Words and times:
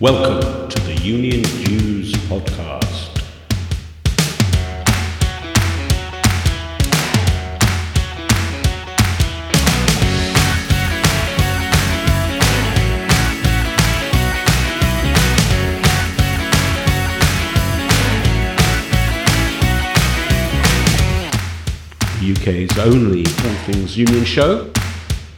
Welcome 0.00 0.70
to 0.70 0.80
the 0.84 0.94
Union 1.02 1.42
Dues 1.42 2.12
Podcast. 2.30 3.16
The 22.18 22.32
UK's 22.32 22.78
only 22.78 23.26
All 23.26 23.54
Things 23.66 23.98
Union 23.98 24.24
show, 24.24 24.72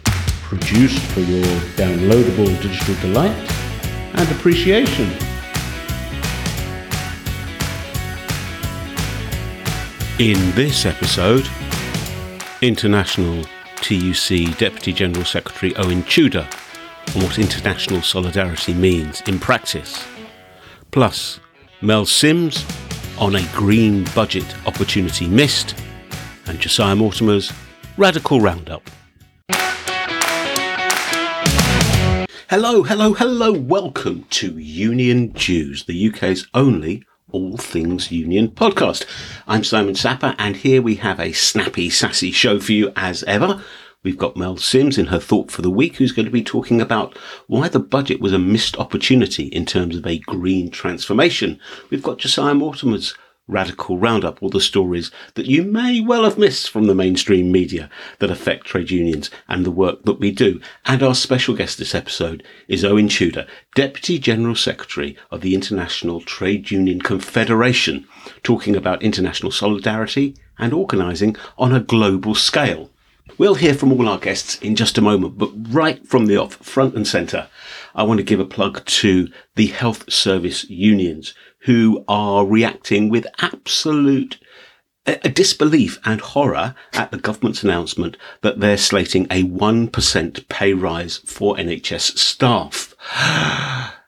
produced 0.04 1.02
for 1.06 1.18
your 1.18 1.44
downloadable 1.74 2.62
digital 2.62 2.94
delight 3.00 3.51
and 4.14 4.30
appreciation. 4.30 5.10
In 10.18 10.38
this 10.54 10.86
episode, 10.86 11.48
International 12.60 13.44
TUC 13.76 14.56
Deputy 14.58 14.92
General 14.92 15.24
Secretary 15.24 15.74
Owen 15.76 16.02
Tudor 16.04 16.48
on 17.16 17.22
what 17.22 17.38
international 17.38 18.02
solidarity 18.02 18.74
means 18.74 19.20
in 19.22 19.38
practice. 19.38 20.04
Plus, 20.90 21.40
Mel 21.80 22.06
Simms 22.06 22.64
on 23.18 23.36
a 23.36 23.42
green 23.52 24.04
budget 24.14 24.44
opportunity 24.66 25.28
missed, 25.28 25.74
and 26.46 26.58
Josiah 26.58 26.96
Mortimer's 26.96 27.52
Radical 27.96 28.40
Roundup. 28.40 28.82
Hello, 32.52 32.82
hello, 32.82 33.14
hello. 33.14 33.50
Welcome 33.50 34.26
to 34.28 34.58
Union 34.58 35.28
Dues, 35.28 35.84
the 35.84 36.10
UK's 36.10 36.46
only 36.52 37.02
all 37.30 37.56
things 37.56 38.12
union 38.12 38.48
podcast. 38.48 39.06
I'm 39.48 39.64
Simon 39.64 39.94
Sapper, 39.94 40.34
and 40.38 40.56
here 40.56 40.82
we 40.82 40.96
have 40.96 41.18
a 41.18 41.32
snappy, 41.32 41.88
sassy 41.88 42.30
show 42.30 42.60
for 42.60 42.72
you 42.72 42.92
as 42.94 43.22
ever. 43.22 43.62
We've 44.02 44.18
got 44.18 44.36
Mel 44.36 44.58
Simms 44.58 44.98
in 44.98 45.06
her 45.06 45.18
thought 45.18 45.50
for 45.50 45.62
the 45.62 45.70
week, 45.70 45.96
who's 45.96 46.12
going 46.12 46.26
to 46.26 46.30
be 46.30 46.44
talking 46.44 46.78
about 46.78 47.16
why 47.46 47.68
the 47.68 47.80
budget 47.80 48.20
was 48.20 48.34
a 48.34 48.38
missed 48.38 48.76
opportunity 48.76 49.44
in 49.44 49.64
terms 49.64 49.96
of 49.96 50.06
a 50.06 50.18
green 50.18 50.70
transformation. 50.70 51.58
We've 51.88 52.02
got 52.02 52.18
Josiah 52.18 52.52
Mortimer's 52.52 53.14
radical 53.48 53.98
roundup, 53.98 54.42
all 54.42 54.48
the 54.48 54.60
stories 54.60 55.10
that 55.34 55.46
you 55.46 55.62
may 55.62 56.00
well 56.00 56.24
have 56.24 56.38
missed 56.38 56.70
from 56.70 56.86
the 56.86 56.94
mainstream 56.94 57.50
media 57.50 57.90
that 58.18 58.30
affect 58.30 58.66
trade 58.66 58.90
unions 58.90 59.30
and 59.48 59.64
the 59.64 59.70
work 59.70 60.04
that 60.04 60.20
we 60.20 60.30
do. 60.30 60.60
And 60.86 61.02
our 61.02 61.14
special 61.14 61.54
guest 61.54 61.78
this 61.78 61.94
episode 61.94 62.42
is 62.68 62.84
Owen 62.84 63.08
Tudor, 63.08 63.46
Deputy 63.74 64.18
General 64.18 64.54
Secretary 64.54 65.16
of 65.30 65.40
the 65.40 65.54
International 65.54 66.20
Trade 66.20 66.70
Union 66.70 67.00
Confederation, 67.00 68.06
talking 68.42 68.76
about 68.76 69.02
international 69.02 69.52
solidarity 69.52 70.36
and 70.58 70.72
organising 70.72 71.36
on 71.58 71.72
a 71.72 71.80
global 71.80 72.34
scale. 72.34 72.90
We'll 73.38 73.54
hear 73.54 73.74
from 73.74 73.92
all 73.92 74.08
our 74.08 74.18
guests 74.18 74.56
in 74.58 74.76
just 74.76 74.98
a 74.98 75.02
moment, 75.02 75.38
but 75.38 75.50
right 75.72 76.06
from 76.06 76.26
the 76.26 76.36
off, 76.36 76.56
front 76.56 76.94
and 76.94 77.06
centre, 77.06 77.48
I 77.94 78.02
want 78.02 78.18
to 78.18 78.24
give 78.24 78.40
a 78.40 78.44
plug 78.44 78.84
to 78.84 79.28
the 79.54 79.66
health 79.66 80.10
service 80.12 80.68
unions 80.68 81.34
who 81.64 82.04
are 82.08 82.46
reacting 82.46 83.08
with 83.08 83.26
absolute 83.38 84.38
a 85.04 85.28
disbelief 85.28 85.98
and 86.04 86.20
horror 86.20 86.76
at 86.92 87.10
the 87.10 87.18
government's 87.18 87.64
announcement 87.64 88.16
that 88.42 88.60
they're 88.60 88.76
slating 88.76 89.24
a 89.30 89.42
1% 89.42 90.48
pay 90.48 90.72
rise 90.72 91.16
for 91.18 91.56
NHS 91.56 92.18
staff. 92.18 92.94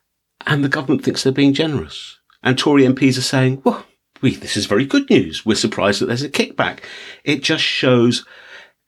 And 0.47 0.63
the 0.63 0.69
government 0.69 1.03
thinks 1.03 1.23
they're 1.23 1.33
being 1.33 1.55
generous. 1.55 2.19
And 2.43 2.59
Tory 2.59 2.83
MPs 2.83 3.17
are 3.17 3.23
saying, 3.23 3.63
well, 3.65 3.87
we, 4.21 4.37
this 4.37 4.59
is 4.59 4.67
very 4.67 4.85
good 4.85 5.09
news. 5.09 5.47
We're 5.47 5.55
surprised 5.55 6.03
that 6.03 6.07
there's 6.07 6.23
a 6.23 6.29
kickback. 6.29 6.81
It 7.25 7.43
just 7.43 7.65
shows 7.65 8.27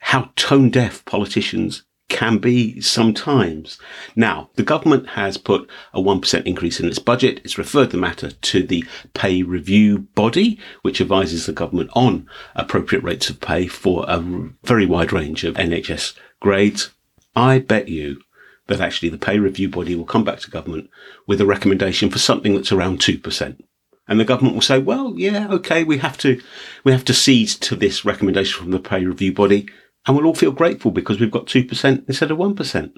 how 0.01 0.33
tone 0.37 0.69
deaf 0.69 1.03
politicians 1.07 1.85
can 2.09 2.39
be 2.39 2.81
sometimes. 2.81 3.79
Now, 4.15 4.51
the 4.55 4.63
government 4.63 5.11
has 5.11 5.37
put 5.37 5.69
a 5.93 6.01
1% 6.01 6.47
increase 6.47 6.79
in 6.79 6.89
its 6.89 6.99
budget. 6.99 7.41
It's 7.45 7.59
referred 7.59 7.91
the 7.91 7.97
matter 7.97 8.31
to 8.31 8.63
the 8.63 8.85
pay 9.15 9.43
review 9.43 9.99
body, 10.15 10.59
which 10.83 11.01
advises 11.01 11.47
the 11.47 11.53
government 11.53 11.91
on 11.95 12.29
appropriate 12.55 13.03
rates 13.03 13.29
of 13.29 13.41
pay 13.41 13.67
for 13.67 14.05
a 14.09 14.21
very 14.63 14.87
wide 14.87 15.13
range 15.13 15.45
of 15.45 15.57
NHS 15.57 16.17
grades. 16.41 16.91
I 17.35 17.59
bet 17.59 17.89
you 17.89 18.21
that 18.69 18.81
actually 18.81 19.09
the 19.09 19.19
pay 19.19 19.39
review 19.39 19.69
body 19.69 19.95
will 19.95 20.05
come 20.05 20.25
back 20.25 20.41
to 20.41 20.51
government 20.51 20.91
with 21.27 21.41
a 21.41 21.47
recommendation 21.47 22.11
for 22.11 22.19
something 22.19 22.55
that's 22.55 22.73
around 22.73 23.01
2%. 23.01 23.61
And 24.09 24.21
the 24.21 24.25
government 24.25 24.55
will 24.55 24.63
say, 24.63 24.79
well, 24.79 25.15
yeah, 25.17 25.49
okay, 25.51 25.83
we 25.83 25.99
have 25.99 26.17
to, 26.19 26.41
we 26.85 26.93
have 26.93 27.05
to 27.07 27.15
cede 27.15 27.49
to 27.49 27.75
this 27.75 28.05
recommendation 28.05 28.63
from 28.63 28.71
the 28.71 28.79
pay 28.79 29.05
review 29.05 29.33
body 29.33 29.69
and 30.07 30.17
we'll 30.17 30.27
all 30.27 30.35
feel 30.35 30.53
grateful 30.53 30.91
because 30.91 31.19
we've 31.19 31.31
got 31.31 31.47
2% 31.47 32.09
instead 32.09 32.31
of 32.31 32.39
1%. 32.39 32.93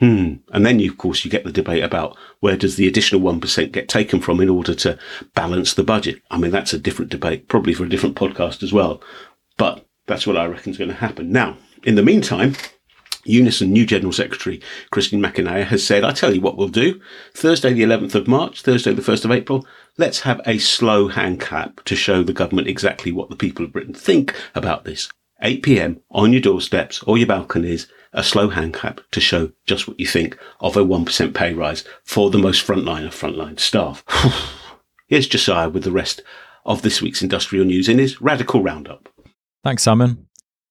Hmm. 0.00 0.34
And 0.52 0.66
then, 0.66 0.78
you, 0.78 0.90
of 0.90 0.98
course, 0.98 1.24
you 1.24 1.30
get 1.30 1.44
the 1.44 1.52
debate 1.52 1.84
about 1.84 2.16
where 2.40 2.56
does 2.56 2.76
the 2.76 2.88
additional 2.88 3.20
1% 3.20 3.72
get 3.72 3.88
taken 3.88 4.20
from 4.20 4.40
in 4.40 4.48
order 4.48 4.74
to 4.74 4.98
balance 5.34 5.74
the 5.74 5.84
budget? 5.84 6.22
I 6.30 6.38
mean, 6.38 6.50
that's 6.50 6.72
a 6.72 6.78
different 6.78 7.10
debate, 7.10 7.48
probably 7.48 7.74
for 7.74 7.84
a 7.84 7.88
different 7.88 8.16
podcast 8.16 8.62
as 8.62 8.72
well. 8.72 9.02
But 9.58 9.86
that's 10.06 10.26
what 10.26 10.36
I 10.36 10.46
reckon 10.46 10.72
is 10.72 10.78
going 10.78 10.90
to 10.90 10.96
happen. 10.96 11.30
Now, 11.30 11.58
in 11.82 11.94
the 11.94 12.02
meantime, 12.02 12.56
Unison 13.24 13.70
new 13.70 13.84
General 13.84 14.12
Secretary 14.12 14.62
Christina 14.90 15.28
McAnea 15.28 15.64
has 15.66 15.86
said, 15.86 16.04
I 16.04 16.12
tell 16.12 16.34
you 16.34 16.40
what 16.40 16.56
we'll 16.56 16.68
do. 16.68 17.00
Thursday 17.34 17.74
the 17.74 17.82
11th 17.82 18.14
of 18.14 18.28
March, 18.28 18.62
Thursday 18.62 18.94
the 18.94 19.02
1st 19.02 19.26
of 19.26 19.30
April, 19.30 19.66
let's 19.98 20.20
have 20.20 20.40
a 20.46 20.56
slow 20.56 21.08
hand 21.08 21.38
clap 21.38 21.84
to 21.84 21.94
show 21.94 22.22
the 22.22 22.32
government 22.32 22.68
exactly 22.68 23.12
what 23.12 23.28
the 23.28 23.36
people 23.36 23.64
of 23.64 23.72
Britain 23.72 23.92
think 23.92 24.34
about 24.54 24.84
this. 24.84 25.10
8 25.42 25.62
pm 25.62 26.00
on 26.10 26.32
your 26.32 26.42
doorsteps 26.42 27.02
or 27.04 27.18
your 27.18 27.26
balconies, 27.26 27.86
a 28.12 28.22
slow 28.22 28.48
hand 28.48 28.74
clap 28.74 29.00
to 29.12 29.20
show 29.20 29.52
just 29.66 29.86
what 29.86 29.98
you 29.98 30.06
think 30.06 30.38
of 30.60 30.76
a 30.76 30.80
1% 30.80 31.34
pay 31.34 31.54
rise 31.54 31.84
for 32.04 32.30
the 32.30 32.38
most 32.38 32.66
frontline 32.66 33.06
of 33.06 33.14
frontline 33.14 33.58
staff. 33.58 34.04
Here's 35.08 35.28
Josiah 35.28 35.68
with 35.68 35.84
the 35.84 35.92
rest 35.92 36.22
of 36.64 36.82
this 36.82 37.00
week's 37.00 37.22
industrial 37.22 37.64
news 37.64 37.88
in 37.88 37.98
his 37.98 38.20
radical 38.20 38.62
roundup. 38.62 39.08
Thanks, 39.64 39.82
Simon. 39.82 40.26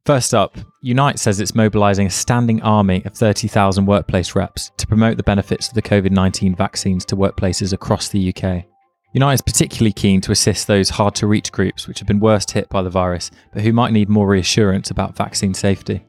First 0.05 0.33
up, 0.33 0.57
Unite 0.81 1.19
says 1.19 1.39
it's 1.39 1.53
mobilising 1.53 2.07
a 2.07 2.09
standing 2.09 2.61
army 2.61 3.03
of 3.05 3.13
30,000 3.13 3.85
workplace 3.85 4.33
reps 4.35 4.71
to 4.77 4.87
promote 4.87 5.17
the 5.17 5.23
benefits 5.23 5.67
of 5.67 5.73
the 5.73 5.81
COVID 5.81 6.11
19 6.11 6.55
vaccines 6.55 7.05
to 7.05 7.15
workplaces 7.15 7.73
across 7.73 8.09
the 8.09 8.33
UK. 8.33 8.65
Unite 9.11 9.33
is 9.33 9.41
particularly 9.41 9.91
keen 9.91 10.21
to 10.21 10.31
assist 10.31 10.67
those 10.67 10.91
hard 10.91 11.15
to 11.15 11.25
reach 11.25 11.51
groups 11.51 11.87
which 11.87 11.97
have 11.97 12.07
been 12.07 12.19
worst 12.19 12.51
hit 12.51 12.69
by 12.69 12.83
the 12.83 12.91
virus, 12.91 13.31
but 13.51 13.63
who 13.63 13.73
might 13.73 13.91
need 13.91 14.07
more 14.07 14.27
reassurance 14.27 14.91
about 14.91 15.15
vaccine 15.15 15.55
safety. 15.55 16.05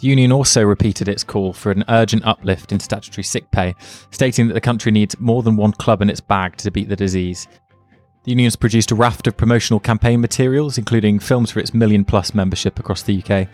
The 0.00 0.08
union 0.08 0.32
also 0.32 0.64
repeated 0.64 1.08
its 1.08 1.22
call 1.22 1.52
for 1.52 1.70
an 1.70 1.84
urgent 1.88 2.24
uplift 2.24 2.72
in 2.72 2.80
statutory 2.80 3.22
sick 3.22 3.48
pay, 3.52 3.76
stating 4.10 4.48
that 4.48 4.54
the 4.54 4.60
country 4.60 4.90
needs 4.90 5.20
more 5.20 5.44
than 5.44 5.56
one 5.56 5.72
club 5.72 6.02
in 6.02 6.10
its 6.10 6.20
bag 6.20 6.56
to 6.56 6.70
beat 6.72 6.88
the 6.88 6.96
disease. 6.96 7.46
The 8.24 8.30
union 8.32 8.46
has 8.46 8.56
produced 8.56 8.90
a 8.90 8.96
raft 8.96 9.28
of 9.28 9.36
promotional 9.36 9.78
campaign 9.78 10.20
materials, 10.20 10.76
including 10.76 11.20
films 11.20 11.52
for 11.52 11.60
its 11.60 11.72
million 11.72 12.04
plus 12.04 12.34
membership 12.34 12.80
across 12.80 13.02
the 13.02 13.22
UK, 13.22 13.46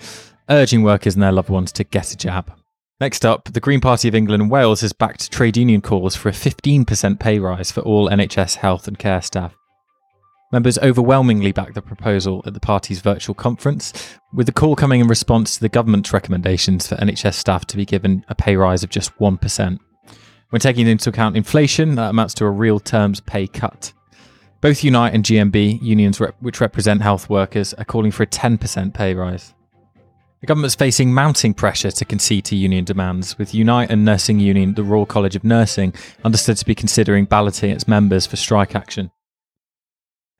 urging 0.48 0.82
workers 0.82 1.14
and 1.14 1.22
their 1.22 1.32
loved 1.32 1.50
ones 1.50 1.70
to 1.72 1.84
get 1.84 2.12
a 2.12 2.16
jab. 2.16 2.50
Next 2.98 3.26
up, 3.26 3.52
the 3.52 3.60
Green 3.60 3.80
Party 3.80 4.08
of 4.08 4.14
England 4.14 4.40
and 4.40 4.50
Wales 4.50 4.80
has 4.80 4.94
backed 4.94 5.30
trade 5.30 5.58
union 5.58 5.82
calls 5.82 6.16
for 6.16 6.30
a 6.30 6.32
15% 6.32 7.20
pay 7.20 7.38
rise 7.38 7.70
for 7.70 7.82
all 7.82 8.08
NHS 8.08 8.56
health 8.56 8.88
and 8.88 8.98
care 8.98 9.20
staff. 9.20 9.54
Members 10.50 10.78
overwhelmingly 10.78 11.52
backed 11.52 11.74
the 11.74 11.82
proposal 11.82 12.42
at 12.46 12.54
the 12.54 12.60
party's 12.60 13.00
virtual 13.00 13.34
conference, 13.34 14.16
with 14.32 14.46
the 14.46 14.52
call 14.52 14.76
coming 14.76 15.00
in 15.00 15.08
response 15.08 15.54
to 15.54 15.60
the 15.60 15.68
government's 15.68 16.14
recommendations 16.14 16.86
for 16.86 16.94
NHS 16.94 17.34
staff 17.34 17.66
to 17.66 17.76
be 17.76 17.84
given 17.84 18.24
a 18.28 18.34
pay 18.34 18.56
rise 18.56 18.82
of 18.82 18.88
just 18.88 19.14
1%. 19.18 19.78
When 20.50 20.60
taking 20.60 20.86
into 20.86 21.10
account 21.10 21.36
inflation, 21.36 21.96
that 21.96 22.10
amounts 22.10 22.32
to 22.34 22.46
a 22.46 22.50
real 22.50 22.80
terms 22.80 23.20
pay 23.20 23.46
cut. 23.46 23.92
Both 24.62 24.84
Unite 24.84 25.12
and 25.12 25.24
GMB, 25.24 25.82
unions 25.82 26.18
rep- 26.18 26.36
which 26.40 26.62
represent 26.62 27.02
health 27.02 27.28
workers, 27.28 27.74
are 27.74 27.84
calling 27.84 28.10
for 28.10 28.22
a 28.22 28.26
10% 28.26 28.94
pay 28.94 29.14
rise. 29.14 29.52
The 30.46 30.54
government's 30.54 30.76
facing 30.76 31.12
mounting 31.12 31.54
pressure 31.54 31.90
to 31.90 32.04
concede 32.04 32.44
to 32.44 32.54
union 32.54 32.84
demands, 32.84 33.36
with 33.36 33.52
Unite 33.52 33.90
and 33.90 34.04
Nursing 34.04 34.38
Union, 34.38 34.74
the 34.74 34.84
Royal 34.84 35.04
College 35.04 35.34
of 35.34 35.42
Nursing, 35.42 35.92
understood 36.22 36.56
to 36.58 36.64
be 36.64 36.72
considering 36.72 37.24
balloting 37.24 37.72
its 37.72 37.88
members 37.88 38.28
for 38.28 38.36
strike 38.36 38.76
action. 38.76 39.10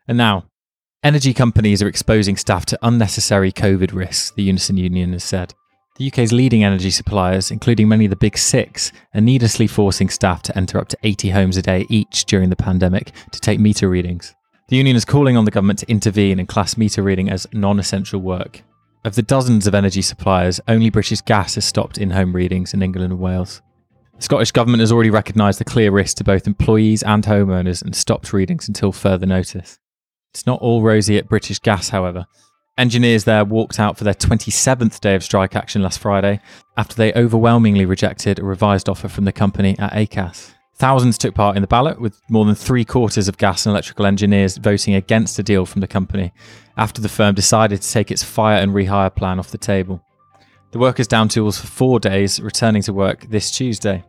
And 0.07 0.17
now, 0.17 0.45
energy 1.03 1.35
companies 1.35 1.83
are 1.83 1.89
exposing 1.89 2.37
staff 2.37 2.65
to 2.67 2.79
unnecessary 2.83 3.51
COVID 3.51 3.93
risks, 3.93 4.31
the 4.31 4.45
Unison 4.45 4.77
Union 4.77 5.13
has 5.13 5.25
said. 5.25 5.55
The 5.97 6.07
UK's 6.07 6.33
leading 6.33 6.63
energy 6.63 6.91
suppliers, 6.91 7.51
including 7.51 7.89
many 7.89 8.05
of 8.05 8.11
the 8.11 8.17
big 8.17 8.39
six, 8.39 8.93
are 9.13 9.21
needlessly 9.21 9.67
forcing 9.67 10.09
staff 10.09 10.41
to 10.43 10.57
enter 10.57 10.79
up 10.79 10.87
to 10.91 10.99
80 11.03 11.31
homes 11.31 11.57
a 11.57 11.63
day 11.63 11.85
each 11.89 12.27
during 12.27 12.51
the 12.51 12.55
pandemic 12.55 13.11
to 13.33 13.41
take 13.41 13.59
meter 13.59 13.89
readings. 13.89 14.37
The 14.69 14.77
union 14.77 14.95
is 14.95 15.05
calling 15.05 15.37
on 15.37 15.47
the 15.47 15.51
government 15.51 15.81
to 15.81 15.91
intervene 15.91 16.39
and 16.39 16.47
class 16.47 16.77
meter 16.77 17.03
reading 17.03 17.29
as 17.29 17.49
non 17.53 17.81
essential 17.81 18.21
work. 18.21 18.63
Of 19.05 19.15
the 19.15 19.23
dozens 19.23 19.67
of 19.67 19.75
energy 19.75 20.03
suppliers, 20.03 20.61
only 20.67 20.91
British 20.91 21.21
Gas 21.21 21.55
has 21.55 21.65
stopped 21.65 21.99
in 21.99 22.11
home 22.11 22.35
readings 22.35 22.75
in 22.75 22.83
England 22.83 23.13
and 23.13 23.21
Wales. 23.21 23.63
The 24.17 24.23
Scottish 24.23 24.51
Government 24.51 24.81
has 24.81 24.91
already 24.91 25.11
recognised 25.11 25.61
the 25.61 25.65
clear 25.65 25.91
risk 25.91 26.17
to 26.17 26.25
both 26.25 26.47
employees 26.47 27.03
and 27.03 27.23
homeowners 27.23 27.83
and 27.83 27.95
stopped 27.95 28.33
readings 28.33 28.67
until 28.67 28.91
further 28.91 29.27
notice. 29.27 29.79
It's 30.33 30.47
not 30.47 30.61
all 30.61 30.83
rosy 30.83 31.19
at 31.19 31.29
British 31.29 31.59
Gas, 31.61 31.91
however. 31.91 32.27
Engineers 32.79 33.25
there 33.25 33.45
walked 33.45 33.79
out 33.79 33.97
for 33.97 34.05
their 34.05 34.15
27th 34.15 35.01
day 35.01 35.15
of 35.15 35.23
strike 35.23 35.55
action 35.55 35.83
last 35.83 35.99
Friday 35.99 36.41
after 36.77 36.97
they 36.97 37.13
overwhelmingly 37.15 37.87
rejected 37.87 38.39
a 38.39 38.45
revised 38.45 38.89
offer 38.89 39.09
from 39.09 39.25
the 39.25 39.33
company 39.33 39.79
at 39.79 39.93
ACAS. 39.93 40.56
Thousands 40.79 41.17
took 41.17 41.35
part 41.35 41.57
in 41.57 41.63
the 41.63 41.67
ballot, 41.67 41.99
with 41.99 42.21
more 42.29 42.45
than 42.45 42.55
three 42.55 42.85
quarters 42.85 43.29
of 43.29 43.39
gas 43.39 43.65
and 43.65 43.73
electrical 43.73 44.05
engineers 44.05 44.59
voting 44.59 44.95
against 44.95 45.39
a 45.39 45.43
deal 45.43 45.65
from 45.65 45.81
the 45.81 45.87
company 45.87 46.33
after 46.77 47.01
the 47.01 47.09
firm 47.09 47.35
decided 47.35 47.81
to 47.81 47.91
take 47.91 48.11
its 48.11 48.23
fire 48.23 48.59
and 48.59 48.73
rehire 48.73 49.15
plan 49.15 49.39
off 49.39 49.51
the 49.51 49.59
table. 49.59 50.03
The 50.73 50.79
workers 50.79 51.09
down 51.09 51.29
tools 51.29 51.59
for 51.59 51.67
four 51.67 51.99
days, 51.99 52.41
returning 52.41 52.83
to 52.83 52.93
work 52.93 53.23
this 53.31 53.51
Tuesday. 53.51 54.05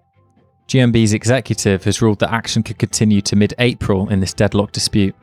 GMB's 0.67 1.13
executive 1.13 1.85
has 1.85 2.01
ruled 2.01 2.19
that 2.19 2.33
action 2.33 2.63
could 2.63 2.77
continue 2.77 3.21
to 3.21 3.37
mid 3.37 3.53
April 3.59 4.09
in 4.09 4.19
this 4.19 4.33
deadlock 4.33 4.73
dispute. 4.73 5.15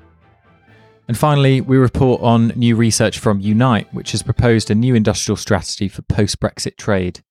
And 1.07 1.19
finally, 1.19 1.61
we 1.61 1.77
report 1.77 2.23
on 2.23 2.49
new 2.57 2.77
research 2.77 3.19
from 3.19 3.41
Unite, 3.41 3.93
which 3.93 4.13
has 4.13 4.23
proposed 4.23 4.71
a 4.71 4.75
new 4.75 4.95
industrial 4.95 5.37
strategy 5.37 5.89
for 5.89 6.01
post 6.01 6.41
Brexit 6.41 6.79
trade. 6.79 7.23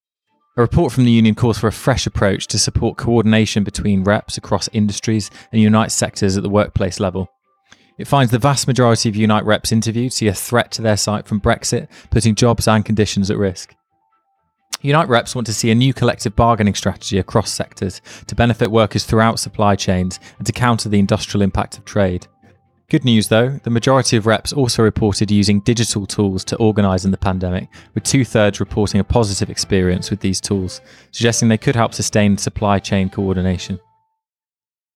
A 0.56 0.62
report 0.62 0.94
from 0.94 1.06
the 1.06 1.12
union 1.12 1.34
calls 1.34 1.58
for 1.58 1.66
a 1.66 1.72
fresh 1.72 2.06
approach 2.06 2.46
to 2.48 2.60
support 2.60 2.96
coordination 2.96 3.64
between 3.64 4.04
reps 4.04 4.38
across 4.38 4.70
industries 4.72 5.32
and 5.52 5.60
Unite 5.60 5.92
sectors 5.92 6.38
at 6.38 6.44
the 6.44 6.50
workplace 6.50 7.00
level. 7.00 7.28
It 7.98 8.08
finds 8.08 8.32
the 8.32 8.38
vast 8.38 8.68
majority 8.68 9.10
of 9.10 9.16
Unite 9.16 9.46
reps 9.46 9.72
interviewed 9.72 10.14
see 10.14 10.28
a 10.28 10.34
threat 10.34 10.72
to 10.74 10.84
their 10.84 10.98
site 10.98 11.26
from 11.26 11.42
Brexit, 11.42 11.88
putting 12.12 12.36
jobs 12.36 12.68
and 12.68 12.86
conditions 12.86 13.32
at 13.32 13.38
risk. 13.38 13.74
Unite 14.82 15.08
reps 15.08 15.34
want 15.34 15.48
to 15.48 15.54
see 15.56 15.72
a 15.72 15.76
new 15.76 15.92
collective 15.92 16.36
bargaining 16.36 16.76
strategy 16.76 17.18
across 17.18 17.50
sectors 17.50 18.00
to 18.28 18.36
benefit 18.36 18.70
workers 18.70 19.06
throughout 19.06 19.40
supply 19.40 19.76
chains 19.76 20.20
and 20.38 20.46
to 20.46 20.52
counter 20.52 20.88
the 20.88 21.00
industrial 21.00 21.42
impact 21.42 21.80
of 21.80 21.86
trade. 21.86 22.28
Good 22.90 23.06
news 23.06 23.30
though, 23.30 23.60
the 23.64 23.70
majority 23.70 24.18
of 24.18 24.26
reps 24.26 24.54
also 24.54 24.84
reported 24.84 25.32
using 25.32 25.62
digital 25.62 26.06
tools 26.06 26.44
to 26.46 26.58
organise 26.58 27.06
in 27.06 27.12
the 27.12 27.18
pandemic, 27.18 27.70
with 27.94 28.04
two 28.04 28.24
thirds 28.26 28.60
reporting 28.60 29.00
a 29.00 29.04
positive 29.04 29.50
experience 29.50 30.12
with 30.12 30.20
these 30.20 30.42
tools, 30.42 30.82
suggesting 31.12 31.50
they 31.50 31.58
could 31.58 31.76
help 31.76 31.94
sustain 31.94 32.38
supply 32.38 32.80
chain 32.80 33.10
coordination. 33.10 33.80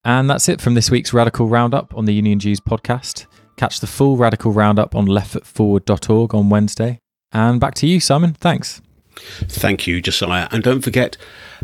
And 0.04 0.30
that's 0.30 0.48
it 0.48 0.60
from 0.60 0.74
this 0.74 0.90
week's 0.90 1.12
Radical 1.12 1.48
Roundup 1.48 1.94
on 1.96 2.04
the 2.04 2.14
Union 2.14 2.38
Dues 2.38 2.60
podcast. 2.60 3.26
Catch 3.56 3.80
the 3.80 3.86
full 3.86 4.16
Radical 4.16 4.52
Roundup 4.52 4.94
on 4.94 5.06
leftfootforward.org 5.06 6.34
on 6.34 6.48
Wednesday. 6.48 7.00
And 7.32 7.60
back 7.60 7.74
to 7.74 7.86
you, 7.86 8.00
Simon. 8.00 8.34
Thanks. 8.34 8.80
Thank 9.48 9.86
you, 9.86 10.00
Josiah. 10.00 10.48
And 10.50 10.62
don't 10.62 10.82
forget, 10.82 11.16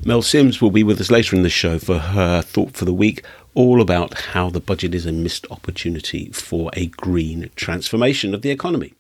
Mel 0.05 0.23
Simms 0.23 0.61
will 0.61 0.71
be 0.71 0.83
with 0.83 1.01
us 1.01 1.11
later 1.11 1.37
in 1.37 1.43
the 1.43 1.51
show 1.51 1.79
for 1.79 1.99
her 1.99 2.43
thought 2.43 2.75
for 2.75 2.85
the 2.85 2.93
week, 2.93 3.25
all 3.55 3.81
about 3.81 4.15
how 4.15 4.51
the 4.51 4.61
budget 4.61 4.95
is 4.95 5.07
a 5.07 5.13
missed 5.13 5.47
opportunity 5.51 6.31
for 6.31 6.71
a 6.75 6.87
green 6.87 7.51
transformation 7.57 8.35
of 8.35 8.43
the 8.43 8.51
economy. 8.51 8.95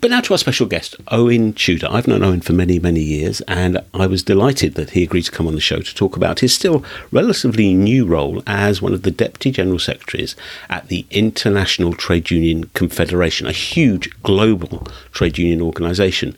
But 0.00 0.10
now 0.10 0.20
to 0.20 0.34
our 0.34 0.38
special 0.38 0.66
guest, 0.66 0.96
Owen 1.08 1.52
Tudor. 1.52 1.88
I've 1.90 2.06
known 2.06 2.22
Owen 2.22 2.40
for 2.40 2.52
many, 2.52 2.78
many 2.78 3.00
years, 3.00 3.40
and 3.42 3.78
I 3.92 4.06
was 4.06 4.22
delighted 4.22 4.74
that 4.74 4.90
he 4.90 5.02
agreed 5.02 5.24
to 5.24 5.30
come 5.30 5.46
on 5.46 5.54
the 5.54 5.60
show 5.60 5.80
to 5.80 5.94
talk 5.94 6.16
about 6.16 6.40
his 6.40 6.54
still 6.54 6.84
relatively 7.10 7.74
new 7.74 8.06
role 8.06 8.42
as 8.46 8.80
one 8.80 8.94
of 8.94 9.02
the 9.02 9.10
Deputy 9.10 9.50
General 9.50 9.78
Secretaries 9.78 10.36
at 10.68 10.88
the 10.88 11.06
International 11.10 11.92
Trade 11.92 12.30
Union 12.30 12.64
Confederation, 12.74 13.46
a 13.46 13.52
huge 13.52 14.10
global 14.22 14.86
trade 15.12 15.38
union 15.38 15.60
organisation. 15.60 16.36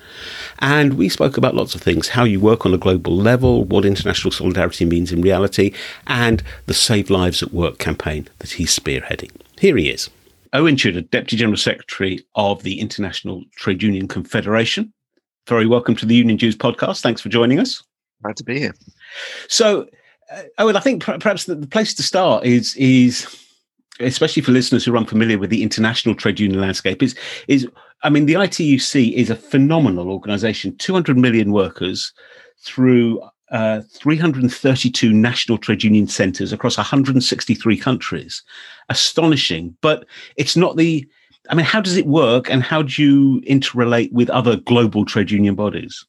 And 0.60 0.94
we 0.94 1.08
spoke 1.08 1.36
about 1.36 1.54
lots 1.54 1.74
of 1.74 1.82
things 1.82 2.08
how 2.08 2.24
you 2.24 2.40
work 2.40 2.64
on 2.64 2.72
a 2.72 2.78
global 2.78 3.16
level, 3.16 3.64
what 3.64 3.84
international 3.84 4.30
solidarity 4.30 4.84
means 4.84 5.12
in 5.12 5.20
reality, 5.20 5.72
and 6.06 6.42
the 6.66 6.74
Save 6.74 7.10
Lives 7.10 7.42
at 7.42 7.52
Work 7.52 7.78
campaign 7.78 8.28
that 8.38 8.52
he's 8.52 8.76
spearheading. 8.76 9.30
Here 9.58 9.76
he 9.76 9.90
is. 9.90 10.08
Owen 10.52 10.76
Tudor, 10.76 11.00
Deputy 11.00 11.36
General 11.36 11.56
Secretary 11.56 12.24
of 12.34 12.62
the 12.62 12.78
International 12.78 13.42
Trade 13.56 13.82
Union 13.82 14.06
Confederation. 14.06 14.92
Very 15.48 15.66
welcome 15.66 15.96
to 15.96 16.06
the 16.06 16.14
Union 16.14 16.36
Dues 16.36 16.56
podcast. 16.56 17.00
Thanks 17.00 17.20
for 17.20 17.30
joining 17.30 17.58
us. 17.58 17.82
Glad 18.22 18.36
to 18.36 18.44
be 18.44 18.58
here. 18.58 18.74
So, 19.48 19.86
uh, 20.30 20.42
Owen, 20.58 20.76
I 20.76 20.80
think 20.80 21.02
perhaps 21.02 21.44
the, 21.44 21.54
the 21.54 21.66
place 21.66 21.94
to 21.94 22.02
start 22.02 22.44
is 22.44 22.76
is 22.76 23.26
especially 24.00 24.42
for 24.42 24.52
listeners 24.52 24.84
who 24.84 24.94
are 24.94 24.98
unfamiliar 24.98 25.38
with 25.38 25.50
the 25.50 25.62
international 25.62 26.14
trade 26.14 26.40
union 26.40 26.60
landscape 26.60 27.02
is 27.02 27.14
is 27.48 27.66
I 28.02 28.10
mean 28.10 28.26
the 28.26 28.34
ITUC 28.34 29.12
is 29.14 29.30
a 29.30 29.36
phenomenal 29.36 30.10
organisation, 30.10 30.76
200 30.76 31.16
million 31.16 31.52
workers 31.52 32.12
through 32.64 33.22
uh, 33.52 33.82
332 33.92 35.12
national 35.12 35.58
trade 35.58 35.84
union 35.84 36.06
centres 36.06 36.52
across 36.52 36.76
163 36.76 37.76
countries. 37.76 38.42
Astonishing, 38.88 39.76
but 39.80 40.06
it's 40.36 40.56
not 40.56 40.76
the. 40.76 41.06
I 41.50 41.54
mean, 41.54 41.66
how 41.66 41.80
does 41.80 41.96
it 41.96 42.06
work, 42.06 42.50
and 42.50 42.62
how 42.62 42.82
do 42.82 43.02
you 43.02 43.40
interrelate 43.42 44.12
with 44.12 44.30
other 44.30 44.56
global 44.56 45.04
trade 45.04 45.30
union 45.30 45.54
bodies? 45.54 46.04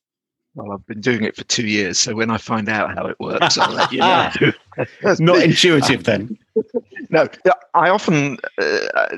Well, 0.55 0.71
I've 0.71 0.85
been 0.85 1.01
doing 1.01 1.23
it 1.23 1.35
for 1.35 1.43
two 1.45 1.65
years, 1.65 1.97
so 1.99 2.13
when 2.15 2.29
I 2.29 2.37
find 2.37 2.69
out 2.69 2.95
how 2.95 3.07
it 3.07 3.19
works, 3.19 3.57
I'll 3.57 3.73
let 3.73 3.91
you 3.91 3.99
know. 3.99 4.29
not 5.19 5.41
intuitive, 5.41 6.03
then. 6.03 6.37
no, 7.09 7.27
I 7.73 7.89
often 7.89 8.37
uh, 8.61 9.17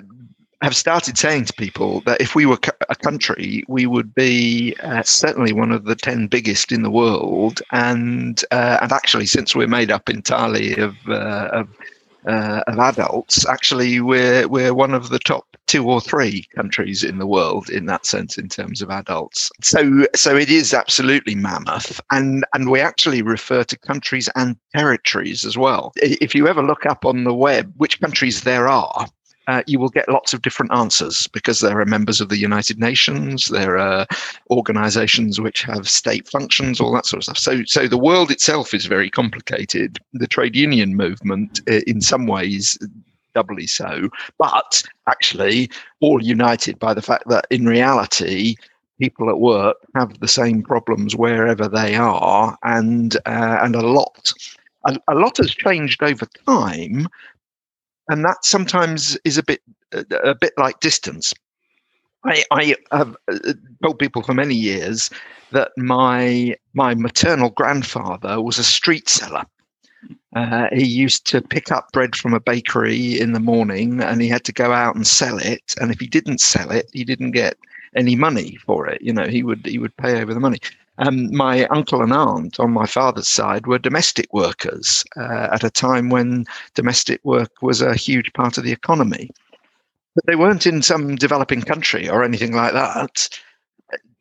have 0.65 0.75
started 0.75 1.15
saying 1.15 1.45
to 1.45 1.53
people 1.53 2.01
that 2.07 2.19
if 2.19 2.33
we 2.33 2.47
were 2.47 2.57
a 2.89 2.95
country, 2.95 3.63
we 3.67 3.85
would 3.85 4.15
be 4.15 4.75
uh, 4.81 5.03
certainly 5.03 5.53
one 5.53 5.71
of 5.71 5.85
the 5.85 5.95
ten 5.95 6.25
biggest 6.25 6.71
in 6.71 6.81
the 6.81 6.89
world, 6.89 7.61
and 7.71 8.43
uh, 8.49 8.79
and 8.81 8.91
actually, 8.91 9.27
since 9.27 9.55
we're 9.55 9.67
made 9.67 9.91
up 9.91 10.09
entirely 10.09 10.75
of 10.77 10.95
uh, 11.07 11.49
of, 11.53 11.67
uh, 12.25 12.63
of 12.65 12.79
adults, 12.79 13.47
actually 13.47 14.01
we're 14.01 14.47
we're 14.47 14.73
one 14.73 14.95
of 14.95 15.09
the 15.09 15.19
top 15.19 15.45
two 15.67 15.87
or 15.87 16.01
three 16.01 16.47
countries 16.55 17.03
in 17.03 17.19
the 17.19 17.27
world 17.27 17.69
in 17.69 17.85
that 17.85 18.07
sense 18.07 18.35
in 18.35 18.49
terms 18.49 18.81
of 18.81 18.89
adults. 18.89 19.51
So 19.61 20.07
so 20.15 20.35
it 20.35 20.49
is 20.49 20.73
absolutely 20.73 21.35
mammoth, 21.35 22.01
and 22.09 22.43
and 22.55 22.71
we 22.71 22.79
actually 22.81 23.21
refer 23.21 23.63
to 23.65 23.77
countries 23.77 24.29
and 24.35 24.57
territories 24.75 25.45
as 25.45 25.59
well. 25.59 25.93
If 25.97 26.33
you 26.33 26.47
ever 26.47 26.63
look 26.63 26.87
up 26.87 27.05
on 27.05 27.23
the 27.23 27.35
web 27.35 27.71
which 27.77 28.01
countries 28.01 28.41
there 28.41 28.67
are, 28.67 29.05
uh, 29.47 29.63
you 29.67 29.79
will 29.79 29.89
get 29.89 30.09
lots 30.09 30.33
of 30.33 30.41
different 30.41 30.73
answers 30.73 31.27
because 31.27 31.59
there 31.59 31.79
are 31.79 31.85
members 31.85 32.21
of 32.21 32.29
the 32.29 32.37
United 32.37 32.79
Nations, 32.79 33.45
there 33.45 33.77
are 33.77 34.05
organizations 34.49 35.39
which 35.39 35.63
have 35.63 35.89
state 35.89 36.27
functions, 36.27 36.79
all 36.79 36.93
that 36.93 37.05
sort 37.05 37.19
of 37.19 37.23
stuff. 37.23 37.37
So, 37.37 37.63
so 37.65 37.87
the 37.87 37.97
world 37.97 38.31
itself 38.31 38.73
is 38.73 38.85
very 38.85 39.09
complicated. 39.09 39.99
The 40.13 40.27
trade 40.27 40.55
union 40.55 40.95
movement, 40.95 41.61
uh, 41.69 41.81
in 41.87 42.01
some 42.01 42.27
ways, 42.27 42.77
doubly 43.33 43.67
so, 43.67 44.09
but 44.39 44.81
actually 45.07 45.69
all 45.99 46.23
united 46.23 46.79
by 46.79 46.93
the 46.93 47.01
fact 47.01 47.27
that 47.27 47.45
in 47.51 47.65
reality, 47.65 48.55
people 48.99 49.29
at 49.29 49.39
work 49.39 49.77
have 49.93 50.19
the 50.19 50.27
same 50.27 50.63
problems 50.63 51.15
wherever 51.15 51.67
they 51.67 51.95
are, 51.95 52.57
and 52.63 53.17
uh, 53.25 53.59
and 53.61 53.75
a 53.75 53.85
lot. 53.85 54.33
A, 54.87 54.97
a 55.07 55.15
lot 55.15 55.37
has 55.37 55.51
changed 55.51 56.03
over 56.03 56.27
time, 56.47 57.07
and 58.09 58.23
that 58.23 58.43
sometimes 58.43 59.17
is 59.23 59.37
a 59.37 59.43
bit 59.43 59.61
a 59.91 60.35
bit 60.35 60.53
like 60.57 60.79
distance. 60.79 61.33
I, 62.25 62.43
I 62.51 62.75
have 62.91 63.15
uh, 63.27 63.53
told 63.83 63.99
people 63.99 64.23
for 64.23 64.33
many 64.33 64.55
years 64.55 65.09
that 65.51 65.71
my 65.77 66.55
my 66.73 66.95
maternal 66.95 67.51
grandfather 67.51 68.41
was 68.41 68.57
a 68.57 68.63
street 68.63 69.07
seller. 69.09 69.45
Uh, 70.35 70.67
he 70.73 70.85
used 70.85 71.25
to 71.27 71.41
pick 71.41 71.71
up 71.71 71.91
bread 71.93 72.15
from 72.15 72.33
a 72.33 72.39
bakery 72.39 73.19
in 73.19 73.31
the 73.31 73.39
morning, 73.39 74.01
and 74.01 74.21
he 74.21 74.27
had 74.27 74.43
to 74.45 74.51
go 74.51 74.71
out 74.71 74.95
and 74.95 75.07
sell 75.07 75.37
it. 75.37 75.73
And 75.79 75.91
if 75.91 75.99
he 75.99 76.07
didn't 76.07 76.41
sell 76.41 76.71
it, 76.71 76.89
he 76.93 77.03
didn't 77.03 77.31
get 77.31 77.57
any 77.95 78.15
money 78.15 78.57
for 78.65 78.87
it. 78.87 79.01
You 79.01 79.13
know, 79.13 79.27
he 79.27 79.43
would 79.43 79.65
he 79.65 79.79
would 79.79 79.95
pay 79.97 80.21
over 80.21 80.33
the 80.33 80.39
money. 80.39 80.59
Um, 80.97 81.35
my 81.35 81.65
uncle 81.67 82.01
and 82.01 82.13
aunt 82.13 82.59
on 82.59 82.71
my 82.71 82.85
father's 82.85 83.27
side 83.27 83.67
were 83.67 83.77
domestic 83.77 84.27
workers 84.31 85.03
uh, 85.17 85.49
at 85.51 85.63
a 85.63 85.69
time 85.69 86.09
when 86.09 86.45
domestic 86.73 87.19
work 87.23 87.61
was 87.61 87.81
a 87.81 87.95
huge 87.95 88.31
part 88.33 88.57
of 88.57 88.63
the 88.63 88.71
economy. 88.71 89.29
But 90.15 90.25
they 90.25 90.35
weren't 90.37 90.65
in 90.65 90.81
some 90.81 91.15
developing 91.15 91.61
country 91.61 92.07
or 92.07 92.23
anything 92.23 92.53
like 92.53 92.73
that. 92.73 93.27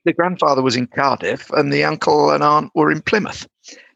The 0.04 0.12
grandfather 0.12 0.62
was 0.62 0.76
in 0.76 0.88
Cardiff 0.88 1.50
and 1.50 1.72
the 1.72 1.84
uncle 1.84 2.30
and 2.30 2.42
aunt 2.42 2.72
were 2.74 2.90
in 2.90 3.02
Plymouth. 3.02 3.46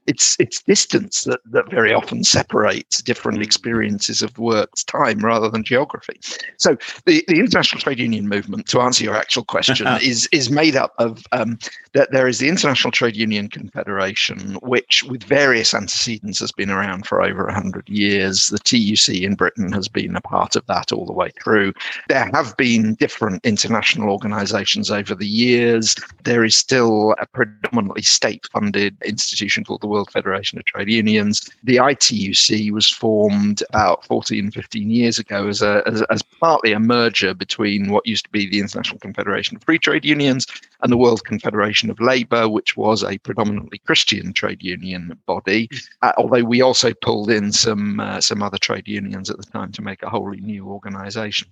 It's 0.09 0.37
it's 0.41 0.63
distance 0.63 1.25
that, 1.25 1.41
that 1.45 1.71
very 1.71 1.93
often 1.93 2.25
separates 2.25 3.03
different 3.03 3.43
experiences 3.43 4.23
of 4.23 4.39
work's 4.39 4.83
time 4.83 5.19
rather 5.21 5.49
than 5.51 5.63
geography. 5.63 6.19
So 6.57 6.77
the, 7.05 7.23
the 7.29 7.39
international 7.39 7.81
trade 7.81 7.99
union 7.99 8.29
movement, 8.29 8.67
to 8.69 8.81
answer 8.81 9.05
your 9.05 9.15
actual 9.15 9.45
question, 9.45 9.87
is 10.03 10.29
is 10.33 10.51
made 10.51 10.77
up 10.77 10.95
of 10.99 11.25
um, 11.33 11.59
that 11.93 12.13
there 12.13 12.29
is 12.29 12.39
the 12.39 12.49
International 12.49 12.93
Trade 12.93 13.17
Union 13.17 13.49
Confederation, 13.49 14.55
which 14.63 15.03
with 15.03 15.25
various 15.25 15.75
antecedents 15.75 16.39
has 16.39 16.53
been 16.53 16.71
around 16.71 17.07
for 17.07 17.21
over 17.21 17.45
100 17.45 17.89
years. 17.89 18.47
The 18.47 18.59
TUC 18.61 19.23
in 19.23 19.35
Britain 19.35 19.73
has 19.73 19.89
been 19.89 20.15
a 20.15 20.21
part 20.21 20.55
of 20.55 20.65
that 20.67 20.93
all 20.93 21.07
the 21.07 21.13
way 21.13 21.33
through. 21.43 21.73
There 22.09 22.31
have 22.33 22.57
been 22.57 22.95
different 22.95 23.45
international 23.45 24.11
organizations 24.11 24.93
over 24.93 25.15
the 25.15 25.27
years. 25.27 25.97
There 26.23 26.45
is 26.45 26.57
still 26.57 27.17
a 27.19 27.27
predominantly 27.27 28.03
state 28.03 28.47
funded 28.53 28.97
institution 29.05 29.65
called 29.65 29.81
the 29.81 29.89
World 29.89 29.98
Federation 30.07 30.59
of 30.59 30.65
Trade 30.65 30.89
Unions. 30.89 31.51
The 31.65 31.77
ITUC 31.77 32.71
was 32.71 32.89
formed 32.89 33.63
about 33.71 34.05
14, 34.05 34.51
15 34.51 34.91
years 34.91 35.19
ago 35.19 35.49
as, 35.49 35.63
a, 35.63 35.83
as, 35.87 36.03
as 36.03 36.23
partly 36.23 36.73
a 36.73 36.81
merger 36.81 37.35
between 37.35 37.91
what 37.91 38.07
used 38.07 38.25
to 38.25 38.31
be 38.31 38.49
the 38.49 38.61
International 38.61 38.99
Confederation 38.99 39.57
of 39.57 39.65
Free 39.65 39.79
Trade 39.79 40.05
Unions 40.05 40.47
and 40.83 40.93
the 40.93 40.97
World 40.97 41.25
Confederation 41.25 41.91
of 41.91 42.01
Labour, 42.01 42.49
which 42.49 42.77
was 42.77 43.03
a 43.03 43.19
predominantly 43.19 43.79
Christian 43.79 44.33
trade 44.33 44.63
union 44.63 45.19
body. 45.27 45.69
Uh, 46.03 46.13
although 46.17 46.45
we 46.45 46.63
also 46.63 46.93
pulled 46.95 47.31
in 47.31 47.53
some 47.53 48.01
uh, 48.01 48.21
some 48.21 48.43
other 48.43 48.59
trade 48.59 48.89
unions 48.89 49.31
at 49.31 49.37
the 49.37 49.45
time 49.45 49.73
to 49.73 49.83
make 49.83 50.03
a 50.03 50.11
wholly 50.11 50.41
new 50.41 50.67
organisation 50.67 51.49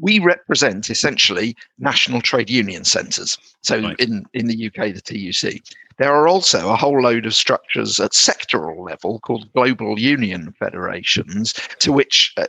we 0.00 0.18
represent 0.18 0.90
essentially 0.90 1.56
national 1.78 2.20
trade 2.20 2.50
union 2.50 2.84
centres. 2.84 3.38
So 3.62 3.80
right. 3.80 4.00
in, 4.00 4.24
in 4.34 4.46
the 4.46 4.66
UK, 4.66 4.94
the 4.94 5.00
TUC. 5.00 5.62
There 6.00 6.14
are 6.14 6.26
also 6.26 6.70
a 6.70 6.76
whole 6.76 7.02
load 7.02 7.26
of 7.26 7.34
structures 7.34 8.00
at 8.00 8.12
sectoral 8.12 8.82
level 8.88 9.20
called 9.20 9.52
global 9.52 9.98
union 9.98 10.54
federations 10.58 11.52
to 11.80 11.92
which 11.92 12.32
uh, 12.38 12.46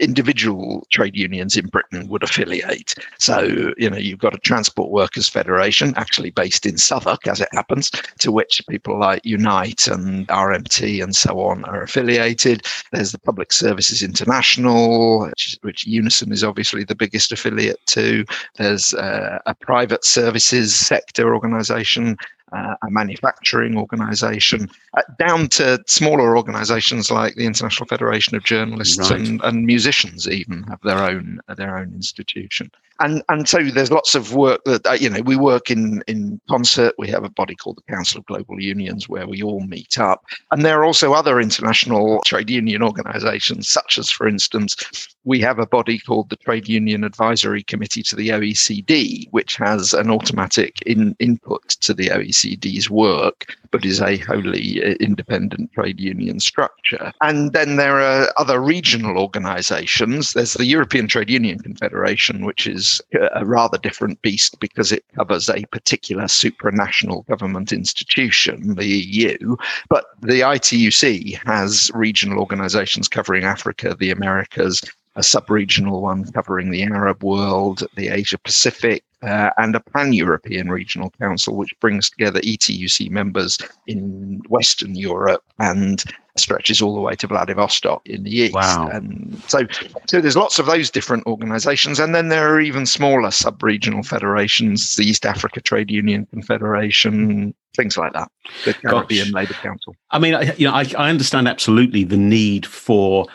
individual 0.00 0.86
trade 0.88 1.16
unions 1.16 1.56
in 1.56 1.66
Britain 1.66 2.06
would 2.06 2.22
affiliate. 2.22 2.94
So, 3.18 3.74
you 3.76 3.90
know, 3.90 3.96
you've 3.96 4.20
got 4.20 4.36
a 4.36 4.38
Transport 4.38 4.92
Workers 4.92 5.28
Federation, 5.28 5.94
actually 5.96 6.30
based 6.30 6.64
in 6.64 6.78
Southwark, 6.78 7.26
as 7.26 7.40
it 7.40 7.48
happens, 7.50 7.90
to 8.20 8.30
which 8.30 8.62
people 8.70 9.00
like 9.00 9.24
Unite 9.24 9.88
and 9.88 10.28
RMT 10.28 11.02
and 11.02 11.16
so 11.16 11.40
on 11.40 11.64
are 11.64 11.82
affiliated. 11.82 12.64
There's 12.92 13.10
the 13.10 13.18
Public 13.18 13.52
Services 13.52 14.04
International, 14.04 15.26
which, 15.26 15.58
which 15.62 15.88
Unison 15.88 16.30
is 16.30 16.44
obviously 16.44 16.84
the 16.84 16.94
biggest 16.94 17.32
affiliate 17.32 17.84
to. 17.86 18.24
There's 18.58 18.94
uh, 18.94 19.40
a 19.44 19.56
private 19.56 20.04
services 20.04 20.72
sector 20.72 21.34
organisation 21.34 22.16
uh, 22.52 22.74
a 22.82 22.90
manufacturing 22.90 23.76
organization, 23.76 24.70
uh, 24.96 25.02
down 25.18 25.48
to 25.48 25.82
smaller 25.86 26.36
organizations 26.36 27.10
like 27.10 27.34
the 27.34 27.46
International 27.46 27.86
Federation 27.86 28.36
of 28.36 28.44
Journalists 28.44 29.10
right. 29.10 29.20
and, 29.20 29.40
and 29.42 29.66
musicians 29.66 30.28
even 30.28 30.62
have 30.64 30.80
their 30.82 30.98
own 30.98 31.40
their 31.56 31.78
own 31.78 31.92
institution 31.94 32.70
and 33.02 33.22
and 33.28 33.48
so 33.48 33.62
there's 33.64 33.90
lots 33.90 34.14
of 34.14 34.34
work 34.34 34.62
that 34.64 34.86
uh, 34.86 34.92
you 34.92 35.10
know 35.10 35.20
we 35.22 35.36
work 35.36 35.70
in 35.70 36.02
in 36.06 36.40
concert. 36.48 36.94
We 36.98 37.08
have 37.08 37.24
a 37.24 37.30
body 37.30 37.56
called 37.56 37.78
the 37.78 37.92
council 37.92 38.20
of 38.20 38.26
global 38.26 38.60
unions 38.60 39.08
where 39.08 39.26
we 39.26 39.42
all 39.42 39.60
meet 39.60 39.98
up. 39.98 40.24
And 40.50 40.64
there 40.64 40.80
are 40.80 40.84
also 40.84 41.12
other 41.12 41.40
international 41.40 42.20
trade 42.24 42.48
union 42.48 42.82
organizations 42.82 43.68
such 43.68 43.98
as 43.98 44.10
for 44.10 44.26
instance 44.28 44.76
we 45.24 45.40
have 45.40 45.58
a 45.58 45.66
body 45.66 45.98
called 45.98 46.30
the 46.30 46.36
trade 46.36 46.68
union 46.68 47.04
advisory 47.04 47.62
committee 47.62 48.02
to 48.02 48.16
the 48.16 48.30
oecd 48.30 49.28
which 49.30 49.56
has 49.56 49.92
an 49.92 50.10
automatic 50.10 50.82
in, 50.82 51.14
input 51.18 51.68
to 51.68 51.94
the 51.94 52.08
oecd's 52.08 52.90
work 52.90 53.54
but 53.70 53.84
is 53.84 54.00
a 54.00 54.18
wholly 54.18 54.82
uh, 54.84 54.94
independent 55.00 55.72
trade 55.72 55.98
union 55.98 56.38
structure. 56.38 57.10
And 57.22 57.52
then 57.52 57.76
there 57.76 58.00
are 58.00 58.32
other 58.36 58.60
regional 58.60 59.18
organizations. 59.18 60.32
There's 60.32 60.54
the 60.54 60.66
european 60.66 61.08
trade 61.08 61.30
union 61.30 61.58
confederation 61.58 62.44
which 62.44 62.66
is 62.66 62.91
a 63.34 63.44
rather 63.44 63.78
different 63.78 64.20
beast 64.22 64.58
because 64.60 64.92
it 64.92 65.04
covers 65.14 65.48
a 65.48 65.64
particular 65.66 66.24
supranational 66.24 67.26
government 67.26 67.72
institution, 67.72 68.74
the 68.74 68.86
EU. 68.86 69.56
But 69.88 70.06
the 70.20 70.40
ITUC 70.40 71.38
has 71.46 71.90
regional 71.94 72.38
organizations 72.38 73.08
covering 73.08 73.44
Africa, 73.44 73.96
the 73.98 74.10
Americas, 74.10 74.82
a 75.16 75.22
sub-regional 75.22 76.00
one 76.00 76.30
covering 76.32 76.70
the 76.70 76.82
Arab 76.82 77.22
world, 77.22 77.84
the 77.96 78.08
Asia 78.08 78.38
Pacific, 78.38 79.04
uh, 79.22 79.50
and 79.58 79.76
a 79.76 79.80
pan-European 79.80 80.68
regional 80.68 81.10
council, 81.20 81.54
which 81.54 81.78
brings 81.80 82.10
together 82.10 82.40
ETUC 82.40 83.10
members 83.10 83.58
in 83.86 84.42
Western 84.48 84.94
Europe 84.94 85.44
and 85.58 86.02
stretches 86.36 86.80
all 86.80 86.94
the 86.94 87.00
way 87.00 87.14
to 87.14 87.26
Vladivostok 87.26 88.00
in 88.08 88.22
the 88.24 88.30
east. 88.30 88.54
Wow. 88.54 88.88
And 88.88 89.40
so, 89.46 89.60
so 90.06 90.20
there's 90.20 90.36
lots 90.36 90.58
of 90.58 90.66
those 90.66 90.90
different 90.90 91.26
organizations. 91.26 92.00
And 92.00 92.14
then 92.14 92.28
there 92.30 92.52
are 92.52 92.60
even 92.60 92.86
smaller 92.86 93.30
sub-regional 93.30 94.02
federations, 94.02 94.96
the 94.96 95.04
East 95.04 95.26
Africa 95.26 95.60
Trade 95.60 95.90
Union 95.90 96.26
Confederation, 96.32 97.54
things 97.76 97.98
like 97.98 98.14
that, 98.14 98.30
the 98.64 98.74
Caribbean 98.74 99.26
Gosh. 99.26 99.34
Labour 99.34 99.54
Council. 99.54 99.94
I 100.10 100.18
mean, 100.18 100.34
I, 100.34 100.54
you 100.54 100.66
know, 100.66 100.74
I, 100.74 100.90
I 100.98 101.10
understand 101.10 101.48
absolutely 101.48 102.02
the 102.02 102.16
need 102.16 102.64
for 102.66 103.26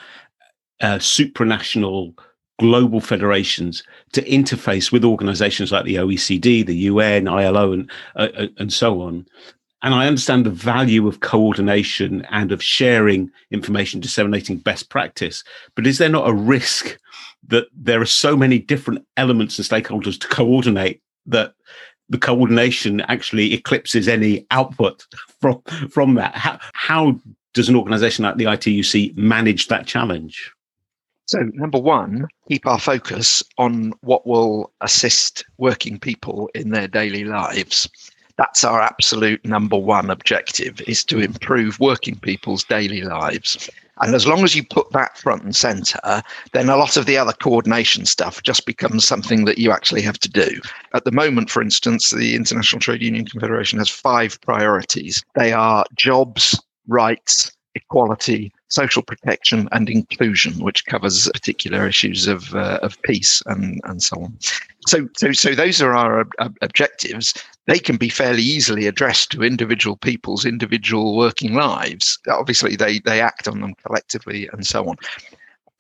uh, 0.81 0.97
supranational 0.97 2.13
global 2.59 2.99
federations 2.99 3.83
to 4.13 4.21
interface 4.23 4.91
with 4.91 5.05
organizations 5.05 5.71
like 5.71 5.85
the 5.85 5.95
OECD, 5.95 6.65
the 6.65 6.75
UN, 6.75 7.27
ILO, 7.27 7.71
and, 7.73 7.91
uh, 8.15 8.29
uh, 8.35 8.47
and 8.57 8.73
so 8.73 9.01
on. 9.01 9.25
And 9.83 9.93
I 9.93 10.07
understand 10.07 10.45
the 10.45 10.49
value 10.49 11.07
of 11.07 11.19
coordination 11.19 12.25
and 12.31 12.51
of 12.51 12.63
sharing 12.63 13.29
information, 13.51 13.99
disseminating 13.99 14.57
best 14.57 14.89
practice. 14.89 15.43
But 15.75 15.85
is 15.85 15.99
there 15.99 16.09
not 16.09 16.27
a 16.27 16.33
risk 16.33 16.97
that 17.47 17.67
there 17.75 18.01
are 18.01 18.05
so 18.05 18.35
many 18.35 18.57
different 18.57 19.05
elements 19.17 19.59
and 19.59 19.67
stakeholders 19.67 20.19
to 20.19 20.27
coordinate 20.27 21.01
that 21.27 21.53
the 22.09 22.17
coordination 22.17 23.01
actually 23.01 23.53
eclipses 23.53 24.07
any 24.07 24.47
output 24.49 25.05
from, 25.39 25.61
from 25.91 26.15
that? 26.15 26.33
How, 26.33 26.59
how 26.73 27.19
does 27.53 27.69
an 27.69 27.75
organization 27.75 28.25
like 28.25 28.37
the 28.37 28.45
ITUC 28.45 29.15
manage 29.15 29.67
that 29.67 29.85
challenge? 29.85 30.51
So, 31.27 31.39
number 31.53 31.77
one, 31.77 32.27
keep 32.47 32.65
our 32.65 32.79
focus 32.79 33.43
on 33.57 33.91
what 33.99 34.25
will 34.25 34.71
assist 34.79 35.43
working 35.57 35.99
people 35.99 36.49
in 36.55 36.69
their 36.69 36.87
daily 36.87 37.25
lives. 37.25 37.89
That's 38.37 38.63
our 38.63 38.81
absolute 38.81 39.43
number 39.43 39.77
one 39.77 40.09
objective 40.09 40.79
is 40.81 41.03
to 41.05 41.19
improve 41.19 41.81
working 41.81 42.17
people's 42.19 42.63
daily 42.63 43.01
lives. 43.01 43.69
And 43.99 44.15
as 44.15 44.27
long 44.27 44.43
as 44.43 44.55
you 44.55 44.63
put 44.63 44.91
that 44.91 45.17
front 45.17 45.43
and 45.43 45.55
center, 45.55 46.23
then 46.53 46.69
a 46.69 46.77
lot 46.77 46.95
of 46.95 47.07
the 47.07 47.17
other 47.17 47.33
coordination 47.33 48.05
stuff 48.05 48.43
just 48.43 48.65
becomes 48.65 49.05
something 49.05 49.43
that 49.45 49.57
you 49.57 49.71
actually 49.71 50.03
have 50.03 50.19
to 50.19 50.29
do. 50.29 50.61
At 50.93 51.03
the 51.03 51.11
moment, 51.11 51.49
for 51.49 51.61
instance, 51.61 52.11
the 52.11 52.35
International 52.35 52.79
Trade 52.79 53.01
Union 53.01 53.25
Confederation 53.25 53.79
has 53.79 53.89
five 53.89 54.39
priorities. 54.41 55.23
They 55.35 55.51
are 55.51 55.83
jobs, 55.95 56.61
rights, 56.87 57.51
equality, 57.75 58.53
social 58.69 59.01
protection, 59.01 59.67
and 59.71 59.89
inclusion, 59.89 60.63
which 60.63 60.85
covers 60.85 61.29
particular 61.29 61.87
issues 61.87 62.27
of 62.27 62.53
uh, 62.55 62.79
of 62.81 63.01
peace 63.03 63.41
and 63.45 63.81
and 63.85 64.01
so 64.01 64.21
on. 64.21 64.37
So 64.87 65.07
so 65.17 65.31
so 65.31 65.55
those 65.55 65.81
are 65.81 65.93
our 65.93 66.21
ob- 66.39 66.57
objectives. 66.61 67.33
They 67.65 67.79
can 67.79 67.97
be 67.97 68.09
fairly 68.09 68.43
easily 68.43 68.87
addressed 68.87 69.31
to 69.31 69.43
individual 69.43 69.97
people's 69.97 70.45
individual 70.45 71.17
working 71.17 71.53
lives. 71.53 72.19
Obviously, 72.29 72.75
they 72.75 72.99
they 72.99 73.21
act 73.21 73.47
on 73.47 73.61
them 73.61 73.75
collectively 73.85 74.49
and 74.53 74.65
so 74.65 74.87
on 74.87 74.97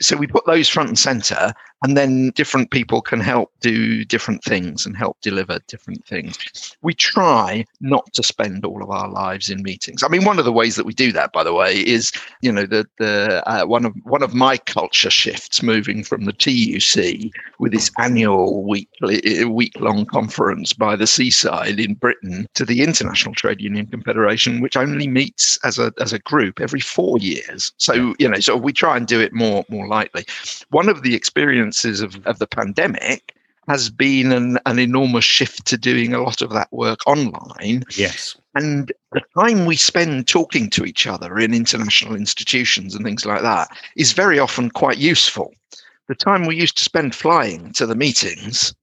so 0.01 0.15
we 0.17 0.27
put 0.27 0.45
those 0.45 0.69
front 0.69 0.89
and 0.89 0.99
center 0.99 1.53
and 1.83 1.95
then 1.95 2.31
different 2.31 2.71
people 2.71 3.01
can 3.01 3.19
help 3.19 3.51
do 3.59 4.03
different 4.05 4.43
things 4.43 4.85
and 4.85 4.97
help 4.97 5.17
deliver 5.21 5.59
different 5.67 6.05
things. 6.05 6.37
We 6.81 6.93
try 6.93 7.65
not 7.81 8.11
to 8.13 8.23
spend 8.23 8.65
all 8.65 8.81
of 8.81 8.89
our 8.89 9.09
lives 9.09 9.49
in 9.49 9.61
meetings. 9.61 10.03
I 10.03 10.07
mean 10.07 10.25
one 10.25 10.39
of 10.39 10.45
the 10.45 10.51
ways 10.51 10.75
that 10.75 10.85
we 10.85 10.93
do 10.93 11.11
that 11.11 11.33
by 11.33 11.43
the 11.43 11.53
way 11.53 11.75
is 11.75 12.11
you 12.41 12.51
know 12.51 12.65
the 12.65 12.87
the 12.97 13.43
uh, 13.47 13.65
one 13.65 13.85
of 13.85 13.93
one 14.03 14.23
of 14.23 14.33
my 14.33 14.57
culture 14.57 15.09
shifts 15.09 15.61
moving 15.61 16.03
from 16.03 16.25
the 16.25 16.33
tuc 16.33 17.31
with 17.59 17.73
its 17.73 17.91
annual 17.99 18.63
weekly 18.63 19.45
week 19.45 19.79
long 19.79 20.05
conference 20.05 20.73
by 20.73 20.95
the 20.95 21.07
seaside 21.07 21.79
in 21.79 21.93
britain 21.93 22.47
to 22.53 22.65
the 22.65 22.81
international 22.81 23.35
trade 23.35 23.61
union 23.61 23.85
confederation 23.85 24.61
which 24.61 24.77
only 24.77 25.07
meets 25.07 25.59
as 25.63 25.77
a 25.77 25.93
as 25.99 26.13
a 26.13 26.19
group 26.19 26.59
every 26.59 26.79
4 26.79 27.17
years. 27.19 27.71
So 27.77 28.15
you 28.19 28.29
know 28.29 28.39
so 28.39 28.57
we 28.57 28.73
try 28.73 28.97
and 28.97 29.05
do 29.05 29.21
it 29.21 29.33
more 29.33 29.63
more 29.69 29.86
lightly. 29.87 30.25
One 30.69 30.89
of 30.89 31.03
the 31.03 31.15
experiences 31.15 32.01
of, 32.01 32.25
of 32.25 32.39
the 32.39 32.47
pandemic 32.47 33.35
has 33.67 33.89
been 33.89 34.31
an, 34.31 34.57
an 34.65 34.79
enormous 34.79 35.25
shift 35.25 35.65
to 35.67 35.77
doing 35.77 36.13
a 36.13 36.21
lot 36.21 36.41
of 36.41 36.51
that 36.51 36.71
work 36.71 36.99
online. 37.05 37.83
Yes. 37.95 38.35
And 38.55 38.91
the 39.11 39.21
time 39.37 39.65
we 39.65 39.75
spend 39.75 40.27
talking 40.27 40.69
to 40.71 40.85
each 40.85 41.05
other 41.05 41.37
in 41.37 41.53
international 41.53 42.15
institutions 42.15 42.95
and 42.95 43.03
things 43.03 43.25
like 43.25 43.41
that 43.41 43.69
is 43.95 44.13
very 44.13 44.39
often 44.39 44.71
quite 44.71 44.97
useful. 44.97 45.53
The 46.07 46.15
time 46.15 46.45
we 46.45 46.55
used 46.55 46.77
to 46.77 46.83
spend 46.83 47.13
flying 47.13 47.73
to 47.73 47.85
the 47.85 47.95
meetings, 47.95 48.73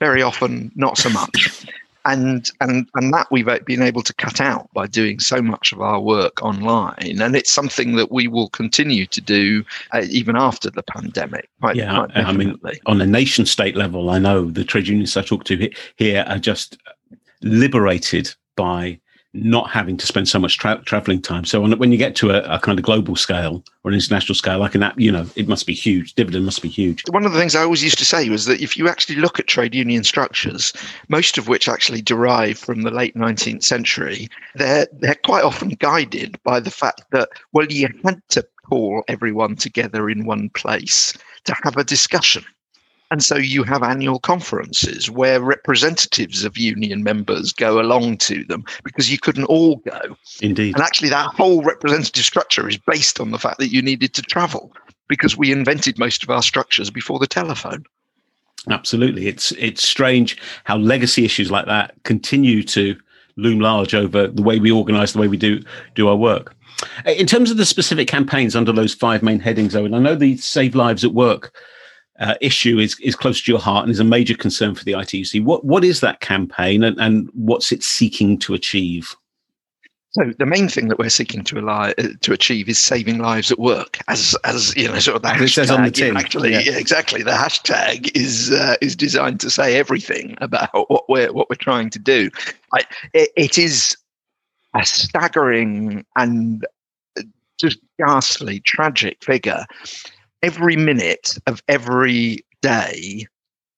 very 0.00 0.22
often 0.22 0.72
not 0.74 0.96
so 0.96 1.10
much. 1.10 1.66
and 2.04 2.50
and 2.60 2.88
and 2.94 3.12
that 3.12 3.26
we've 3.30 3.48
been 3.64 3.82
able 3.82 4.02
to 4.02 4.14
cut 4.14 4.40
out 4.40 4.68
by 4.72 4.86
doing 4.86 5.20
so 5.20 5.42
much 5.42 5.72
of 5.72 5.80
our 5.80 6.00
work 6.00 6.42
online. 6.42 7.20
And 7.20 7.36
it's 7.36 7.52
something 7.52 7.96
that 7.96 8.10
we 8.10 8.28
will 8.28 8.48
continue 8.50 9.06
to 9.06 9.20
do 9.20 9.64
uh, 9.92 10.02
even 10.08 10.36
after 10.36 10.70
the 10.70 10.82
pandemic 10.82 11.48
quite, 11.60 11.76
yeah 11.76 11.94
quite 11.94 12.16
i 12.16 12.32
mean 12.32 12.58
on 12.86 13.00
a 13.00 13.06
nation 13.06 13.46
state 13.46 13.76
level 13.76 14.10
i 14.10 14.18
know 14.18 14.50
the 14.50 14.64
trade 14.64 14.88
unions 14.88 15.16
i 15.16 15.22
talk 15.22 15.44
to 15.44 15.70
here 15.96 16.24
are 16.28 16.38
just 16.38 16.78
liberated 17.42 18.34
by 18.56 18.98
not 19.32 19.70
having 19.70 19.96
to 19.96 20.06
spend 20.06 20.28
so 20.28 20.38
much 20.38 20.58
tra- 20.58 20.82
traveling 20.84 21.22
time. 21.22 21.44
So 21.44 21.60
when, 21.60 21.78
when 21.78 21.92
you 21.92 21.98
get 21.98 22.16
to 22.16 22.30
a, 22.30 22.56
a, 22.56 22.58
kind 22.58 22.78
of 22.78 22.84
global 22.84 23.14
scale 23.14 23.64
or 23.84 23.90
an 23.90 23.94
international 23.94 24.34
scale, 24.34 24.58
like 24.58 24.74
an 24.74 24.82
app, 24.82 24.98
you 24.98 25.12
know, 25.12 25.26
it 25.36 25.46
must 25.46 25.66
be 25.66 25.74
huge. 25.74 26.14
Dividend 26.14 26.44
must 26.44 26.62
be 26.62 26.68
huge. 26.68 27.04
One 27.10 27.24
of 27.24 27.32
the 27.32 27.38
things 27.38 27.54
I 27.54 27.62
always 27.62 27.82
used 27.82 27.98
to 27.98 28.04
say 28.04 28.28
was 28.28 28.46
that 28.46 28.60
if 28.60 28.76
you 28.76 28.88
actually 28.88 29.16
look 29.16 29.38
at 29.38 29.46
trade 29.46 29.74
union 29.74 30.02
structures, 30.02 30.72
most 31.08 31.38
of 31.38 31.46
which 31.46 31.68
actually 31.68 32.02
derive 32.02 32.58
from 32.58 32.82
the 32.82 32.90
late 32.90 33.14
19th 33.14 33.62
century, 33.62 34.28
they're 34.56 34.88
they're 34.92 35.14
quite 35.24 35.44
often 35.44 35.70
guided 35.70 36.42
by 36.42 36.58
the 36.58 36.70
fact 36.70 37.02
that 37.12 37.28
well, 37.52 37.66
you 37.66 37.88
had 38.04 38.20
to 38.30 38.44
call 38.68 39.04
everyone 39.08 39.56
together 39.56 40.10
in 40.10 40.26
one 40.26 40.48
place 40.50 41.14
to 41.44 41.54
have 41.62 41.76
a 41.76 41.84
discussion 41.84 42.44
and 43.10 43.24
so 43.24 43.36
you 43.36 43.64
have 43.64 43.82
annual 43.82 44.20
conferences 44.20 45.10
where 45.10 45.40
representatives 45.40 46.44
of 46.44 46.56
union 46.56 47.02
members 47.02 47.52
go 47.52 47.80
along 47.80 48.18
to 48.18 48.44
them 48.44 48.64
because 48.84 49.10
you 49.10 49.18
couldn't 49.18 49.46
all 49.46 49.76
go. 49.76 50.16
Indeed. 50.40 50.76
And 50.76 50.84
actually, 50.84 51.08
that 51.08 51.26
whole 51.34 51.62
representative 51.62 52.24
structure 52.24 52.68
is 52.68 52.76
based 52.76 53.18
on 53.18 53.32
the 53.32 53.38
fact 53.38 53.58
that 53.58 53.72
you 53.72 53.82
needed 53.82 54.14
to 54.14 54.22
travel 54.22 54.72
because 55.08 55.36
we 55.36 55.50
invented 55.50 55.98
most 55.98 56.22
of 56.22 56.30
our 56.30 56.42
structures 56.42 56.88
before 56.88 57.18
the 57.18 57.26
telephone. 57.26 57.84
Absolutely. 58.68 59.26
It's 59.26 59.52
it's 59.52 59.86
strange 59.86 60.40
how 60.64 60.76
legacy 60.76 61.24
issues 61.24 61.50
like 61.50 61.66
that 61.66 61.94
continue 62.04 62.62
to 62.64 62.96
loom 63.36 63.58
large 63.58 63.94
over 63.94 64.28
the 64.28 64.42
way 64.42 64.60
we 64.60 64.70
organize, 64.70 65.14
the 65.14 65.18
way 65.18 65.28
we 65.28 65.36
do 65.36 65.62
do 65.94 66.08
our 66.08 66.16
work. 66.16 66.54
In 67.06 67.26
terms 67.26 67.50
of 67.50 67.56
the 67.56 67.66
specific 67.66 68.06
campaigns 68.06 68.54
under 68.54 68.72
those 68.72 68.94
five 68.94 69.22
main 69.22 69.40
headings, 69.40 69.74
Owen, 69.74 69.94
I 69.94 69.98
know 69.98 70.14
the 70.14 70.36
Save 70.36 70.74
Lives 70.74 71.04
at 71.04 71.12
Work 71.12 71.54
uh, 72.20 72.34
issue 72.40 72.78
is 72.78 72.98
is 73.00 73.16
close 73.16 73.42
to 73.42 73.50
your 73.50 73.60
heart 73.60 73.84
and 73.84 73.92
is 73.92 74.00
a 74.00 74.04
major 74.04 74.36
concern 74.36 74.74
for 74.74 74.84
the 74.84 74.92
ITUC. 74.92 75.42
What 75.44 75.64
what 75.64 75.84
is 75.84 76.00
that 76.00 76.20
campaign 76.20 76.84
and, 76.84 76.98
and 77.00 77.30
what's 77.32 77.72
it 77.72 77.82
seeking 77.82 78.38
to 78.40 78.54
achieve? 78.54 79.16
So 80.12 80.32
the 80.38 80.46
main 80.46 80.68
thing 80.68 80.88
that 80.88 80.98
we're 80.98 81.08
seeking 81.08 81.44
to, 81.44 81.58
ali- 81.58 81.94
uh, 81.96 82.08
to 82.22 82.32
achieve 82.32 82.68
is 82.68 82.80
saving 82.80 83.18
lives 83.18 83.52
at 83.52 83.60
work, 83.60 83.98
as 84.08 84.36
as 84.44 84.74
you 84.76 84.88
know, 84.88 84.98
sort 84.98 85.16
of 85.16 85.22
the 85.22 85.28
hashtag. 85.28 85.54
says 85.54 85.70
on 85.70 85.84
the 85.84 85.90
tin. 85.90 86.16
Actually, 86.16 86.52
yeah. 86.52 86.76
exactly. 86.76 87.22
The 87.22 87.30
hashtag 87.30 88.10
is 88.16 88.50
uh, 88.50 88.74
is 88.80 88.96
designed 88.96 89.40
to 89.40 89.50
say 89.50 89.76
everything 89.76 90.36
about 90.40 90.90
what 90.90 91.08
we're 91.08 91.32
what 91.32 91.48
we're 91.48 91.56
trying 91.56 91.90
to 91.90 91.98
do. 91.98 92.28
I, 92.74 92.80
it, 93.14 93.30
it 93.36 93.58
is 93.58 93.96
a 94.74 94.84
staggering 94.84 96.04
and 96.16 96.66
just 97.60 97.78
ghastly, 97.98 98.60
tragic 98.60 99.22
figure 99.22 99.64
every 100.42 100.76
minute 100.76 101.36
of 101.46 101.62
every 101.68 102.44
day 102.62 103.26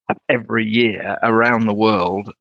of 0.09 0.17
every 0.29 0.67
year 0.67 1.19
around 1.23 1.67
the 1.67 1.75
world, 1.75 2.33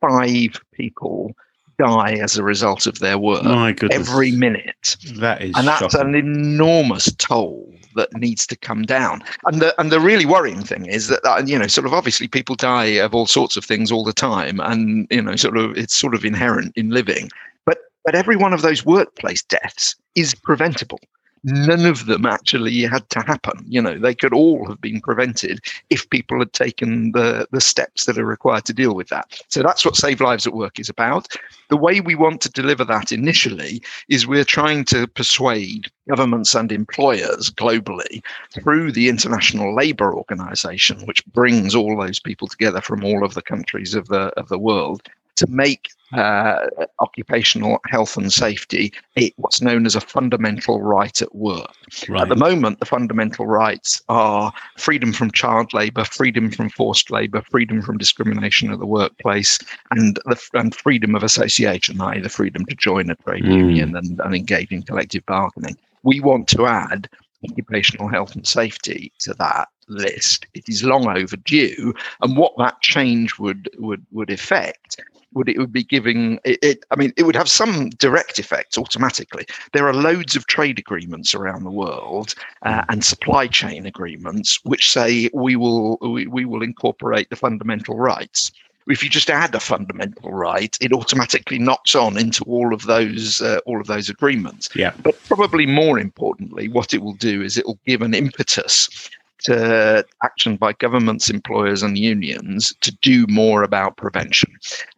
five 0.00 0.60
people 0.72 1.32
die 1.78 2.14
as 2.14 2.36
a 2.38 2.42
result 2.42 2.86
of 2.86 3.00
their 3.00 3.18
work. 3.18 3.44
My 3.44 3.72
goodness. 3.72 4.08
Every 4.08 4.30
minute. 4.30 4.96
That 5.16 5.42
is 5.42 5.52
And 5.56 5.68
that's 5.68 5.92
shocking. 5.92 6.00
an 6.00 6.14
enormous 6.14 7.12
toll 7.16 7.70
that 7.96 8.12
needs 8.14 8.46
to 8.46 8.56
come 8.56 8.82
down. 8.82 9.22
And 9.44 9.60
the 9.60 9.78
and 9.80 9.90
the 9.90 10.00
really 10.00 10.26
worrying 10.26 10.62
thing 10.62 10.86
is 10.86 11.08
that, 11.08 11.22
that 11.24 11.48
you 11.48 11.58
know 11.58 11.66
sort 11.66 11.86
of 11.86 11.92
obviously 11.92 12.28
people 12.28 12.54
die 12.56 12.84
of 12.84 13.14
all 13.14 13.26
sorts 13.26 13.56
of 13.56 13.64
things 13.64 13.90
all 13.92 14.04
the 14.04 14.12
time 14.12 14.60
and 14.60 15.06
you 15.10 15.22
know 15.22 15.36
sort 15.36 15.56
of 15.56 15.76
it's 15.76 15.96
sort 15.96 16.14
of 16.14 16.24
inherent 16.24 16.72
in 16.76 16.90
living. 16.90 17.30
But 17.64 17.78
but 18.04 18.14
every 18.14 18.36
one 18.36 18.52
of 18.52 18.62
those 18.62 18.84
workplace 18.84 19.42
deaths 19.42 19.96
is 20.14 20.34
preventable 20.34 21.00
none 21.44 21.86
of 21.86 22.06
them 22.06 22.26
actually 22.26 22.82
had 22.82 23.08
to 23.10 23.20
happen. 23.20 23.64
You 23.68 23.80
know, 23.80 23.98
they 23.98 24.14
could 24.14 24.32
all 24.32 24.66
have 24.68 24.80
been 24.80 25.00
prevented 25.00 25.60
if 25.90 26.08
people 26.10 26.38
had 26.38 26.52
taken 26.52 27.12
the, 27.12 27.46
the 27.52 27.60
steps 27.60 28.04
that 28.06 28.18
are 28.18 28.24
required 28.24 28.64
to 28.66 28.72
deal 28.72 28.94
with 28.94 29.08
that. 29.08 29.40
So 29.48 29.62
that's 29.62 29.84
what 29.84 29.96
Save 29.96 30.20
Lives 30.20 30.46
at 30.46 30.54
Work 30.54 30.78
is 30.78 30.88
about. 30.88 31.28
The 31.68 31.76
way 31.76 32.00
we 32.00 32.14
want 32.14 32.40
to 32.42 32.50
deliver 32.50 32.84
that 32.84 33.12
initially 33.12 33.82
is 34.08 34.26
we're 34.26 34.44
trying 34.44 34.84
to 34.86 35.06
persuade 35.06 35.90
governments 36.08 36.54
and 36.54 36.70
employers 36.70 37.50
globally 37.50 38.22
through 38.52 38.92
the 38.92 39.08
International 39.08 39.74
Labour 39.74 40.14
Organization, 40.14 41.00
which 41.06 41.24
brings 41.26 41.74
all 41.74 41.96
those 41.96 42.20
people 42.20 42.48
together 42.48 42.80
from 42.80 43.04
all 43.04 43.24
of 43.24 43.34
the 43.34 43.42
countries 43.42 43.94
of 43.94 44.08
the 44.08 44.26
of 44.38 44.48
the 44.48 44.58
world 44.58 45.08
to 45.36 45.46
make 45.48 45.88
uh, 46.12 46.66
occupational 47.00 47.80
health 47.88 48.16
and 48.16 48.32
safety 48.32 48.92
a, 49.18 49.32
what's 49.36 49.60
known 49.60 49.86
as 49.86 49.96
a 49.96 50.00
fundamental 50.00 50.80
right 50.80 51.20
at 51.20 51.34
work. 51.34 51.74
Right. 52.08 52.22
At 52.22 52.28
the 52.28 52.36
moment, 52.36 52.78
the 52.78 52.86
fundamental 52.86 53.46
rights 53.46 54.02
are 54.08 54.52
freedom 54.78 55.12
from 55.12 55.30
child 55.32 55.72
labour, 55.74 56.04
freedom 56.04 56.50
from 56.50 56.70
forced 56.70 57.10
labour, 57.10 57.42
freedom 57.50 57.82
from 57.82 57.98
discrimination 57.98 58.72
at 58.72 58.78
the 58.78 58.86
workplace, 58.86 59.58
and 59.90 60.18
the 60.26 60.40
and 60.54 60.74
freedom 60.74 61.14
of 61.14 61.22
association, 61.22 62.00
i.e., 62.00 62.20
the 62.20 62.28
freedom 62.28 62.64
to 62.66 62.76
join 62.76 63.10
a 63.10 63.16
trade 63.16 63.44
mm. 63.44 63.54
union 63.54 63.96
and, 63.96 64.20
and 64.20 64.34
engage 64.34 64.70
in 64.70 64.82
collective 64.82 65.26
bargaining. 65.26 65.76
We 66.02 66.20
want 66.20 66.46
to 66.48 66.66
add 66.66 67.08
occupational 67.50 68.08
health 68.08 68.34
and 68.34 68.46
safety 68.46 69.12
to 69.20 69.34
that 69.34 69.68
list. 69.88 70.46
It 70.54 70.68
is 70.68 70.84
long 70.84 71.08
overdue, 71.08 71.94
and 72.22 72.36
what 72.36 72.56
that 72.58 72.80
change 72.80 73.38
would 73.38 73.68
would 73.78 74.06
would 74.12 74.30
affect 74.30 75.00
would 75.36 75.48
it 75.48 75.58
would 75.58 75.72
be 75.72 75.84
giving 75.84 76.38
it, 76.44 76.58
it, 76.62 76.84
i 76.90 76.96
mean 76.96 77.12
it 77.16 77.24
would 77.24 77.36
have 77.36 77.48
some 77.48 77.90
direct 77.90 78.38
effect 78.38 78.76
automatically 78.78 79.46
there 79.72 79.86
are 79.86 79.94
loads 79.94 80.34
of 80.34 80.46
trade 80.46 80.78
agreements 80.78 81.34
around 81.34 81.62
the 81.62 81.70
world 81.70 82.34
uh, 82.62 82.84
and 82.88 83.04
supply 83.04 83.46
chain 83.46 83.86
agreements 83.86 84.58
which 84.64 84.90
say 84.90 85.30
we 85.32 85.54
will 85.54 85.98
we, 86.00 86.26
we 86.26 86.44
will 86.44 86.62
incorporate 86.62 87.28
the 87.30 87.36
fundamental 87.36 87.96
rights 87.96 88.50
if 88.88 89.02
you 89.02 89.10
just 89.10 89.30
add 89.30 89.52
a 89.54 89.58
fundamental 89.58 90.30
right, 90.30 90.76
it 90.80 90.92
automatically 90.92 91.58
knocks 91.58 91.96
on 91.96 92.16
into 92.16 92.44
all 92.44 92.72
of 92.72 92.84
those 92.84 93.42
uh, 93.42 93.58
all 93.66 93.80
of 93.80 93.88
those 93.88 94.08
agreements. 94.08 94.68
Yeah. 94.76 94.92
But 95.02 95.20
probably 95.24 95.66
more 95.66 95.98
importantly, 95.98 96.68
what 96.68 96.94
it 96.94 97.02
will 97.02 97.14
do 97.14 97.42
is 97.42 97.58
it 97.58 97.66
will 97.66 97.80
give 97.84 98.02
an 98.02 98.14
impetus 98.14 99.10
to 99.44 100.04
action 100.22 100.56
by 100.56 100.72
governments, 100.74 101.30
employers, 101.30 101.82
and 101.82 101.98
unions 101.98 102.74
to 102.80 102.92
do 103.02 103.26
more 103.28 103.62
about 103.62 103.96
prevention, 103.96 104.50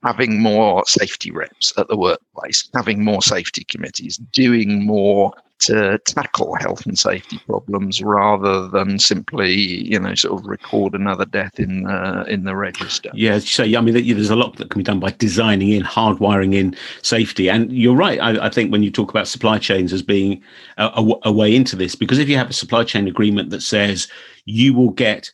having 0.05 0.41
more 0.41 0.85
safety 0.87 1.31
reps 1.31 1.73
at 1.77 1.89
the 1.89 1.97
workplace, 1.97 2.69
having 2.75 3.05
more 3.05 3.23
safety 3.23 3.65
committees, 3.65 4.17
doing 4.33 4.85
more 4.85 5.33
to 5.61 5.99
tackle 6.05 6.55
health 6.55 6.87
and 6.87 6.99
safety 6.99 7.41
problems 7.47 8.03
rather 8.03 8.69
than 8.69 8.99
simply, 8.99 9.55
you 9.55 9.99
know, 9.99 10.15
sort 10.15 10.41
of 10.41 10.47
record 10.47 10.95
another 10.95 11.25
death 11.25 11.59
in 11.59 11.87
uh, 11.87 12.25
in 12.29 12.45
the 12.45 12.55
register. 12.55 13.11
Yeah, 13.15 13.39
so 13.39 13.65
I 13.65 13.81
mean, 13.81 13.95
there's 13.95 14.31
a 14.31 14.37
lot 14.37 14.57
that 14.57 14.71
can 14.71 14.81
be 14.81 14.85
done 14.85 15.01
by 15.01 15.11
designing 15.11 15.71
in, 15.71 15.83
hardwiring 15.83 16.55
in 16.55 16.77
safety. 17.03 17.51
And 17.51 17.73
you're 17.73 17.97
right. 17.97 18.21
I, 18.21 18.47
I 18.47 18.49
think 18.51 18.71
when 18.71 18.83
you 18.83 18.91
talk 18.91 19.11
about 19.11 19.29
supply 19.29 19.59
chains 19.59 19.93
as 19.93 20.03
being 20.03 20.43
a, 20.77 20.87
a, 20.87 21.13
a 21.25 21.33
way 21.33 21.55
into 21.55 21.77
this, 21.77 21.95
because 21.95 22.19
if 22.19 22.29
you 22.29 22.37
have 22.37 22.51
a 22.51 22.55
supply 22.55 22.85
chain 22.85 23.09
agreement 23.09 23.51
that 23.51 23.63
says 23.63 24.09
you 24.45 24.75
will 24.75 24.91
get 24.91 25.31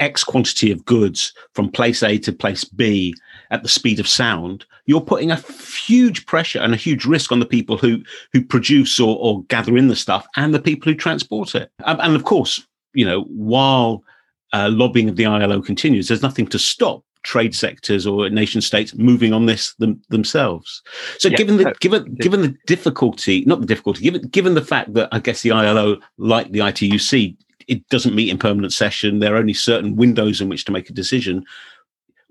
X 0.00 0.24
quantity 0.24 0.72
of 0.72 0.84
goods 0.84 1.32
from 1.54 1.70
place 1.70 2.02
A 2.02 2.18
to 2.18 2.32
place 2.32 2.64
B 2.64 3.14
at 3.50 3.62
the 3.62 3.68
speed 3.68 3.98
of 3.98 4.08
sound, 4.08 4.64
you're 4.86 5.00
putting 5.00 5.30
a 5.30 5.36
huge 5.36 6.26
pressure 6.26 6.60
and 6.60 6.72
a 6.72 6.76
huge 6.76 7.04
risk 7.04 7.32
on 7.32 7.40
the 7.40 7.46
people 7.46 7.76
who 7.76 8.02
who 8.32 8.42
produce 8.44 8.98
or, 9.00 9.16
or 9.18 9.42
gather 9.44 9.76
in 9.76 9.88
the 9.88 9.96
stuff 9.96 10.26
and 10.36 10.54
the 10.54 10.60
people 10.60 10.90
who 10.90 10.96
transport 10.96 11.54
it. 11.54 11.70
Um, 11.84 11.98
and 12.00 12.14
of 12.14 12.24
course, 12.24 12.66
you 12.94 13.04
know, 13.04 13.22
while 13.24 14.02
uh, 14.52 14.68
lobbying 14.70 15.08
of 15.08 15.16
the 15.16 15.26
ILO 15.26 15.62
continues, 15.62 16.08
there's 16.08 16.22
nothing 16.22 16.46
to 16.48 16.58
stop 16.58 17.04
trade 17.22 17.54
sectors 17.54 18.06
or 18.06 18.28
nation 18.30 18.60
states 18.60 18.94
moving 18.94 19.32
on 19.32 19.46
this 19.46 19.74
them, 19.74 20.00
themselves. 20.08 20.82
So, 21.18 21.28
yeah, 21.28 21.36
given 21.36 21.56
the 21.58 21.74
given 21.80 22.14
given 22.16 22.42
the 22.42 22.56
difficulty, 22.66 23.44
not 23.46 23.60
the 23.60 23.66
difficulty, 23.66 24.02
given 24.02 24.22
given 24.28 24.54
the 24.54 24.64
fact 24.64 24.94
that 24.94 25.08
I 25.12 25.18
guess 25.18 25.42
the 25.42 25.52
ILO, 25.52 25.98
like 26.18 26.50
the 26.52 26.60
ITUC, 26.60 27.36
it 27.68 27.88
doesn't 27.88 28.14
meet 28.14 28.30
in 28.30 28.38
permanent 28.38 28.72
session. 28.72 29.18
There 29.18 29.34
are 29.34 29.38
only 29.38 29.54
certain 29.54 29.96
windows 29.96 30.40
in 30.40 30.48
which 30.48 30.64
to 30.64 30.72
make 30.72 30.90
a 30.90 30.94
decision. 30.94 31.44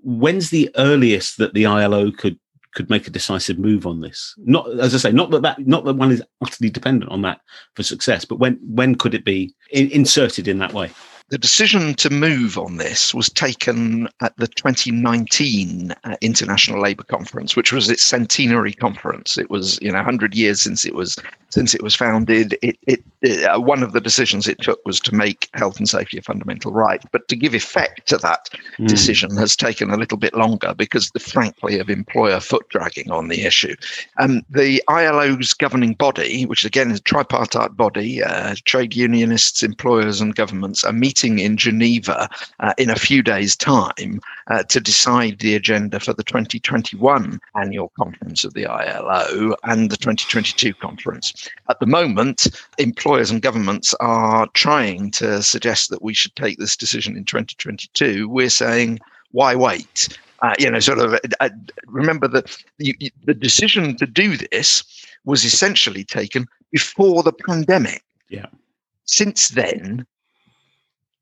When's 0.02 0.50
the 0.50 0.70
earliest 0.76 1.38
that 1.38 1.54
the 1.54 1.66
ILO 1.66 2.10
could 2.10 2.38
could 2.74 2.90
make 2.90 3.06
a 3.06 3.10
decisive 3.10 3.58
move 3.58 3.86
on 3.86 4.00
this. 4.00 4.34
Not 4.38 4.68
as 4.78 4.94
I 4.94 4.98
say, 4.98 5.12
not 5.12 5.30
that 5.32 5.42
that 5.42 5.66
not 5.66 5.84
that 5.84 5.96
one 5.96 6.12
is 6.12 6.22
utterly 6.40 6.70
dependent 6.70 7.10
on 7.10 7.22
that 7.22 7.40
for 7.74 7.82
success, 7.82 8.24
but 8.24 8.38
when 8.38 8.58
when 8.62 8.94
could 8.94 9.14
it 9.14 9.24
be 9.24 9.54
in, 9.72 9.90
inserted 9.90 10.46
in 10.46 10.58
that 10.58 10.72
way? 10.72 10.90
The 11.30 11.38
decision 11.38 11.94
to 11.94 12.10
move 12.10 12.58
on 12.58 12.78
this 12.78 13.14
was 13.14 13.30
taken 13.30 14.08
at 14.20 14.36
the 14.36 14.48
2019 14.48 15.94
uh, 16.02 16.16
International 16.20 16.82
Labour 16.82 17.04
Conference, 17.04 17.54
which 17.54 17.72
was 17.72 17.88
its 17.88 18.02
centenary 18.02 18.72
conference. 18.72 19.38
It 19.38 19.48
was, 19.48 19.78
you 19.80 19.92
know, 19.92 19.98
100 19.98 20.34
years 20.34 20.60
since 20.60 20.84
it 20.84 20.94
was 20.94 21.16
since 21.50 21.74
it 21.74 21.82
was 21.82 21.94
founded. 21.94 22.56
It, 22.62 22.78
it 22.86 23.04
uh, 23.44 23.60
one 23.60 23.82
of 23.82 23.92
the 23.92 24.00
decisions 24.00 24.48
it 24.48 24.60
took 24.60 24.80
was 24.86 24.98
to 25.00 25.14
make 25.14 25.48
health 25.54 25.78
and 25.78 25.88
safety 25.88 26.18
a 26.18 26.22
fundamental 26.22 26.72
right. 26.72 27.02
But 27.12 27.28
to 27.28 27.36
give 27.36 27.54
effect 27.54 28.08
to 28.08 28.16
that 28.18 28.48
mm. 28.78 28.88
decision 28.88 29.36
has 29.36 29.56
taken 29.56 29.90
a 29.90 29.96
little 29.96 30.16
bit 30.16 30.34
longer 30.34 30.74
because, 30.74 31.10
the, 31.10 31.20
frankly, 31.20 31.78
of 31.78 31.90
employer 31.90 32.40
foot 32.40 32.68
dragging 32.70 33.10
on 33.10 33.28
the 33.28 33.42
issue. 33.42 33.74
Um, 34.18 34.42
the 34.48 34.82
ILO's 34.88 35.52
governing 35.52 35.94
body, 35.94 36.46
which 36.46 36.64
again 36.64 36.90
is 36.90 37.00
a 37.00 37.02
tripartite 37.02 37.76
body, 37.76 38.22
uh, 38.22 38.54
trade 38.64 38.96
unionists, 38.96 39.62
employers, 39.62 40.20
and 40.20 40.34
governments, 40.34 40.84
are 40.84 40.92
meeting 40.92 41.38
in 41.40 41.56
Geneva 41.56 42.28
uh, 42.60 42.72
in 42.78 42.88
a 42.88 42.96
few 42.96 43.22
days' 43.22 43.56
time 43.56 44.20
uh, 44.50 44.64
to 44.64 44.80
decide 44.80 45.38
the 45.38 45.54
agenda 45.54 46.00
for 46.00 46.12
the 46.12 46.24
2021 46.24 47.40
annual 47.54 47.92
conference 47.96 48.42
of 48.44 48.52
the 48.54 48.66
ILO 48.66 49.54
and 49.64 49.90
the 49.90 49.96
2022 49.96 50.74
conference. 50.74 51.48
At 51.68 51.78
the 51.78 51.86
moment, 51.86 52.48
employers 52.78 53.30
and 53.30 53.40
governments 53.40 53.94
are 54.00 54.48
trying 54.54 55.12
to 55.12 55.42
suggest 55.42 55.90
that 55.90 56.02
we 56.02 56.14
should 56.14 56.34
take 56.34 56.58
this 56.58 56.76
decision 56.76 57.16
in 57.16 57.24
2022. 57.24 58.28
We're 58.28 58.50
saying, 58.50 58.98
why 59.30 59.54
wait? 59.54 60.18
Uh, 60.42 60.54
you 60.58 60.70
know, 60.70 60.80
sort 60.80 60.98
of 60.98 61.18
uh, 61.38 61.50
remember 61.86 62.26
that 62.26 62.56
the, 62.78 63.12
the 63.24 63.34
decision 63.34 63.96
to 63.98 64.06
do 64.06 64.36
this 64.36 64.82
was 65.24 65.44
essentially 65.44 66.02
taken 66.02 66.46
before 66.72 67.22
the 67.22 67.32
pandemic. 67.32 68.02
Yeah. 68.30 68.46
Since 69.04 69.48
then, 69.48 70.06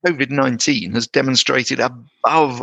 COVID 0.06 0.30
19 0.30 0.92
has 0.92 1.06
demonstrated 1.06 1.80
above 1.80 2.62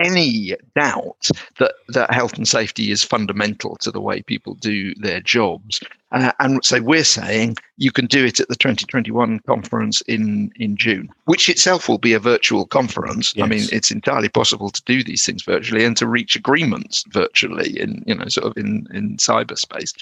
any 0.00 0.54
doubt 0.74 1.30
that, 1.58 1.74
that 1.88 2.12
health 2.12 2.34
and 2.36 2.46
safety 2.46 2.90
is 2.90 3.02
fundamental 3.02 3.76
to 3.76 3.90
the 3.90 4.00
way 4.00 4.22
people 4.22 4.54
do 4.54 4.94
their 4.96 5.20
jobs. 5.20 5.80
Uh, 6.12 6.32
and 6.38 6.64
so 6.64 6.80
we're 6.80 7.04
saying 7.04 7.56
you 7.78 7.90
can 7.90 8.06
do 8.06 8.24
it 8.24 8.40
at 8.40 8.48
the 8.48 8.56
2021 8.56 9.40
conference 9.40 10.00
in, 10.02 10.52
in 10.56 10.76
June, 10.76 11.08
which 11.24 11.48
itself 11.48 11.88
will 11.88 11.98
be 11.98 12.12
a 12.12 12.20
virtual 12.20 12.66
conference. 12.66 13.34
Yes. 13.34 13.44
I 13.44 13.48
mean, 13.48 13.68
it's 13.72 13.90
entirely 13.90 14.28
possible 14.28 14.70
to 14.70 14.82
do 14.84 15.02
these 15.02 15.24
things 15.24 15.42
virtually 15.42 15.84
and 15.84 15.96
to 15.96 16.06
reach 16.06 16.36
agreements 16.36 17.04
virtually 17.08 17.78
in, 17.78 18.04
you 18.06 18.14
know, 18.14 18.28
sort 18.28 18.46
of 18.46 18.56
in, 18.56 18.86
in 18.92 19.16
cyberspace. 19.16 19.92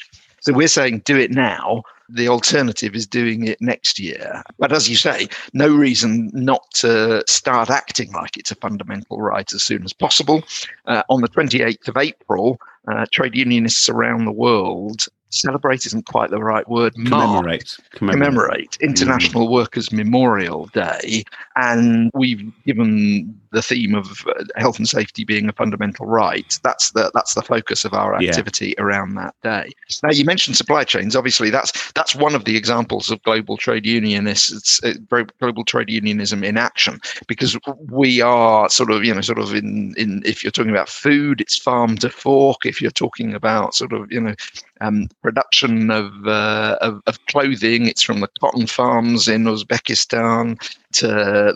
So 0.40 0.52
we're 0.52 0.68
saying 0.68 1.00
do 1.04 1.16
it 1.16 1.30
now. 1.30 1.82
The 2.08 2.28
alternative 2.28 2.94
is 2.94 3.06
doing 3.06 3.46
it 3.46 3.60
next 3.60 3.98
year. 3.98 4.42
But 4.58 4.72
as 4.72 4.88
you 4.88 4.96
say, 4.96 5.28
no 5.52 5.74
reason 5.74 6.30
not 6.34 6.70
to 6.74 7.24
start 7.26 7.70
acting 7.70 8.12
like 8.12 8.36
it's 8.36 8.50
a 8.50 8.56
fundamental 8.56 9.20
right 9.20 9.50
as 9.52 9.62
soon 9.62 9.84
as 9.84 9.92
possible. 9.92 10.42
Uh, 10.86 11.02
on 11.08 11.22
the 11.22 11.28
28th 11.28 11.88
of 11.88 11.96
April, 11.96 12.58
uh, 12.88 13.06
trade 13.10 13.34
unionists 13.34 13.88
around 13.88 14.24
the 14.24 14.32
world 14.32 15.06
celebrate 15.34 15.86
isn't 15.86 16.06
quite 16.06 16.30
the 16.30 16.42
right 16.42 16.68
word. 16.68 16.94
Commemorate. 16.94 17.76
Commemorate. 17.90 18.20
Commemorate 18.20 18.78
International 18.80 19.46
mm. 19.46 19.50
Workers' 19.50 19.92
Memorial 19.92 20.66
Day. 20.66 21.24
And 21.56 22.10
we've 22.14 22.52
given 22.64 23.38
the 23.54 23.62
theme 23.62 23.94
of 23.94 24.26
uh, 24.26 24.44
health 24.56 24.78
and 24.78 24.88
safety 24.88 25.24
being 25.24 25.48
a 25.48 25.52
fundamental 25.52 26.06
right. 26.06 26.58
That's 26.62 26.90
the 26.90 27.10
that's 27.14 27.34
the 27.34 27.42
focus 27.42 27.84
of 27.84 27.94
our 27.94 28.16
activity 28.16 28.74
yeah. 28.76 28.84
around 28.84 29.14
that 29.14 29.34
day. 29.42 29.70
Now 30.02 30.10
you 30.10 30.24
mentioned 30.24 30.56
supply 30.56 30.84
chains. 30.84 31.16
Obviously, 31.16 31.50
that's 31.50 31.92
that's 31.92 32.14
one 32.14 32.34
of 32.34 32.44
the 32.44 32.56
examples 32.56 33.10
of 33.10 33.22
global 33.22 33.56
trade 33.56 33.86
unionists, 33.86 34.82
uh, 34.84 34.94
global 35.40 35.64
trade 35.64 35.88
unionism 35.88 36.44
in 36.44 36.58
action, 36.58 37.00
because 37.28 37.56
we 37.90 38.20
are 38.20 38.68
sort 38.68 38.90
of 38.90 39.04
you 39.04 39.14
know 39.14 39.22
sort 39.22 39.38
of 39.38 39.54
in 39.54 39.94
in 39.96 40.22
if 40.26 40.42
you're 40.42 40.50
talking 40.50 40.72
about 40.72 40.88
food, 40.88 41.40
it's 41.40 41.56
farm 41.56 41.96
to 41.98 42.10
fork. 42.10 42.66
If 42.66 42.82
you're 42.82 42.90
talking 42.90 43.34
about 43.34 43.74
sort 43.74 43.92
of 43.92 44.10
you 44.12 44.20
know 44.20 44.34
um, 44.80 45.08
production 45.24 45.90
of, 45.90 46.12
uh, 46.26 46.76
of, 46.82 47.00
of 47.06 47.24
clothing. 47.26 47.86
It's 47.86 48.02
from 48.02 48.20
the 48.20 48.28
cotton 48.38 48.66
farms 48.66 49.26
in 49.26 49.44
Uzbekistan 49.44 50.60
to 50.92 51.06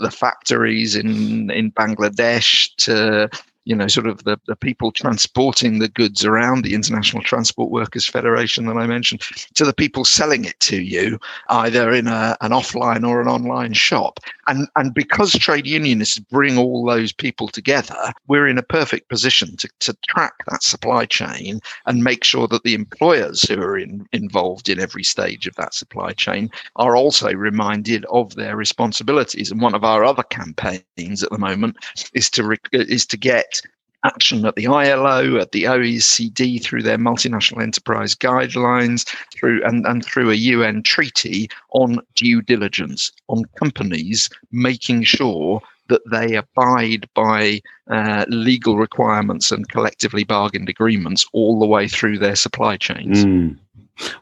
the 0.00 0.10
factories 0.10 0.96
in 0.96 1.50
in 1.50 1.70
Bangladesh 1.72 2.74
to 2.86 3.28
you 3.68 3.76
know, 3.76 3.86
sort 3.86 4.06
of 4.06 4.24
the, 4.24 4.40
the 4.46 4.56
people 4.56 4.90
transporting 4.90 5.78
the 5.78 5.88
goods 5.88 6.24
around 6.24 6.62
the 6.62 6.72
International 6.72 7.22
Transport 7.22 7.70
Workers 7.70 8.06
Federation 8.06 8.64
that 8.64 8.78
I 8.78 8.86
mentioned, 8.86 9.20
to 9.56 9.66
the 9.66 9.74
people 9.74 10.06
selling 10.06 10.46
it 10.46 10.58
to 10.60 10.80
you, 10.80 11.18
either 11.50 11.92
in 11.92 12.06
a, 12.06 12.34
an 12.40 12.52
offline 12.52 13.06
or 13.06 13.20
an 13.20 13.28
online 13.28 13.74
shop. 13.74 14.20
And, 14.48 14.66
and 14.76 14.94
because 14.94 15.32
trade 15.32 15.66
unionists 15.66 16.18
bring 16.18 16.58
all 16.58 16.84
those 16.84 17.12
people 17.12 17.48
together, 17.48 18.12
we're 18.26 18.48
in 18.48 18.58
a 18.58 18.62
perfect 18.62 19.08
position 19.08 19.56
to, 19.58 19.68
to 19.80 19.96
track 20.08 20.32
that 20.48 20.62
supply 20.62 21.04
chain 21.04 21.60
and 21.86 22.02
make 22.02 22.24
sure 22.24 22.48
that 22.48 22.62
the 22.62 22.74
employers 22.74 23.42
who 23.42 23.60
are 23.60 23.78
in, 23.78 24.06
involved 24.12 24.68
in 24.68 24.80
every 24.80 25.04
stage 25.04 25.46
of 25.46 25.54
that 25.56 25.74
supply 25.74 26.12
chain 26.12 26.50
are 26.76 26.96
also 26.96 27.32
reminded 27.32 28.04
of 28.06 28.34
their 28.34 28.56
responsibilities. 28.56 29.50
And 29.50 29.60
one 29.60 29.74
of 29.74 29.84
our 29.84 30.02
other 30.02 30.24
campaigns 30.24 31.22
at 31.22 31.30
the 31.30 31.38
moment 31.38 31.76
is 32.14 32.30
to, 32.30 32.56
is 32.72 33.04
to 33.06 33.16
get 33.16 33.60
action 34.04 34.44
at 34.46 34.56
the 34.56 34.66
ILO, 34.66 35.36
at 35.36 35.52
the 35.52 35.64
OECD 35.64 36.62
through 36.62 36.82
their 36.82 36.98
multinational 36.98 37.62
enterprise 37.62 38.14
guidelines, 38.14 39.08
through 39.34 39.64
and, 39.64 39.86
and 39.86 40.04
through 40.04 40.30
a 40.30 40.34
UN 40.34 40.82
treaty 40.82 41.48
on 41.72 41.98
due 42.14 42.42
diligence 42.42 43.12
on 43.28 43.44
companies 43.58 44.28
making 44.50 45.02
sure 45.02 45.60
that 45.88 46.02
they 46.10 46.36
abide 46.36 47.08
by 47.14 47.60
uh, 47.90 48.24
legal 48.28 48.76
requirements 48.76 49.50
and 49.50 49.68
collectively 49.68 50.22
bargained 50.22 50.68
agreements 50.68 51.26
all 51.32 51.58
the 51.58 51.66
way 51.66 51.88
through 51.88 52.18
their 52.18 52.36
supply 52.36 52.76
chains. 52.76 53.24
Mm. 53.24 53.56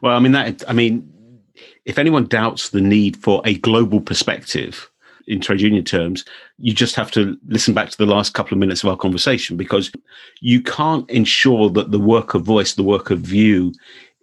Well, 0.01 0.15
I 0.15 0.19
mean 0.19 0.31
that. 0.31 0.63
I 0.67 0.73
mean, 0.73 1.11
if 1.85 1.99
anyone 1.99 2.25
doubts 2.25 2.69
the 2.69 2.81
need 2.81 3.17
for 3.17 3.41
a 3.45 3.57
global 3.59 4.01
perspective 4.01 4.89
in 5.27 5.41
trade 5.41 5.61
union 5.61 5.83
terms, 5.83 6.25
you 6.57 6.73
just 6.73 6.95
have 6.95 7.11
to 7.11 7.37
listen 7.47 7.73
back 7.73 7.89
to 7.89 7.97
the 7.97 8.05
last 8.05 8.33
couple 8.33 8.53
of 8.53 8.59
minutes 8.59 8.83
of 8.83 8.89
our 8.89 8.97
conversation 8.97 9.57
because 9.57 9.91
you 10.41 10.61
can't 10.61 11.09
ensure 11.09 11.69
that 11.69 11.91
the 11.91 11.99
worker 11.99 12.39
voice, 12.39 12.73
the 12.73 12.83
worker 12.83 13.15
view 13.15 13.73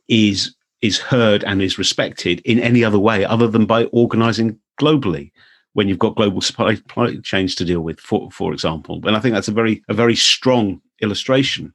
is 0.08 0.54
is 0.82 0.98
heard 0.98 1.42
and 1.44 1.62
is 1.62 1.78
respected 1.78 2.40
in 2.40 2.58
any 2.58 2.84
other 2.84 2.98
way 2.98 3.24
other 3.24 3.48
than 3.48 3.64
by 3.64 3.84
organizing 3.86 4.58
globally 4.78 5.30
when 5.74 5.88
you've 5.88 5.98
got 5.98 6.14
global 6.16 6.40
supply 6.40 6.76
chains 7.22 7.54
to 7.54 7.64
deal 7.64 7.80
with, 7.80 8.00
for, 8.00 8.30
for 8.30 8.52
example. 8.52 9.00
And 9.06 9.16
I 9.16 9.20
think 9.20 9.34
that's 9.34 9.48
a 9.48 9.52
very, 9.52 9.82
a 9.88 9.94
very 9.94 10.14
strong 10.14 10.80
illustration. 11.00 11.72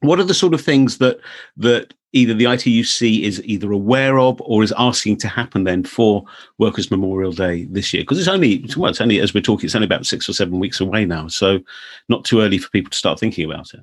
What 0.00 0.20
are 0.20 0.24
the 0.24 0.34
sort 0.34 0.54
of 0.54 0.60
things 0.60 0.98
that, 0.98 1.18
that 1.56 1.94
either 2.12 2.34
the 2.34 2.44
ITUC 2.44 3.22
is 3.22 3.42
either 3.44 3.72
aware 3.72 4.18
of 4.18 4.40
or 4.42 4.62
is 4.62 4.72
asking 4.78 5.18
to 5.18 5.28
happen 5.28 5.64
then 5.64 5.84
for 5.84 6.24
Workers' 6.58 6.90
Memorial 6.90 7.32
Day 7.32 7.64
this 7.64 7.92
year? 7.92 8.02
Because 8.02 8.18
it's 8.18 8.28
only, 8.28 8.64
well, 8.76 8.90
it's 8.90 9.00
only, 9.00 9.20
as 9.20 9.34
we're 9.34 9.40
talking, 9.40 9.66
it's 9.66 9.74
only 9.74 9.86
about 9.86 10.06
six 10.06 10.28
or 10.28 10.32
seven 10.32 10.60
weeks 10.60 10.80
away 10.80 11.04
now. 11.04 11.28
So 11.28 11.60
not 12.08 12.24
too 12.24 12.40
early 12.40 12.58
for 12.58 12.70
people 12.70 12.90
to 12.90 12.98
start 12.98 13.18
thinking 13.18 13.44
about 13.44 13.74
it. 13.74 13.80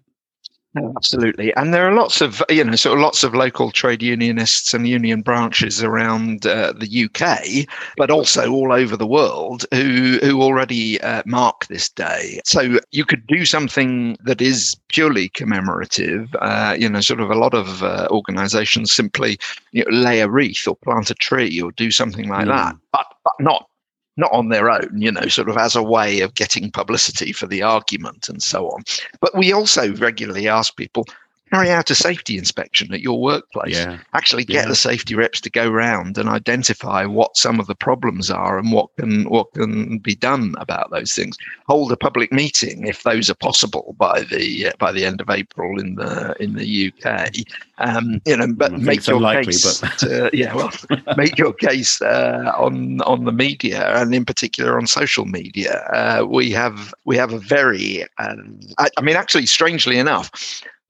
Absolutely, 0.77 1.53
and 1.55 1.73
there 1.73 1.88
are 1.88 1.93
lots 1.93 2.19
of 2.19 2.43
you 2.49 2.63
know 2.63 2.75
sort 2.75 2.97
of 2.97 3.01
lots 3.01 3.23
of 3.23 3.33
local 3.33 3.71
trade 3.71 4.03
unionists 4.03 4.73
and 4.73 4.88
union 4.88 5.21
branches 5.21 5.81
around 5.81 6.45
uh, 6.45 6.73
the 6.73 7.05
UK, 7.05 7.67
but 7.95 8.11
also 8.11 8.51
all 8.51 8.73
over 8.73 8.97
the 8.97 9.07
world 9.07 9.65
who 9.73 10.19
who 10.21 10.41
already 10.41 10.99
uh, 11.01 11.23
mark 11.25 11.67
this 11.67 11.88
day. 11.88 12.41
So 12.43 12.79
you 12.91 13.05
could 13.05 13.25
do 13.27 13.45
something 13.45 14.17
that 14.25 14.41
is 14.41 14.75
purely 14.89 15.29
commemorative. 15.29 16.35
Uh, 16.41 16.75
you 16.77 16.89
know, 16.89 16.99
sort 16.99 17.21
of 17.21 17.31
a 17.31 17.35
lot 17.35 17.53
of 17.53 17.81
uh, 17.81 18.07
organisations 18.11 18.91
simply 18.91 19.38
you 19.71 19.85
know, 19.85 19.97
lay 19.97 20.19
a 20.19 20.29
wreath 20.29 20.67
or 20.67 20.75
plant 20.75 21.09
a 21.09 21.15
tree 21.15 21.61
or 21.61 21.71
do 21.71 21.89
something 21.89 22.27
like 22.27 22.47
mm. 22.47 22.55
that, 22.55 22.75
but 22.91 23.07
but 23.23 23.33
not 23.39 23.69
not 24.17 24.32
on 24.32 24.49
their 24.49 24.69
own, 24.69 24.89
you 24.95 25.12
know, 25.12 25.28
sort 25.28 25.49
of 25.49 25.58
as 25.58 25.75
a 25.75 25.84
way 25.84 26.21
of 26.21 26.36
getting 26.36 26.71
publicity 26.71 27.32
for 27.32 27.47
the 27.47 27.62
argument 27.62 28.30
and 28.30 28.41
so 28.41 28.69
on. 28.69 28.84
But 29.19 29.36
we 29.36 29.51
also 29.51 29.93
regularly 29.95 30.47
ask 30.47 30.75
people, 30.75 31.06
carry 31.55 31.71
out 31.71 31.89
a 31.89 31.95
safety 31.95 32.37
inspection 32.37 32.93
at 32.93 33.01
your 33.01 33.21
workplace. 33.21 33.77
Yeah. 33.77 33.99
Actually 34.13 34.43
get 34.43 34.63
yeah. 34.63 34.67
the 34.67 34.75
safety 34.75 35.15
reps 35.15 35.39
to 35.41 35.49
go 35.49 35.69
round 35.69 36.17
and 36.17 36.27
identify 36.27 37.05
what 37.05 37.37
some 37.37 37.59
of 37.59 37.67
the 37.67 37.75
problems 37.75 38.29
are 38.29 38.57
and 38.57 38.71
what 38.71 38.93
can 38.97 39.29
what 39.29 39.53
can 39.53 39.97
be 39.99 40.15
done 40.15 40.55
about 40.57 40.91
those 40.91 41.13
things. 41.13 41.37
Hold 41.67 41.91
a 41.91 41.97
public 41.97 42.31
meeting 42.31 42.87
if 42.87 43.03
those 43.03 43.29
are 43.29 43.35
possible 43.35 43.95
by 43.97 44.21
the 44.23 44.67
uh, 44.67 44.71
by 44.79 44.91
the 44.91 45.05
end 45.05 45.21
of 45.21 45.29
April 45.29 45.79
in 45.79 45.95
the 45.95 46.35
in 46.39 46.55
the 46.55 46.91
UK. 46.91 47.31
Um, 47.77 48.21
you 48.25 48.37
know, 48.37 48.47
but 48.53 48.73
make 48.73 49.05
your 49.07 49.17
unlikely, 49.17 49.53
case. 49.53 49.81
But... 49.81 49.97
to, 49.99 50.29
yeah, 50.33 50.53
well, 50.53 50.71
make 51.17 51.37
your 51.37 51.53
case 51.53 52.01
uh, 52.01 52.51
on 52.57 53.01
on 53.01 53.25
the 53.25 53.31
media 53.31 53.95
and 53.95 54.13
in 54.13 54.25
particular 54.25 54.77
on 54.77 54.87
social 54.87 55.25
media. 55.25 55.83
Uh, 55.93 56.25
we 56.25 56.51
have 56.51 56.93
we 57.05 57.17
have 57.17 57.33
a 57.33 57.39
very, 57.39 58.03
um, 58.17 58.59
I, 58.77 58.89
I 58.97 59.01
mean, 59.01 59.15
actually, 59.15 59.45
strangely 59.45 59.97
enough, 59.97 60.31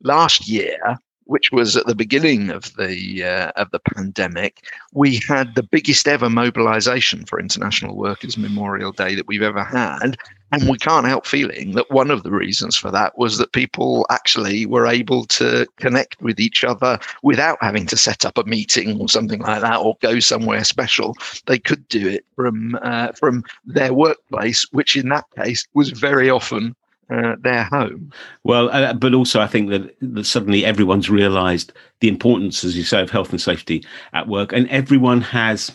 last 0.01 0.47
year 0.47 0.97
which 1.25 1.51
was 1.51 1.75
at 1.75 1.85
the 1.85 1.95
beginning 1.95 2.49
of 2.49 2.73
the 2.75 3.23
uh, 3.23 3.51
of 3.55 3.69
the 3.71 3.79
pandemic, 3.79 4.63
we 4.93 5.19
had 5.27 5.55
the 5.55 5.63
biggest 5.63 6.07
ever 6.07 6.29
mobilization 6.29 7.25
for 7.25 7.39
International 7.39 7.95
Workers 7.95 8.37
Memorial 8.37 8.91
Day 8.91 9.15
that 9.15 9.27
we've 9.27 9.41
ever 9.41 9.63
had, 9.63 10.17
and 10.51 10.69
we 10.69 10.77
can't 10.77 11.07
help 11.07 11.25
feeling 11.25 11.73
that 11.73 11.89
one 11.89 12.11
of 12.11 12.23
the 12.23 12.31
reasons 12.31 12.75
for 12.75 12.91
that 12.91 13.17
was 13.17 13.37
that 13.37 13.53
people 13.53 14.05
actually 14.09 14.65
were 14.65 14.87
able 14.87 15.25
to 15.25 15.67
connect 15.77 16.21
with 16.21 16.39
each 16.39 16.63
other 16.63 16.99
without 17.23 17.57
having 17.61 17.87
to 17.87 17.97
set 17.97 18.23
up 18.25 18.37
a 18.37 18.43
meeting 18.43 18.99
or 18.99 19.09
something 19.09 19.41
like 19.41 19.61
that 19.61 19.77
or 19.77 19.97
go 20.01 20.19
somewhere 20.19 20.63
special. 20.63 21.15
They 21.47 21.59
could 21.59 21.87
do 21.89 22.07
it 22.07 22.25
from 22.35 22.77
uh, 22.83 23.13
from 23.13 23.43
their 23.65 23.93
workplace, 23.93 24.65
which 24.71 24.95
in 24.95 25.09
that 25.09 25.25
case 25.35 25.67
was 25.73 25.89
very 25.89 26.29
often 26.29 26.75
uh, 27.09 27.35
their 27.41 27.63
home. 27.63 28.11
Well, 28.43 28.69
uh, 28.69 28.93
but 28.93 29.13
also 29.13 29.41
I 29.41 29.47
think 29.47 29.69
that, 29.69 29.95
that 30.01 30.25
suddenly 30.25 30.65
everyone's 30.65 31.09
realised 31.09 31.73
the 31.99 32.07
importance, 32.07 32.63
as 32.63 32.75
you 32.77 32.83
say, 32.83 33.01
of 33.01 33.11
health 33.11 33.31
and 33.31 33.41
safety 33.41 33.85
at 34.13 34.27
work, 34.27 34.53
and 34.53 34.67
everyone 34.69 35.21
has, 35.21 35.71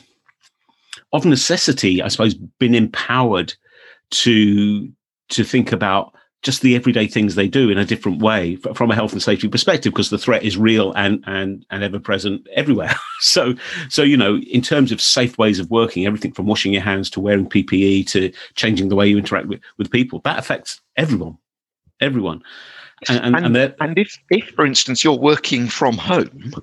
of 1.12 1.24
necessity, 1.24 2.02
I 2.02 2.08
suppose, 2.08 2.34
been 2.34 2.74
empowered 2.74 3.54
to 4.10 4.90
to 5.28 5.44
think 5.44 5.70
about 5.70 6.12
just 6.42 6.62
the 6.62 6.74
everyday 6.74 7.06
things 7.06 7.34
they 7.34 7.48
do 7.48 7.68
in 7.68 7.76
a 7.76 7.84
different 7.84 8.22
way 8.22 8.56
from 8.56 8.90
a 8.90 8.94
health 8.94 9.12
and 9.12 9.22
safety 9.22 9.46
perspective 9.48 9.92
because 9.92 10.10
the 10.10 10.18
threat 10.18 10.42
is 10.42 10.56
real 10.56 10.92
and 10.92 11.22
and 11.26 11.66
and 11.70 11.82
ever 11.82 11.98
present 11.98 12.46
everywhere. 12.54 12.94
So 13.22 13.54
so 13.90 14.00
you 14.02 14.16
know 14.16 14.38
in 14.38 14.62
terms 14.62 14.92
of 14.92 14.98
safe 14.98 15.36
ways 15.36 15.58
of 15.58 15.70
working 15.70 16.06
everything 16.06 16.32
from 16.32 16.46
washing 16.46 16.72
your 16.72 16.80
hands 16.80 17.10
to 17.10 17.20
wearing 17.20 17.46
ppe 17.46 18.06
to 18.06 18.32
changing 18.54 18.88
the 18.88 18.96
way 18.96 19.06
you 19.06 19.18
interact 19.18 19.46
with, 19.46 19.60
with 19.76 19.90
people 19.90 20.22
that 20.24 20.38
affects 20.38 20.80
everyone. 20.96 21.36
Everyone. 22.00 22.42
And 23.08 23.36
and, 23.36 23.56
and, 23.56 23.74
and 23.78 23.98
if 23.98 24.18
if 24.30 24.48
for 24.54 24.64
instance 24.64 25.04
you're 25.04 25.18
working 25.18 25.68
from 25.68 25.98
home 25.98 26.54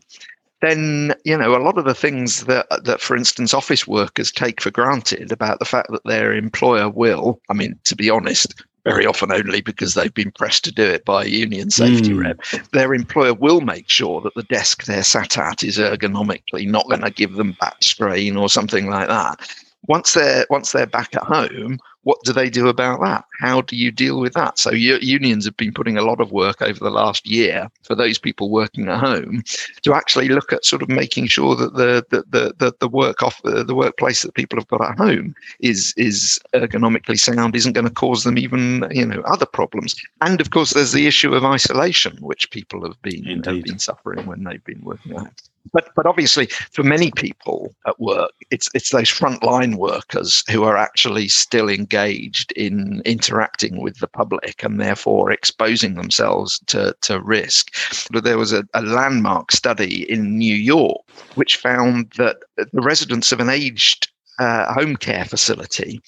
then 0.62 1.14
you 1.24 1.38
know 1.38 1.56
a 1.56 1.62
lot 1.62 1.78
of 1.78 1.86
the 1.86 1.94
things 1.94 2.46
that 2.46 2.66
that 2.84 3.02
for 3.02 3.16
instance 3.16 3.54
office 3.54 3.88
workers 3.88 4.32
take 4.32 4.62
for 4.62 4.72
granted 4.72 5.32
about 5.32 5.60
the 5.60 5.66
fact 5.66 5.92
that 5.92 6.04
their 6.06 6.34
employer 6.34 6.90
will 6.90 7.40
i 7.50 7.54
mean 7.54 7.80
to 7.84 7.96
be 7.96 8.10
honest 8.10 8.64
very 8.88 9.06
often 9.06 9.32
only 9.32 9.62
because 9.62 9.94
they've 9.94 10.14
been 10.14 10.32
pressed 10.32 10.64
to 10.64 10.72
do 10.72 10.84
it 10.84 11.04
by 11.04 11.26
a 11.26 11.28
union 11.28 11.70
safety 11.70 12.12
mm. 12.12 12.24
rep. 12.24 12.40
Their 12.72 12.94
employer 12.94 13.34
will 13.34 13.62
make 13.62 13.90
sure 13.90 14.22
that 14.22 14.34
the 14.36 14.44
desk 14.44 14.86
they're 14.86 15.04
sat 15.04 15.38
at 15.38 15.64
is 15.64 15.78
ergonomically 15.78 16.68
not 16.68 16.88
going 16.88 17.02
to 17.02 17.12
give 17.12 17.34
them 17.34 17.56
back 17.60 17.76
strain 17.82 18.38
or 18.38 18.50
something 18.50 18.90
like 18.90 19.08
that. 19.08 19.40
Once 19.88 20.14
they're 20.14 20.46
once 20.50 20.72
they're 20.72 20.86
back 20.86 21.16
at 21.16 21.24
home, 21.24 21.80
what 22.08 22.24
do 22.24 22.32
they 22.32 22.50
do 22.50 22.70
about 22.70 23.02
that? 23.02 23.26
How 23.38 23.60
do 23.60 23.76
you 23.76 23.92
deal 23.92 24.22
with 24.22 24.32
that? 24.32 24.58
So 24.58 24.72
unions 24.72 25.44
have 25.44 25.58
been 25.58 25.74
putting 25.74 25.98
a 25.98 26.04
lot 26.04 26.22
of 26.22 26.32
work 26.32 26.62
over 26.62 26.80
the 26.80 26.90
last 26.90 27.28
year 27.28 27.68
for 27.84 27.96
those 27.96 28.18
people 28.18 28.50
working 28.50 28.88
at 28.88 29.02
home 29.02 29.44
to 29.82 29.94
actually 29.94 30.30
look 30.30 30.54
at 30.54 30.64
sort 30.64 30.82
of 30.82 30.88
making 30.88 31.28
sure 31.28 31.54
that 31.58 31.74
the 31.74 32.06
the 32.10 32.54
the, 32.60 32.74
the, 32.80 32.88
work 32.88 33.24
off 33.24 33.42
the, 33.44 33.62
the 33.62 33.76
workplace 33.76 34.22
that 34.22 34.36
people 34.36 34.58
have 34.58 34.70
got 34.70 34.90
at 34.90 34.98
home 34.98 35.36
is 35.60 35.94
is 35.98 36.40
ergonomically 36.56 37.20
sound, 37.20 37.58
isn't 37.58 37.74
going 37.74 37.84
to 37.84 37.94
cause 37.94 38.24
them 38.24 38.38
even 38.38 38.88
you 38.90 39.06
know 39.06 39.20
other 39.24 39.46
problems. 39.46 39.94
And 40.22 40.40
of 40.40 40.52
course, 40.52 40.72
there's 40.72 40.94
the 40.94 41.08
issue 41.08 41.36
of 41.36 41.44
isolation, 41.44 42.16
which 42.22 42.50
people 42.52 42.88
have 42.88 43.02
been 43.02 43.44
have 43.44 43.64
been 43.64 43.80
suffering 43.80 44.26
when 44.26 44.46
they've 44.46 44.64
been 44.64 44.82
working 44.82 45.12
at 45.12 45.18
home 45.18 45.32
but 45.72 45.90
but 45.96 46.06
obviously 46.06 46.48
for 46.72 46.84
many 46.84 47.12
people 47.12 47.74
at 47.88 48.00
work 48.00 48.32
it's 48.52 48.70
it's 48.74 48.92
those 48.92 49.10
frontline 49.10 49.76
workers 49.76 50.44
who 50.50 50.64
are 50.64 50.78
actually 50.78 51.28
still 51.28 51.70
engaged 51.70 52.52
in 52.54 53.02
interacting 53.06 53.82
with 53.82 54.00
the 54.00 54.08
public 54.08 54.64
and 54.64 54.80
therefore 54.80 55.32
exposing 55.32 55.96
themselves 55.96 56.60
to, 56.68 56.96
to 57.02 57.22
risk. 57.22 57.74
But 58.12 58.24
there 58.24 58.38
was 58.38 58.54
a, 58.54 58.64
a 58.74 58.82
landmark 58.82 59.52
study 59.52 60.10
in 60.12 60.38
new 60.38 60.56
york 60.56 61.02
which 61.36 61.58
found 61.58 62.12
that 62.18 62.38
the 62.56 62.82
residents 62.82 63.32
of 63.32 63.40
an 63.40 63.50
aged 63.50 64.10
uh, 64.40 64.72
home 64.74 64.96
care 64.96 65.26
facility 65.26 66.02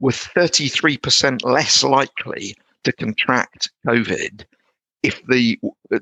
were 0.00 0.10
33% 0.10 1.44
less 1.44 1.82
likely 1.82 2.56
to 2.82 2.92
contract 2.92 3.70
covid 3.86 4.44
if 5.02 5.24
the 5.26 5.58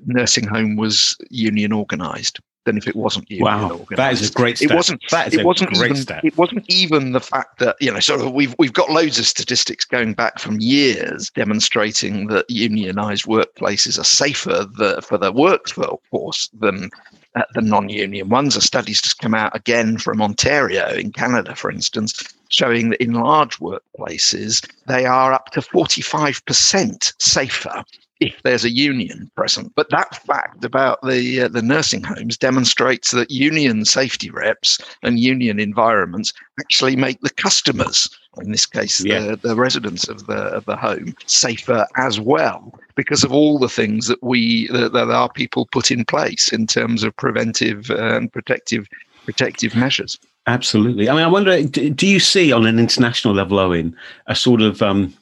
nursing 0.06 0.46
home 0.46 0.76
was 0.76 1.16
union 1.30 1.72
organized 1.72 2.40
than 2.64 2.76
if 2.76 2.86
it 2.86 2.96
wasn't 2.96 3.30
union 3.30 3.44
wow. 3.44 3.86
That 3.96 4.12
is 4.12 4.30
a 4.30 4.32
great 4.32 4.58
stat. 4.58 4.70
It 4.70 4.74
wasn't. 4.74 5.02
That 5.10 5.28
is 5.28 5.34
it 5.34 5.44
wasn't 5.44 5.70
great 5.72 5.90
even, 5.90 6.02
stat. 6.02 6.24
It 6.24 6.36
wasn't 6.36 6.64
even 6.68 7.12
the 7.12 7.20
fact 7.20 7.58
that 7.58 7.76
you 7.80 7.92
know, 7.92 8.00
sort 8.00 8.20
of, 8.20 8.32
we've 8.32 8.54
we've 8.58 8.72
got 8.72 8.90
loads 8.90 9.18
of 9.18 9.26
statistics 9.26 9.84
going 9.84 10.14
back 10.14 10.38
from 10.38 10.60
years 10.60 11.30
demonstrating 11.30 12.28
that 12.28 12.48
unionized 12.48 13.24
workplaces 13.24 13.98
are 13.98 14.04
safer 14.04 14.66
the, 14.76 15.02
for 15.02 15.18
the 15.18 15.32
workforce 15.32 16.48
than 16.58 16.90
uh, 17.34 17.42
the 17.54 17.62
non-union 17.62 18.28
ones. 18.28 18.56
A 18.56 18.60
study's 18.60 19.00
just 19.00 19.18
come 19.18 19.34
out 19.34 19.54
again 19.56 19.98
from 19.98 20.22
Ontario 20.22 20.88
in 20.90 21.12
Canada, 21.12 21.54
for 21.54 21.70
instance, 21.70 22.22
showing 22.48 22.90
that 22.90 23.02
in 23.02 23.12
large 23.12 23.58
workplaces 23.58 24.68
they 24.86 25.06
are 25.06 25.32
up 25.32 25.50
to 25.52 25.60
45% 25.60 27.12
safer 27.18 27.84
if 28.26 28.42
there's 28.42 28.64
a 28.64 28.70
union 28.70 29.30
present. 29.36 29.72
But 29.74 29.90
that 29.90 30.16
fact 30.24 30.64
about 30.64 31.00
the 31.02 31.42
uh, 31.42 31.48
the 31.48 31.62
nursing 31.62 32.02
homes 32.02 32.36
demonstrates 32.36 33.10
that 33.10 33.30
union 33.30 33.84
safety 33.84 34.30
reps 34.30 34.78
and 35.02 35.18
union 35.18 35.58
environments 35.60 36.32
actually 36.60 36.96
make 36.96 37.20
the 37.20 37.30
customers, 37.30 38.08
in 38.42 38.50
this 38.50 38.66
case 38.66 39.04
yeah. 39.04 39.20
the, 39.20 39.36
the 39.36 39.56
residents 39.56 40.08
of 40.08 40.26
the 40.26 40.42
of 40.58 40.64
the 40.64 40.76
home, 40.76 41.14
safer 41.26 41.86
as 41.96 42.20
well 42.20 42.78
because 42.94 43.24
of 43.24 43.32
all 43.32 43.58
the 43.58 43.68
things 43.68 44.06
that 44.06 44.22
we 44.22 44.68
that, 44.68 44.92
that 44.92 45.10
our 45.10 45.30
people 45.30 45.66
put 45.66 45.90
in 45.90 46.04
place 46.04 46.52
in 46.52 46.66
terms 46.66 47.02
of 47.02 47.16
preventive 47.16 47.90
and 47.90 48.32
protective 48.32 48.86
protective 49.24 49.74
measures. 49.74 50.18
Absolutely. 50.46 51.08
I 51.08 51.14
mean, 51.14 51.22
I 51.22 51.28
wonder, 51.28 51.62
do 51.62 52.06
you 52.06 52.18
see 52.18 52.50
on 52.52 52.66
an 52.66 52.80
international 52.80 53.32
level, 53.32 53.60
Owen, 53.60 53.96
a 54.26 54.34
sort 54.34 54.60
of 54.60 54.82
um, 54.82 55.14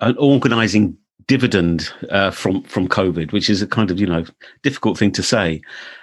an 0.00 0.16
organising 0.18 0.96
dividend 1.30 1.92
uh, 2.10 2.32
from 2.32 2.60
from 2.64 2.88
COVID, 2.88 3.30
which 3.30 3.48
is 3.48 3.62
a 3.62 3.66
kind 3.66 3.92
of 3.92 4.00
you 4.00 4.06
know 4.06 4.24
difficult 4.62 4.98
thing 4.98 5.12
to 5.12 5.22
say. 5.22 5.62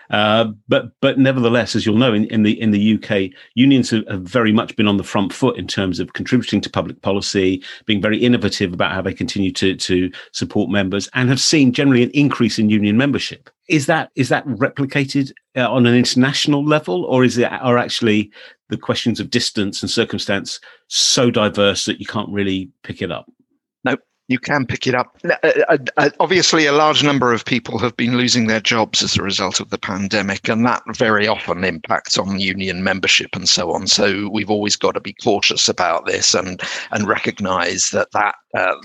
Uh, 0.10 0.46
but 0.70 0.92
but 1.02 1.20
nevertheless, 1.20 1.76
as 1.76 1.86
you'll 1.86 1.98
know, 1.98 2.14
in, 2.14 2.24
in 2.28 2.44
the 2.44 2.54
in 2.62 2.72
the 2.72 2.96
UK, 2.96 3.30
unions 3.54 3.90
have, 3.90 4.08
have, 4.08 4.22
very 4.22 4.54
much 4.54 4.74
been 4.78 4.88
on 4.88 4.96
the 4.96 5.04
front 5.04 5.34
foot 5.34 5.58
in 5.58 5.68
terms 5.68 6.00
of 6.00 6.14
contributing 6.14 6.62
to 6.62 6.70
public 6.70 7.02
policy, 7.02 7.62
being 7.86 8.02
very 8.02 8.18
innovative 8.18 8.72
about 8.72 8.94
how 8.94 9.02
they 9.02 9.14
continue 9.14 9.52
to 9.52 9.76
to 9.76 10.10
support 10.32 10.70
members, 10.70 11.10
and 11.14 11.28
have 11.28 11.42
seen 11.42 11.74
generally 11.74 12.04
an 12.04 12.12
increase 12.12 12.58
in 12.58 12.70
union 12.70 12.96
membership. 12.96 13.50
Is 13.68 13.86
that 13.88 14.12
is 14.16 14.30
that 14.30 14.48
replicated 14.48 15.34
uh, 15.58 15.70
on 15.70 15.86
an 15.86 15.94
international 15.94 16.64
level, 16.64 17.04
or 17.04 17.26
is 17.26 17.38
it 17.38 17.52
are 17.52 17.78
actually 17.78 18.32
the 18.70 18.78
questions 18.78 19.20
of 19.20 19.30
distance 19.30 19.82
and 19.82 19.92
circumstance 19.92 20.62
so 20.88 21.30
diverse 21.30 21.84
that 21.84 22.00
you 22.00 22.06
can't 22.06 22.30
really 22.30 22.72
pick 22.84 23.02
it 23.02 23.12
up? 23.12 23.30
Nope 23.84 24.00
you 24.28 24.40
can 24.40 24.66
pick 24.66 24.88
it 24.88 24.96
up. 24.96 25.18
Uh, 25.24 25.36
uh, 25.44 25.78
uh, 25.96 26.10
obviously, 26.20 26.66
a 26.66 26.72
large 26.72 27.04
number 27.04 27.32
of 27.32 27.46
people 27.46 27.80
have 27.80 27.96
been 27.96 28.18
losing 28.18 28.48
their 28.48 28.60
jobs 28.60 29.02
as 29.02 29.18
a 29.18 29.24
result 29.24 29.60
of 29.60 29.70
the 29.70 29.78
pandemic, 29.78 30.50
and 30.50 30.66
that 30.66 30.84
very 30.96 31.28
often 31.28 31.64
impacts 31.64 32.18
on 32.18 32.40
union 32.40 32.84
membership 32.84 33.30
and 33.34 33.48
so 33.48 33.72
on. 33.72 33.88
So 33.88 34.30
we've 34.30 34.50
always 34.50 34.76
got 34.76 34.94
to 34.94 35.00
be 35.00 35.14
cautious 35.14 35.70
about 35.70 36.06
this 36.06 36.34
and 36.34 36.62
and 36.92 37.08
recognise 37.08 37.90
that 37.92 38.12
that 38.12 38.36
uh, 38.54 38.76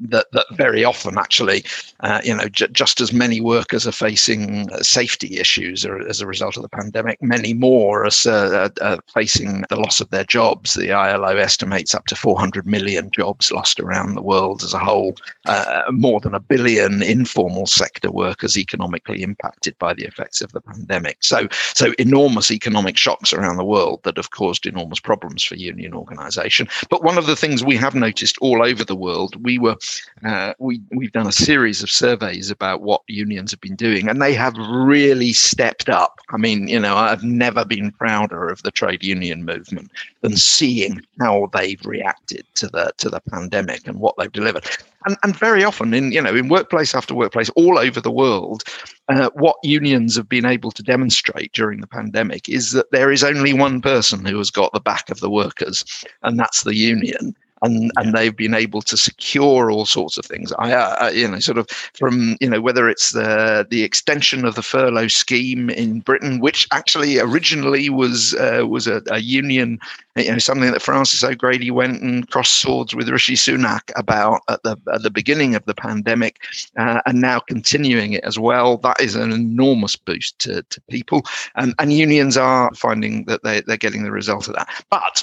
that, 0.00 0.26
that 0.32 0.46
very 0.52 0.84
often 0.84 1.18
actually, 1.18 1.64
uh, 2.00 2.20
you 2.22 2.36
know, 2.36 2.48
j- 2.48 2.68
just 2.70 3.00
as 3.00 3.12
many 3.12 3.40
workers 3.40 3.86
are 3.86 3.92
facing 3.92 4.68
safety 4.82 5.38
issues 5.38 5.84
as 6.08 6.20
a 6.20 6.26
result 6.26 6.56
of 6.56 6.62
the 6.62 6.68
pandemic, 6.68 7.20
many 7.20 7.52
more 7.52 8.04
are 8.04 9.00
facing 9.12 9.64
the 9.68 9.76
loss 9.76 10.00
of 10.00 10.10
their 10.10 10.24
jobs. 10.24 10.74
The 10.74 10.92
ILO 10.92 11.36
estimates 11.36 11.94
up 11.94 12.06
to 12.06 12.14
400 12.14 12.66
million 12.66 13.10
jobs 13.10 13.50
lost 13.50 13.80
around 13.80 14.14
the 14.14 14.22
world 14.22 14.62
as 14.70 14.74
a 14.74 14.84
whole, 14.84 15.16
uh, 15.46 15.82
more 15.90 16.20
than 16.20 16.34
a 16.34 16.40
billion 16.40 17.02
informal 17.02 17.66
sector 17.66 18.10
workers 18.10 18.56
economically 18.56 19.22
impacted 19.22 19.76
by 19.78 19.92
the 19.92 20.04
effects 20.04 20.40
of 20.40 20.52
the 20.52 20.60
pandemic. 20.60 21.18
So, 21.20 21.48
so 21.74 21.92
enormous 21.98 22.50
economic 22.50 22.96
shocks 22.96 23.32
around 23.32 23.56
the 23.56 23.64
world 23.64 24.00
that 24.04 24.16
have 24.16 24.30
caused 24.30 24.66
enormous 24.66 25.00
problems 25.00 25.42
for 25.42 25.56
union 25.56 25.92
organisation. 25.92 26.68
But 26.88 27.02
one 27.02 27.18
of 27.18 27.26
the 27.26 27.36
things 27.36 27.64
we 27.64 27.76
have 27.76 27.94
noticed 27.94 28.38
all 28.38 28.62
over 28.62 28.84
the 28.84 28.94
world, 28.94 29.42
we 29.44 29.58
were 29.58 29.76
uh, 30.24 30.54
we 30.58 30.80
we've 30.90 31.12
done 31.12 31.26
a 31.26 31.32
series 31.32 31.82
of 31.82 31.90
surveys 31.90 32.50
about 32.50 32.82
what 32.82 33.02
unions 33.08 33.50
have 33.50 33.60
been 33.60 33.76
doing, 33.76 34.08
and 34.08 34.22
they 34.22 34.34
have 34.34 34.54
really 34.56 35.32
stepped 35.32 35.88
up. 35.88 36.20
I 36.30 36.36
mean, 36.36 36.68
you 36.68 36.78
know, 36.78 36.96
I've 36.96 37.24
never 37.24 37.64
been 37.64 37.90
prouder 37.92 38.48
of 38.48 38.62
the 38.62 38.70
trade 38.70 39.02
union 39.02 39.44
movement 39.44 39.90
than 40.20 40.36
seeing 40.36 41.00
how 41.18 41.50
they've 41.52 41.84
reacted 41.84 42.46
to 42.54 42.68
the 42.68 42.92
to 42.98 43.08
the 43.08 43.20
pandemic 43.30 43.86
and 43.86 43.98
what 43.98 44.14
they've 44.16 44.30
delivered. 44.30 44.59
And, 45.06 45.16
and 45.22 45.34
very 45.34 45.64
often 45.64 45.94
in 45.94 46.12
you 46.12 46.20
know 46.20 46.36
in 46.36 46.48
workplace 46.48 46.94
after 46.94 47.14
workplace 47.14 47.48
all 47.50 47.78
over 47.78 48.00
the 48.00 48.10
world, 48.10 48.64
uh, 49.08 49.30
what 49.34 49.56
unions 49.62 50.16
have 50.16 50.28
been 50.28 50.44
able 50.44 50.70
to 50.72 50.82
demonstrate 50.82 51.52
during 51.52 51.80
the 51.80 51.86
pandemic 51.86 52.48
is 52.48 52.72
that 52.72 52.90
there 52.90 53.10
is 53.10 53.24
only 53.24 53.54
one 53.54 53.80
person 53.80 54.24
who 54.26 54.36
has 54.36 54.50
got 54.50 54.72
the 54.72 54.80
back 54.80 55.08
of 55.10 55.20
the 55.20 55.30
workers, 55.30 55.84
and 56.22 56.38
that's 56.38 56.64
the 56.64 56.74
union 56.74 57.34
and 57.62 57.90
and 57.96 58.14
they've 58.14 58.36
been 58.36 58.54
able 58.54 58.82
to 58.82 58.96
secure 58.96 59.70
all 59.70 59.86
sorts 59.86 60.16
of 60.16 60.24
things. 60.24 60.52
I, 60.58 60.72
uh, 60.72 61.10
you 61.10 61.28
know, 61.28 61.38
sort 61.38 61.58
of 61.58 61.68
from 61.94 62.36
you 62.40 62.48
know 62.48 62.60
whether 62.60 62.88
it's 62.88 63.10
the 63.10 63.66
the 63.68 63.82
extension 63.82 64.44
of 64.44 64.54
the 64.54 64.62
furlough 64.62 65.08
scheme 65.08 65.70
in 65.70 66.00
Britain, 66.00 66.40
which 66.40 66.66
actually 66.72 67.18
originally 67.18 67.90
was 67.90 68.34
uh, 68.34 68.64
was 68.66 68.86
a, 68.86 69.02
a, 69.10 69.18
union, 69.18 69.78
you 70.16 70.30
know, 70.30 70.38
something 70.38 70.72
that 70.72 70.82
Frances 70.82 71.22
O'Grady 71.22 71.70
went 71.70 72.02
and 72.02 72.28
crossed 72.30 72.60
swords 72.60 72.94
with 72.94 73.08
Rishi 73.08 73.34
Sunak 73.34 73.90
about 73.96 74.40
at 74.48 74.62
the 74.62 74.76
at 74.92 75.02
the 75.02 75.10
beginning 75.10 75.54
of 75.54 75.64
the 75.66 75.74
pandemic, 75.74 76.38
uh, 76.78 77.00
and 77.06 77.20
now 77.20 77.40
continuing 77.40 78.14
it 78.14 78.24
as 78.24 78.38
well. 78.38 78.78
That 78.78 79.00
is 79.00 79.14
an 79.14 79.32
enormous 79.32 79.96
boost 79.96 80.38
to, 80.40 80.62
to 80.62 80.80
people, 80.88 81.22
and 81.56 81.74
and 81.78 81.92
unions 81.92 82.36
are 82.36 82.72
finding 82.74 83.24
that 83.26 83.42
they 83.42 83.60
they're 83.60 83.76
getting 83.76 84.04
the 84.04 84.12
result 84.12 84.48
of 84.48 84.54
that, 84.54 84.68
but 84.90 85.22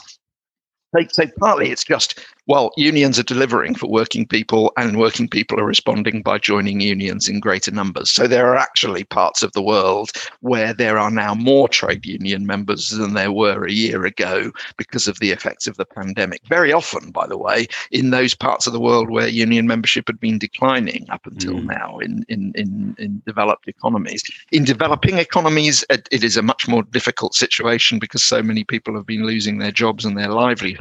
they 0.93 1.07
say 1.07 1.31
partly 1.39 1.71
it's 1.71 1.83
just 1.83 2.19
well, 2.47 2.71
unions 2.77 3.19
are 3.19 3.23
delivering 3.23 3.75
for 3.75 3.87
working 3.87 4.25
people, 4.25 4.71
and 4.77 4.97
working 4.97 5.27
people 5.27 5.59
are 5.59 5.65
responding 5.65 6.21
by 6.21 6.37
joining 6.37 6.79
unions 6.79 7.27
in 7.27 7.41
greater 7.41 7.71
numbers. 7.71 8.09
So 8.09 8.25
there 8.25 8.47
are 8.47 8.55
actually 8.55 9.03
parts 9.03 9.43
of 9.43 9.51
the 9.51 9.61
world 9.61 10.11
where 10.39 10.73
there 10.73 10.97
are 10.97 11.11
now 11.11 11.35
more 11.35 11.67
trade 11.67 12.05
union 12.05 12.45
members 12.45 12.89
than 12.89 13.13
there 13.13 13.33
were 13.33 13.65
a 13.65 13.71
year 13.71 14.05
ago 14.05 14.51
because 14.77 15.09
of 15.09 15.19
the 15.19 15.31
effects 15.31 15.67
of 15.67 15.75
the 15.75 15.85
pandemic. 15.85 16.41
Very 16.47 16.71
often, 16.71 17.11
by 17.11 17.27
the 17.27 17.37
way, 17.37 17.67
in 17.91 18.11
those 18.11 18.33
parts 18.33 18.65
of 18.65 18.71
the 18.71 18.79
world 18.79 19.09
where 19.09 19.27
union 19.27 19.67
membership 19.67 20.07
had 20.07 20.19
been 20.19 20.39
declining 20.39 21.05
up 21.09 21.25
until 21.25 21.55
mm. 21.55 21.65
now 21.65 21.99
in, 21.99 22.25
in, 22.29 22.53
in, 22.55 22.95
in, 22.97 23.21
developed 23.25 23.67
economies. 23.67 24.23
In 24.53 24.63
developing 24.63 25.17
economies, 25.17 25.83
it, 25.89 26.07
it 26.11 26.23
is 26.23 26.37
a 26.37 26.41
much 26.41 26.65
more 26.65 26.83
difficult 26.83 27.35
situation 27.35 27.99
because 27.99 28.23
so 28.23 28.41
many 28.41 28.63
people 28.63 28.95
have 28.95 29.05
been 29.05 29.25
losing 29.25 29.57
their 29.57 29.71
jobs 29.71 30.05
and 30.05 30.17
their 30.17 30.29
livelihoods. 30.29 30.76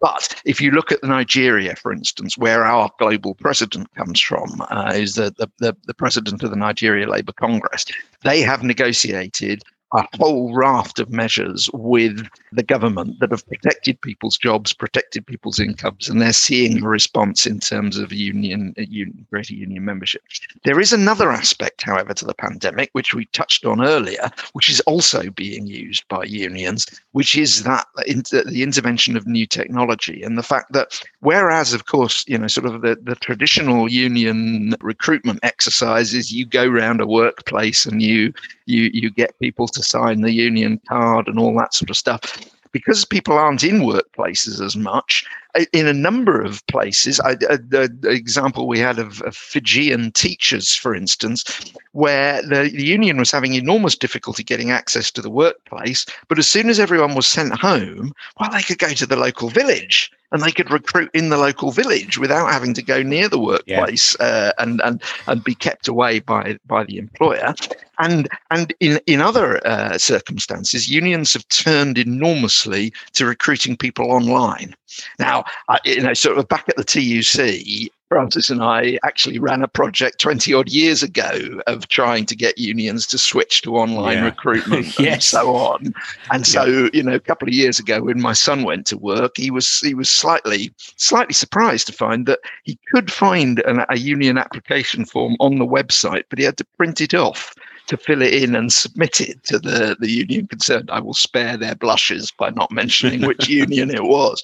But 0.00 0.40
if 0.44 0.60
you 0.60 0.70
look 0.70 0.92
at 0.92 1.02
Nigeria, 1.02 1.76
for 1.76 1.92
instance, 1.92 2.38
where 2.38 2.64
our 2.64 2.90
global 2.98 3.34
president 3.34 3.92
comes 3.94 4.20
from, 4.20 4.62
uh, 4.70 4.92
is 4.94 5.14
the, 5.14 5.34
the, 5.58 5.76
the 5.84 5.94
president 5.94 6.42
of 6.42 6.50
the 6.50 6.56
Nigeria 6.56 7.08
Labour 7.08 7.32
Congress. 7.32 7.84
They 8.22 8.40
have 8.40 8.62
negotiated 8.62 9.62
a 9.92 10.06
whole 10.18 10.54
raft 10.54 10.98
of 10.98 11.10
measures 11.10 11.68
with 11.72 12.26
the 12.52 12.62
government 12.62 13.18
that 13.20 13.30
have 13.30 13.46
protected 13.48 14.00
people's 14.00 14.38
jobs, 14.38 14.72
protected 14.72 15.26
people's 15.26 15.58
incomes, 15.58 16.08
and 16.08 16.20
they're 16.20 16.32
seeing 16.32 16.82
a 16.82 16.88
response 16.88 17.46
in 17.46 17.58
terms 17.58 17.98
of 17.98 18.12
union, 18.12 18.74
uh, 18.78 18.82
union, 18.82 19.26
greater 19.30 19.54
union 19.54 19.84
membership. 19.84 20.22
There 20.64 20.80
is 20.80 20.92
another 20.92 21.32
aspect, 21.32 21.82
however, 21.82 22.14
to 22.14 22.24
the 22.24 22.34
pandemic, 22.34 22.90
which 22.92 23.14
we 23.14 23.24
touched 23.26 23.64
on 23.64 23.84
earlier, 23.84 24.30
which 24.52 24.68
is 24.68 24.80
also 24.80 25.30
being 25.30 25.66
used 25.66 26.06
by 26.08 26.24
unions, 26.24 26.86
which 27.12 27.36
is 27.36 27.64
that 27.64 27.86
uh, 27.98 28.02
uh, 28.02 28.42
the 28.46 28.62
intervention 28.62 29.16
of 29.16 29.26
new 29.26 29.46
technology 29.46 30.22
and 30.22 30.38
the 30.38 30.42
fact 30.42 30.72
that 30.72 31.02
whereas, 31.20 31.72
of 31.72 31.86
course, 31.86 32.24
you 32.28 32.38
know, 32.38 32.46
sort 32.46 32.66
of 32.66 32.82
the, 32.82 32.96
the 33.02 33.16
traditional 33.16 33.88
union 33.88 34.74
recruitment 34.80 35.40
exercises, 35.42 36.32
you 36.32 36.46
go 36.46 36.64
around 36.64 37.00
a 37.00 37.06
workplace 37.06 37.86
and 37.86 38.02
you 38.02 38.32
you 38.66 38.90
you 38.92 39.10
get 39.10 39.38
people 39.38 39.66
to 39.66 39.79
sign 39.82 40.20
the 40.20 40.32
union 40.32 40.80
card 40.88 41.28
and 41.28 41.38
all 41.38 41.56
that 41.58 41.74
sort 41.74 41.90
of 41.90 41.96
stuff. 41.96 42.38
Because 42.72 43.04
people 43.04 43.34
aren't 43.34 43.64
in 43.64 43.80
workplaces 43.80 44.64
as 44.64 44.76
much, 44.76 45.26
in 45.72 45.86
a 45.86 45.92
number 45.92 46.42
of 46.42 46.64
places, 46.66 47.20
I, 47.20 47.34
the, 47.34 47.90
the, 48.00 48.10
example 48.10 48.66
we 48.66 48.78
had 48.78 48.98
of, 48.98 49.20
of, 49.22 49.36
Fijian 49.36 50.12
teachers, 50.12 50.74
for 50.74 50.94
instance, 50.94 51.44
where 51.92 52.42
the, 52.42 52.70
the, 52.72 52.84
union 52.84 53.18
was 53.18 53.30
having 53.30 53.54
enormous 53.54 53.96
difficulty 53.96 54.42
getting 54.42 54.70
access 54.70 55.10
to 55.12 55.22
the 55.22 55.30
workplace, 55.30 56.06
but 56.28 56.38
as 56.38 56.48
soon 56.48 56.68
as 56.68 56.78
everyone 56.78 57.14
was 57.14 57.26
sent 57.26 57.58
home, 57.58 58.12
well, 58.38 58.50
they 58.50 58.62
could 58.62 58.78
go 58.78 58.90
to 58.90 59.06
the 59.06 59.16
local 59.16 59.48
village 59.48 60.10
and 60.32 60.42
they 60.42 60.52
could 60.52 60.70
recruit 60.70 61.10
in 61.12 61.28
the 61.28 61.36
local 61.36 61.70
village 61.70 62.18
without 62.18 62.52
having 62.52 62.74
to 62.74 62.82
go 62.82 63.02
near 63.02 63.28
the 63.28 63.38
workplace 63.38 64.16
yeah. 64.20 64.26
uh, 64.26 64.52
and 64.58 64.80
and 64.84 65.02
and 65.26 65.42
be 65.42 65.54
kept 65.54 65.88
away 65.88 66.20
by 66.20 66.56
by 66.66 66.84
the 66.84 66.98
employer. 66.98 67.54
And 67.98 68.28
and 68.50 68.72
in 68.80 69.00
in 69.06 69.20
other 69.20 69.64
uh, 69.66 69.98
circumstances, 69.98 70.88
unions 70.88 71.32
have 71.32 71.46
turned 71.48 71.98
enormously 71.98 72.92
to 73.14 73.26
recruiting 73.26 73.76
people 73.76 74.10
online. 74.12 74.74
Now, 75.18 75.39
uh, 75.68 75.78
you 75.84 76.00
know, 76.00 76.14
sort 76.14 76.38
of 76.38 76.48
back 76.48 76.68
at 76.68 76.76
the 76.76 76.84
TUC, 76.84 77.90
Frances 78.10 78.50
and 78.50 78.60
I 78.60 78.98
actually 79.04 79.38
ran 79.38 79.62
a 79.62 79.68
project 79.68 80.20
20 80.20 80.52
odd 80.52 80.68
years 80.68 81.00
ago 81.00 81.60
of 81.68 81.86
trying 81.86 82.26
to 82.26 82.34
get 82.34 82.58
unions 82.58 83.06
to 83.06 83.18
switch 83.18 83.62
to 83.62 83.76
online 83.76 84.18
yeah. 84.18 84.24
recruitment 84.30 84.98
yes. 84.98 85.12
and 85.12 85.22
so 85.22 85.54
on. 85.54 85.94
And 86.32 86.44
so, 86.44 86.64
yeah. 86.64 86.88
you 86.92 87.04
know, 87.04 87.14
a 87.14 87.20
couple 87.20 87.46
of 87.46 87.54
years 87.54 87.78
ago 87.78 88.02
when 88.02 88.20
my 88.20 88.32
son 88.32 88.64
went 88.64 88.86
to 88.86 88.98
work, 88.98 89.36
he 89.36 89.52
was 89.52 89.78
he 89.78 89.94
was 89.94 90.10
slightly 90.10 90.74
slightly 90.96 91.34
surprised 91.34 91.86
to 91.86 91.92
find 91.92 92.26
that 92.26 92.40
he 92.64 92.76
could 92.92 93.12
find 93.12 93.60
an, 93.60 93.84
a 93.88 93.96
union 93.96 94.38
application 94.38 95.04
form 95.04 95.36
on 95.38 95.60
the 95.60 95.66
website, 95.66 96.24
but 96.30 96.40
he 96.40 96.44
had 96.44 96.56
to 96.56 96.66
print 96.76 97.00
it 97.00 97.14
off 97.14 97.54
to 97.90 97.96
fill 97.96 98.22
it 98.22 98.32
in 98.32 98.54
and 98.54 98.72
submit 98.72 99.20
it 99.20 99.42
to 99.42 99.58
the, 99.58 99.96
the 99.98 100.08
union 100.08 100.46
concerned. 100.46 100.88
I 100.92 101.00
will 101.00 101.12
spare 101.12 101.56
their 101.56 101.74
blushes 101.74 102.30
by 102.30 102.50
not 102.50 102.70
mentioning 102.70 103.26
which 103.26 103.48
union 103.64 103.90
it 103.90 104.04
was. 104.04 104.40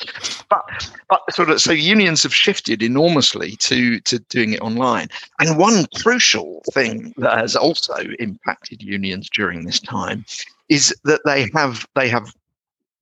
But 0.51 0.91
but 1.09 1.21
sort 1.33 1.51
of 1.51 1.63
so 1.63 1.71
unions 1.71 2.25
have 2.25 2.35
shifted 2.35 2.83
enormously 2.83 3.55
to 3.57 4.01
to 4.01 4.19
doing 4.19 4.55
it 4.55 4.61
online. 4.61 5.09
And 5.39 5.59
one 5.59 5.87
crucial 6.03 6.63
thing 6.73 7.15
that 7.19 7.39
has 7.39 7.55
also 7.55 7.97
impacted 8.19 8.83
unions 8.83 9.31
during 9.31 9.65
this 9.65 9.79
time 9.79 10.25
is 10.69 10.93
that 11.05 11.21
they 11.25 11.49
have 11.55 11.87
they 11.95 12.09
have 12.09 12.35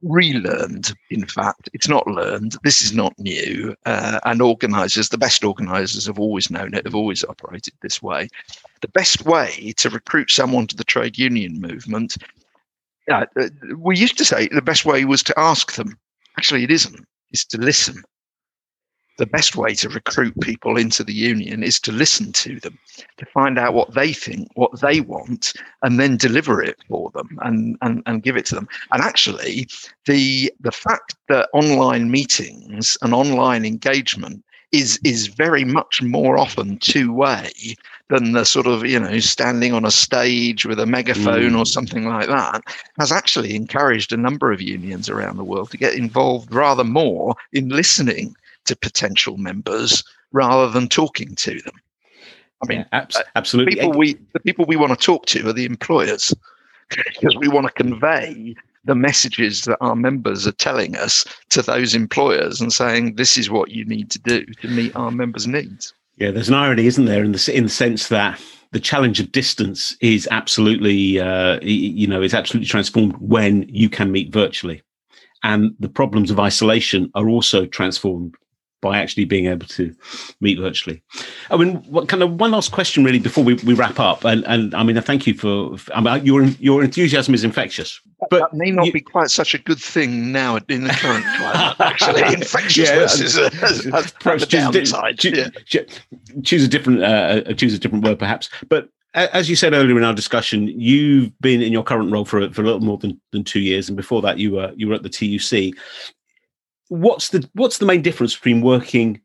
relearned, 0.04 0.92
in 1.10 1.26
fact. 1.26 1.68
It's 1.72 1.88
not 1.88 2.06
learned. 2.06 2.56
This 2.62 2.82
is 2.82 2.92
not 2.92 3.18
new. 3.18 3.74
Uh, 3.86 4.20
and 4.24 4.40
organizers, 4.40 5.08
the 5.08 5.18
best 5.18 5.44
organizers 5.44 6.06
have 6.06 6.18
always 6.18 6.50
known 6.50 6.74
it, 6.74 6.84
have 6.84 6.94
always 6.94 7.24
operated 7.24 7.74
this 7.80 8.02
way. 8.02 8.28
The 8.80 8.88
best 8.88 9.24
way 9.24 9.74
to 9.78 9.90
recruit 9.90 10.30
someone 10.30 10.66
to 10.68 10.76
the 10.76 10.84
trade 10.84 11.18
union 11.18 11.60
movement, 11.60 12.16
uh, 13.10 13.26
we 13.76 13.98
used 13.98 14.18
to 14.18 14.24
say 14.24 14.48
the 14.48 14.62
best 14.62 14.84
way 14.84 15.04
was 15.04 15.22
to 15.24 15.38
ask 15.38 15.74
them. 15.74 15.98
Actually, 16.38 16.64
it 16.64 16.70
isn't, 16.70 17.06
it's 17.32 17.44
to 17.46 17.58
listen 17.58 18.02
the 19.16 19.26
best 19.26 19.56
way 19.56 19.74
to 19.74 19.88
recruit 19.88 20.38
people 20.40 20.76
into 20.76 21.04
the 21.04 21.12
union 21.12 21.62
is 21.62 21.78
to 21.80 21.92
listen 21.92 22.32
to 22.32 22.58
them, 22.60 22.78
to 23.18 23.26
find 23.26 23.58
out 23.58 23.74
what 23.74 23.94
they 23.94 24.12
think, 24.12 24.48
what 24.54 24.80
they 24.80 25.00
want, 25.00 25.52
and 25.82 26.00
then 26.00 26.16
deliver 26.16 26.62
it 26.62 26.76
for 26.88 27.10
them 27.10 27.38
and, 27.42 27.76
and, 27.82 28.02
and 28.06 28.22
give 28.22 28.36
it 28.36 28.46
to 28.46 28.54
them. 28.54 28.68
And 28.92 29.02
actually, 29.02 29.68
the 30.06 30.52
the 30.60 30.72
fact 30.72 31.14
that 31.28 31.48
online 31.52 32.10
meetings 32.10 32.96
and 33.02 33.14
online 33.14 33.64
engagement 33.64 34.44
is 34.72 34.98
is 35.04 35.28
very 35.28 35.64
much 35.64 36.02
more 36.02 36.36
often 36.36 36.78
two 36.78 37.12
way 37.12 37.52
than 38.08 38.32
the 38.32 38.44
sort 38.44 38.66
of 38.66 38.84
you 38.84 38.98
know 38.98 39.20
standing 39.20 39.72
on 39.72 39.84
a 39.84 39.90
stage 39.90 40.66
with 40.66 40.80
a 40.80 40.86
megaphone 40.86 41.52
mm. 41.52 41.58
or 41.58 41.64
something 41.64 42.08
like 42.08 42.26
that 42.26 42.62
has 42.98 43.12
actually 43.12 43.54
encouraged 43.54 44.12
a 44.12 44.16
number 44.16 44.50
of 44.50 44.60
unions 44.60 45.08
around 45.08 45.36
the 45.36 45.44
world 45.44 45.70
to 45.70 45.76
get 45.76 45.94
involved 45.94 46.52
rather 46.52 46.82
more 46.84 47.36
in 47.52 47.68
listening 47.68 48.34
to 48.64 48.76
potential 48.76 49.36
members 49.36 50.04
rather 50.32 50.70
than 50.70 50.88
talking 50.88 51.34
to 51.36 51.60
them. 51.60 51.74
I 52.62 52.66
mean, 52.66 52.86
yeah, 52.92 53.06
uh, 53.14 53.22
absolutely. 53.36 53.76
People 53.76 53.92
we 53.92 54.14
the 54.32 54.40
people 54.40 54.64
we 54.66 54.76
want 54.76 54.98
to 54.98 55.04
talk 55.04 55.26
to 55.26 55.48
are 55.48 55.52
the 55.52 55.64
employers 55.64 56.34
because 56.88 57.36
we 57.36 57.48
want 57.48 57.66
to 57.66 57.72
convey 57.72 58.54
the 58.84 58.94
messages 58.94 59.62
that 59.62 59.78
our 59.80 59.96
members 59.96 60.46
are 60.46 60.52
telling 60.52 60.94
us 60.96 61.24
to 61.50 61.62
those 61.62 61.94
employers 61.94 62.60
and 62.60 62.72
saying 62.72 63.14
this 63.14 63.38
is 63.38 63.50
what 63.50 63.70
you 63.70 63.84
need 63.86 64.10
to 64.10 64.18
do 64.18 64.44
to 64.60 64.68
meet 64.68 64.94
our 64.94 65.10
members' 65.10 65.46
needs. 65.46 65.94
Yeah, 66.16 66.30
there's 66.30 66.48
an 66.48 66.54
irony, 66.54 66.86
isn't 66.86 67.06
there, 67.06 67.24
in 67.24 67.32
the 67.32 67.52
in 67.52 67.64
the 67.64 67.70
sense 67.70 68.08
that 68.08 68.40
the 68.72 68.80
challenge 68.80 69.20
of 69.20 69.32
distance 69.32 69.96
is 70.00 70.28
absolutely, 70.30 71.20
uh, 71.20 71.58
you 71.62 72.06
know, 72.06 72.22
is 72.22 72.34
absolutely 72.34 72.68
transformed 72.68 73.16
when 73.18 73.66
you 73.68 73.88
can 73.88 74.12
meet 74.12 74.32
virtually, 74.32 74.82
and 75.42 75.74
the 75.80 75.88
problems 75.88 76.30
of 76.30 76.38
isolation 76.38 77.10
are 77.14 77.28
also 77.28 77.66
transformed 77.66 78.34
by 78.84 78.98
actually 78.98 79.24
being 79.24 79.46
able 79.46 79.66
to 79.66 79.96
meet 80.42 80.58
virtually. 80.58 81.02
I 81.50 81.56
mean, 81.56 81.76
what 81.90 82.06
kind 82.06 82.22
of 82.22 82.38
one 82.38 82.50
last 82.50 82.70
question 82.70 83.02
really 83.02 83.18
before 83.18 83.42
we, 83.42 83.54
we 83.54 83.72
wrap 83.72 83.98
up, 83.98 84.24
and, 84.24 84.44
and 84.44 84.74
I 84.74 84.82
mean, 84.82 84.98
I 84.98 85.00
thank 85.00 85.26
you 85.26 85.32
for, 85.32 85.76
I 85.94 86.02
mean, 86.02 86.24
your 86.24 86.44
your 86.60 86.84
enthusiasm 86.84 87.32
is 87.32 87.44
infectious, 87.44 87.98
but 88.28 88.40
that 88.40 88.52
may 88.52 88.70
not 88.70 88.84
you, 88.84 88.92
be 88.92 89.00
quite 89.00 89.30
such 89.30 89.54
a 89.54 89.58
good 89.58 89.78
thing 89.78 90.32
now 90.32 90.58
in 90.68 90.84
the 90.84 90.90
current 90.90 91.24
climate. 91.24 91.80
Actually, 91.80 92.22
infectious 92.34 92.90
yeah, 92.90 93.04
is 93.04 93.38
a, 93.38 93.50
perhaps 94.20 94.46
choose, 94.46 94.92
choose, 95.16 95.50
yeah. 95.72 95.80
choose 96.44 96.62
a 96.62 96.68
different 96.68 97.02
uh, 97.02 97.54
choose 97.54 97.72
a 97.72 97.78
different 97.78 98.04
word, 98.04 98.18
perhaps, 98.18 98.50
but 98.68 98.90
as 99.14 99.48
you 99.48 99.54
said 99.54 99.72
earlier 99.72 99.96
in 99.96 100.02
our 100.02 100.12
discussion, 100.12 100.66
you've 100.68 101.30
been 101.40 101.62
in 101.62 101.72
your 101.72 101.84
current 101.84 102.12
role 102.12 102.26
for 102.26 102.50
for 102.50 102.60
a 102.60 102.64
little 102.64 102.80
more 102.80 102.98
than, 102.98 103.18
than 103.30 103.44
two 103.44 103.60
years, 103.60 103.88
and 103.88 103.96
before 103.96 104.20
that, 104.20 104.38
you 104.38 104.52
were 104.52 104.72
you 104.76 104.88
were 104.88 104.94
at 104.94 105.02
the 105.02 105.08
TUC 105.08 105.74
what's 106.94 107.30
the 107.30 107.48
what's 107.54 107.78
the 107.78 107.86
main 107.86 108.02
difference 108.02 108.34
between 108.34 108.60
working 108.60 109.20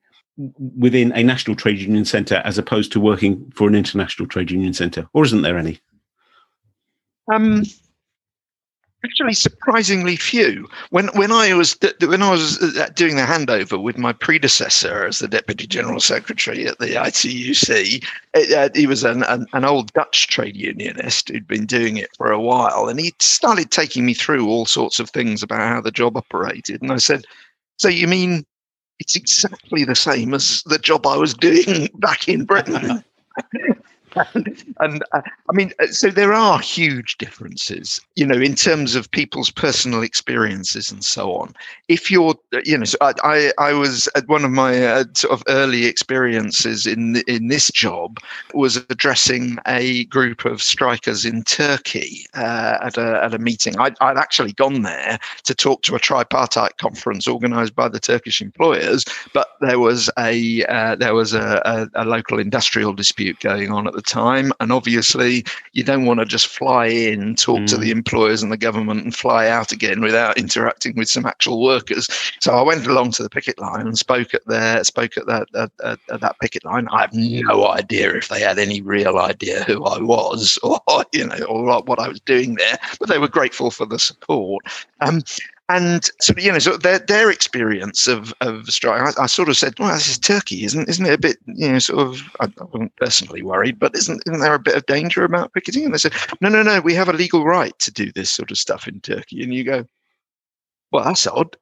within 0.78 1.12
a 1.12 1.24
national 1.24 1.56
trade 1.56 1.80
union 1.80 2.06
centre 2.06 2.42
as 2.46 2.58
opposed 2.58 2.92
to 2.94 3.00
working 3.00 3.52
for 3.56 3.68
an 3.68 3.76
international 3.76 4.28
trade 4.28 4.52
union 4.52 4.74
centre, 4.74 5.08
or 5.14 5.24
isn't 5.26 5.42
there 5.42 5.58
any? 5.58 5.80
Um, 7.32 7.64
Actually, 9.06 9.34
surprisingly 9.34 10.18
few. 10.18 10.68
When 10.90 11.08
when 11.16 11.32
I 11.32 11.54
was 11.54 11.78
when 12.02 12.22
I 12.22 12.32
was 12.32 12.62
uh, 12.62 12.90
doing 12.96 13.16
the 13.16 13.22
handover 13.22 13.82
with 13.82 13.98
my 13.98 14.12
predecessor 14.12 15.06
as 15.06 15.20
the 15.20 15.28
deputy 15.30 15.66
general 15.68 16.02
secretary 16.02 16.68
at 16.68 16.80
the 16.80 16.88
ITUC, 16.88 18.04
it, 18.34 18.54
uh, 18.54 18.70
he 18.76 18.88
was 18.88 19.06
an, 19.06 19.24
an, 19.24 19.46
an 19.54 19.64
old 19.64 19.94
Dutch 19.94 20.28
trade 20.28 20.58
unionist 20.58 21.30
who'd 21.30 21.48
been 21.48 21.66
doing 21.66 21.96
it 21.96 22.10
for 22.18 22.30
a 22.30 22.42
while, 22.42 22.90
and 22.90 23.00
he 23.00 23.14
started 23.20 23.72
taking 23.72 24.06
me 24.06 24.14
through 24.14 24.50
all 24.50 24.66
sorts 24.66 25.00
of 25.00 25.10
things 25.10 25.42
about 25.42 25.62
how 25.62 25.80
the 25.80 25.92
job 25.92 26.18
operated. 26.18 26.82
And 26.82 26.92
I 26.92 26.98
said, 26.98 27.24
"So 27.80 27.88
you 27.88 28.08
mean 28.08 28.46
it's 29.00 29.16
exactly 29.16 29.84
the 29.86 29.96
same 29.96 30.34
as 30.34 30.62
the 30.66 30.78
job 30.78 31.08
I 31.08 31.18
was 31.18 31.34
doing 31.34 31.90
back 31.96 32.28
in 32.28 32.46
Britain?" 32.46 33.04
and, 34.80 35.04
uh, 35.12 35.22
I 35.50 35.54
mean, 35.54 35.72
uh, 35.80 35.88
so 35.88 36.10
there 36.10 36.34
are 36.34 36.60
huge 36.60 37.18
differences, 37.18 38.02
you 38.16 38.26
know, 38.26 38.40
in 38.40 38.56
terms 38.56 38.96
of 38.96 39.10
people's 39.12 39.52
personal 39.52 40.02
experiences 40.02 40.92
and 40.92 41.04
so 41.04 41.34
on. 41.36 41.54
If 41.88 42.10
you're, 42.12 42.36
uh, 42.54 42.62
you 42.64 42.78
know, 42.78 42.86
so 42.86 42.98
I, 43.02 43.14
I, 43.24 43.52
I 43.58 43.74
was 43.74 44.10
at 44.16 44.28
one 44.28 44.46
of 44.46 44.52
my 44.52 44.86
uh, 44.86 45.04
sort 45.14 45.34
of 45.34 45.44
early 45.48 45.86
experiences 45.86 46.88
in 46.88 47.18
in 47.28 47.48
this 47.48 47.72
job 47.72 48.20
was 48.54 48.78
addressing 48.90 49.58
a 49.68 50.06
group 50.06 50.46
of 50.46 50.62
strikers 50.62 51.26
in 51.26 51.44
Turkey 51.44 52.26
uh, 52.36 52.78
at 52.82 52.98
a 52.98 53.24
at 53.24 53.34
a 53.34 53.40
meeting. 53.40 53.78
I'd, 53.78 53.96
I'd 54.02 54.18
actually 54.18 54.54
gone 54.54 54.82
there 54.82 55.20
to 55.44 55.56
talk 55.56 55.82
to 55.84 55.96
a 55.96 56.00
tripartite 56.00 56.78
conference 56.78 57.28
organised 57.28 57.76
by 57.76 57.90
the 57.90 58.00
Turkish 58.00 58.42
employers, 58.42 59.06
but 59.34 59.50
there 59.62 59.80
was 59.80 60.10
a 60.18 60.66
uh, 60.66 60.96
there 60.96 61.14
was 61.14 61.34
a, 61.34 61.62
a, 61.66 62.04
a 62.04 62.06
local 62.06 62.40
industrial 62.40 62.94
dispute 62.94 63.40
going 63.40 63.72
on 63.72 63.88
at 63.88 63.94
the 64.00 64.10
time. 64.10 64.52
And 64.60 64.72
obviously, 64.72 65.44
you 65.74 65.84
don't 65.84 66.06
want 66.06 66.20
to 66.20 66.26
just 66.26 66.48
fly 66.48 66.86
in, 66.86 67.36
talk 67.36 67.60
mm. 67.60 67.68
to 67.68 67.78
the 67.78 67.90
mm. 67.90 67.98
employers 67.98 68.42
and 68.42 68.52
the 68.52 68.58
government, 68.58 69.04
and 69.04 69.16
fly 69.16 69.48
out 69.48 69.72
again 69.72 70.02
without 70.02 70.38
interacting 70.38 70.96
with 70.96 71.10
some 71.10 71.26
actual 71.26 71.62
workers. 71.62 72.08
So 72.40 72.54
I 72.54 72.62
went 72.62 72.88
along 72.88 73.12
to 73.12 73.24
the 73.24 73.30
picket 73.30 73.60
line 73.60 73.88
and 73.88 73.98
spoke 73.98 74.34
at 74.34 74.46
their 74.46 74.84
spoke 74.84 75.18
at 75.18 75.28
that 75.28 75.48
at, 75.56 75.72
at, 75.84 76.00
at 76.10 76.22
that 76.22 76.40
picket 76.40 76.64
line. 76.64 76.88
I 76.92 77.02
have 77.02 77.14
no 77.14 77.68
idea 77.68 78.16
if 78.16 78.30
they 78.30 78.40
had 78.40 78.58
any 78.60 78.82
real 78.82 79.18
idea 79.18 79.64
who 79.64 79.84
I 79.84 80.00
was 80.00 80.58
or 80.64 80.80
you 81.12 81.28
know 81.28 81.44
or 81.46 81.82
what 81.82 82.00
I 82.00 82.08
was 82.08 82.22
doing 82.22 82.56
there, 82.56 82.80
but 83.00 83.10
they 83.10 83.20
were 83.20 83.28
grateful 83.28 83.72
for 83.72 83.86
the 83.86 84.00
support. 84.00 84.66
Um, 85.02 85.22
and 85.70 86.10
so 86.20 86.34
you 86.36 86.52
know, 86.52 86.58
so 86.58 86.78
their 86.78 86.98
their 86.98 87.30
experience 87.30 88.08
of 88.08 88.34
of 88.42 88.68
strike, 88.68 89.18
I, 89.18 89.24
I, 89.24 89.26
sort 89.28 89.50
of 89.50 89.58
said, 89.58 89.78
well, 89.78 89.94
this 89.94 90.08
is 90.08 90.18
Turkey, 90.18 90.64
isn't 90.64 90.90
isn't 90.90 91.06
it 91.06 91.14
a 91.14 91.18
bit 91.18 91.38
you 91.46 91.72
know 91.72 91.80
sort 91.80 92.00
of 92.00 92.22
I, 92.40 92.46
I 92.46 92.64
wasn't 92.66 92.96
personally 92.96 93.44
worried, 93.44 93.78
but 93.78 93.96
isn't 93.96 94.24
isn't 94.26 94.42
there 94.42 94.56
a 94.56 94.60
bit 94.60 94.76
of 94.76 94.88
danger 94.88 95.24
about 95.24 95.54
picketing? 95.54 95.86
And 95.86 95.94
they 95.94 96.00
said, 96.00 96.14
no, 96.42 96.50
no, 96.50 96.64
no, 96.64 96.82
we 96.82 96.96
have 96.96 97.08
a 97.08 97.14
legal 97.14 97.46
right 97.46 97.78
to 97.80 97.92
do 97.92 98.12
this 98.12 98.32
sort 98.32 98.50
of 98.50 98.58
stuff 98.58 98.88
in 98.88 99.00
Turkey. 99.02 99.44
And 99.44 99.54
you 99.54 99.64
go, 99.64 99.86
well, 100.92 101.04
that's 101.04 101.28
odd. 101.28 101.56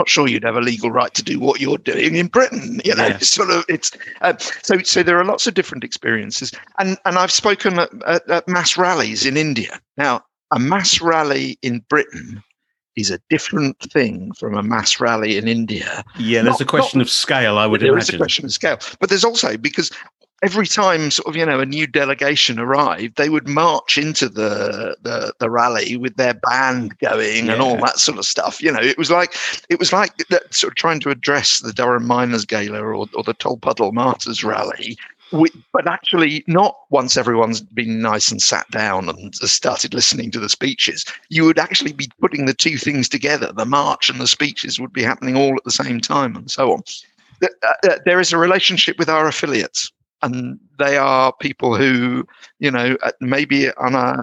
Not 0.00 0.08
sure 0.08 0.26
you'd 0.26 0.42
have 0.42 0.56
a 0.56 0.60
legal 0.60 0.90
right 0.90 1.14
to 1.14 1.22
do 1.22 1.38
what 1.38 1.60
you're 1.60 1.78
doing 1.78 2.16
in 2.16 2.26
Britain. 2.26 2.80
You 2.84 2.96
know, 2.96 3.06
yeah. 3.06 3.18
sort 3.20 3.50
of. 3.50 3.64
It's 3.68 3.92
uh, 4.22 4.36
so. 4.36 4.78
So 4.82 5.04
there 5.04 5.20
are 5.20 5.24
lots 5.24 5.46
of 5.46 5.54
different 5.54 5.84
experiences, 5.84 6.50
and 6.80 6.98
and 7.04 7.16
I've 7.16 7.30
spoken 7.30 7.78
at, 7.78 7.90
at, 8.04 8.28
at 8.28 8.48
mass 8.48 8.76
rallies 8.76 9.24
in 9.24 9.36
India. 9.36 9.80
Now, 9.96 10.24
a 10.50 10.58
mass 10.58 11.00
rally 11.00 11.56
in 11.62 11.78
Britain 11.88 12.42
is 12.96 13.10
a 13.10 13.18
different 13.30 13.78
thing 13.80 14.32
from 14.32 14.54
a 14.54 14.62
mass 14.62 15.00
rally 15.00 15.36
in 15.36 15.48
India. 15.48 16.04
Yeah, 16.18 16.42
there's 16.42 16.54
not, 16.54 16.60
a 16.60 16.64
question 16.64 16.98
not, 16.98 17.06
of 17.06 17.10
scale, 17.10 17.58
I 17.58 17.66
would 17.66 17.80
there 17.80 17.92
imagine. 17.92 18.06
There 18.06 18.14
is 18.14 18.14
a 18.14 18.18
question 18.18 18.44
of 18.44 18.52
scale. 18.52 18.78
But 19.00 19.08
there's 19.08 19.24
also 19.24 19.56
because 19.56 19.90
every 20.44 20.66
time 20.66 21.10
sort 21.10 21.26
of 21.26 21.36
you 21.36 21.46
know 21.46 21.58
a 21.58 21.64
new 21.64 21.86
delegation 21.86 22.58
arrived 22.58 23.16
they 23.16 23.30
would 23.30 23.48
march 23.48 23.96
into 23.96 24.28
the 24.28 24.94
the, 25.00 25.32
the 25.38 25.48
rally 25.48 25.96
with 25.96 26.16
their 26.16 26.34
band 26.34 26.96
going 26.98 27.46
yeah. 27.46 27.52
and 27.52 27.62
all 27.62 27.76
that 27.76 27.98
sort 27.98 28.18
of 28.18 28.26
stuff 28.26 28.62
you 28.62 28.70
know 28.70 28.80
it 28.80 28.98
was 28.98 29.10
like 29.10 29.34
it 29.70 29.78
was 29.78 29.92
like 29.92 30.14
that 30.28 30.52
sort 30.52 30.72
of 30.72 30.76
trying 30.76 31.00
to 31.00 31.08
address 31.08 31.60
the 31.60 31.72
durham 31.72 32.06
miners 32.06 32.44
gala 32.44 32.78
or, 32.78 32.94
or 32.94 33.22
the 33.22 33.34
tolpuddle 33.34 33.92
martyrs 33.92 34.44
rally 34.44 34.98
we, 35.34 35.50
but 35.72 35.88
actually 35.88 36.44
not 36.46 36.76
once 36.90 37.16
everyone's 37.16 37.60
been 37.60 38.00
nice 38.00 38.30
and 38.30 38.40
sat 38.40 38.70
down 38.70 39.08
and 39.08 39.34
started 39.34 39.92
listening 39.92 40.30
to 40.30 40.40
the 40.40 40.48
speeches. 40.48 41.04
You 41.28 41.44
would 41.44 41.58
actually 41.58 41.92
be 41.92 42.08
putting 42.20 42.46
the 42.46 42.54
two 42.54 42.78
things 42.78 43.08
together. 43.08 43.52
The 43.52 43.64
march 43.64 44.08
and 44.08 44.20
the 44.20 44.26
speeches 44.26 44.78
would 44.78 44.92
be 44.92 45.02
happening 45.02 45.36
all 45.36 45.54
at 45.56 45.64
the 45.64 45.70
same 45.70 46.00
time 46.00 46.36
and 46.36 46.50
so 46.50 46.72
on. 46.72 46.82
Uh, 47.42 47.48
uh, 47.62 47.98
there 48.04 48.20
is 48.20 48.32
a 48.32 48.38
relationship 48.38 48.98
with 48.98 49.08
our 49.08 49.26
affiliates 49.26 49.90
and 50.24 50.58
they 50.78 50.96
are 50.96 51.32
people 51.34 51.76
who, 51.76 52.26
you 52.58 52.70
know, 52.70 52.96
uh, 53.02 53.12
maybe 53.20 53.70
on 53.72 53.94
a, 53.94 54.22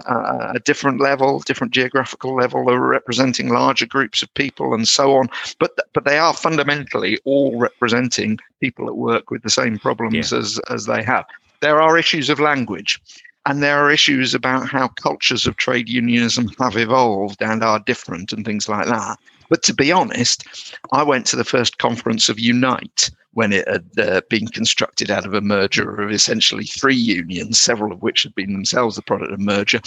a, 0.56 0.60
different 0.60 1.00
level, 1.00 1.40
different 1.40 1.74
geographical 1.74 2.36
level, 2.36 2.70
are 2.70 2.80
representing 2.80 3.50
larger 3.50 3.86
groups 3.86 4.22
of 4.24 4.34
people 4.34 4.74
and 4.74 4.88
so 4.88 5.16
on. 5.16 5.30
But 5.60 5.72
but 5.94 6.04
they 6.06 6.18
are 6.18 6.34
fundamentally 6.34 7.20
all 7.24 7.58
representing 7.60 8.40
people 8.60 8.86
that 8.88 8.96
work 8.96 9.30
with 9.30 9.44
the 9.44 9.50
same 9.50 9.78
problems 9.78 10.32
yeah. 10.32 10.40
as 10.40 10.60
as 10.70 10.86
they 10.88 11.04
have. 11.04 11.26
There 11.62 11.80
are 11.80 11.98
issues 11.98 12.30
of 12.30 12.40
language. 12.40 13.00
And 13.48 13.64
there 13.64 13.84
are 13.84 13.90
issues 13.90 14.36
about 14.36 14.70
how 14.70 14.90
cultures 14.90 15.48
of 15.48 15.58
trade 15.58 15.90
unionism 15.90 16.50
have 16.60 16.78
evolved 16.78 17.42
and 17.42 17.64
are 17.64 17.80
different 17.80 18.32
and 18.32 18.46
things 18.46 18.70
like 18.70 18.86
that. 18.86 19.18
But 19.52 19.64
to 19.64 19.74
be 19.74 19.92
honest, 19.92 20.46
I 20.94 21.04
went 21.04 21.26
to 21.28 21.36
the 21.36 21.44
first 21.44 21.78
conference 21.78 22.30
of 22.30 22.40
Unite, 22.40 23.12
when 23.34 23.52
it 23.52 23.68
had 23.68 23.86
uh, 23.98 24.22
been 24.30 24.48
constructed 24.48 25.12
out 25.12 25.26
of 25.26 25.34
a 25.34 25.42
merger 25.42 26.02
of 26.02 26.10
essentially 26.10 26.64
three 26.64 26.96
unions, 26.96 27.60
several 27.60 27.92
of 27.92 28.02
which 28.02 28.24
had 28.24 28.34
been 28.34 28.54
themselves 28.54 28.96
the 28.96 29.02
product 29.02 29.34
of 29.34 29.40
merger. 29.40 29.82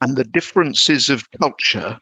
And 0.00 0.16
the 0.16 0.22
differences 0.22 1.10
of 1.10 1.28
culture 1.32 1.98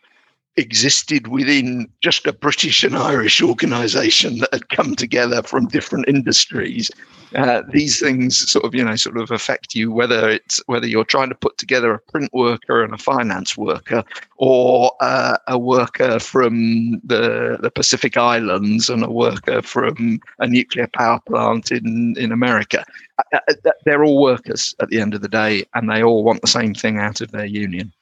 existed 0.56 1.28
within 1.28 1.88
just 2.00 2.26
a 2.26 2.32
British 2.32 2.82
and 2.82 2.96
Irish 2.96 3.42
organisation 3.42 4.38
that 4.38 4.52
had 4.52 4.68
come 4.70 4.96
together 4.96 5.42
from 5.42 5.68
different 5.68 6.08
industries. 6.08 6.90
Uh, 7.34 7.62
these 7.72 8.00
things 8.00 8.50
sort 8.50 8.64
of, 8.64 8.74
you 8.74 8.84
know, 8.84 8.96
sort 8.96 9.18
of 9.18 9.30
affect 9.30 9.74
you 9.74 9.90
whether 9.90 10.28
it's 10.28 10.62
whether 10.66 10.86
you're 10.86 11.04
trying 11.04 11.28
to 11.28 11.34
put 11.34 11.58
together 11.58 11.92
a 11.92 11.98
print 11.98 12.30
worker 12.32 12.82
and 12.82 12.94
a 12.94 12.98
finance 12.98 13.56
worker, 13.56 14.02
or 14.36 14.92
uh, 15.00 15.36
a 15.48 15.58
worker 15.58 16.18
from 16.18 17.00
the 17.04 17.58
the 17.60 17.70
Pacific 17.70 18.16
Islands 18.16 18.88
and 18.88 19.04
a 19.04 19.10
worker 19.10 19.60
from 19.60 20.20
a 20.38 20.46
nuclear 20.46 20.88
power 20.94 21.20
plant 21.26 21.70
in 21.72 22.14
in 22.16 22.32
America. 22.32 22.84
Uh, 23.32 23.40
uh 23.48 23.70
they're 23.84 24.04
all 24.04 24.22
workers 24.22 24.74
at 24.80 24.88
the 24.88 25.00
end 25.00 25.12
of 25.12 25.20
the 25.20 25.28
day, 25.28 25.64
and 25.74 25.90
they 25.90 26.02
all 26.02 26.24
want 26.24 26.40
the 26.40 26.46
same 26.46 26.74
thing 26.74 26.98
out 26.98 27.20
of 27.20 27.32
their 27.32 27.44
union. 27.44 27.92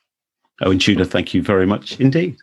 Owen 0.63 0.79
Tudor, 0.79 1.05
thank 1.05 1.35
you 1.35 1.43
very 1.43 1.67
much 1.67 2.01
indeed. 2.01 2.37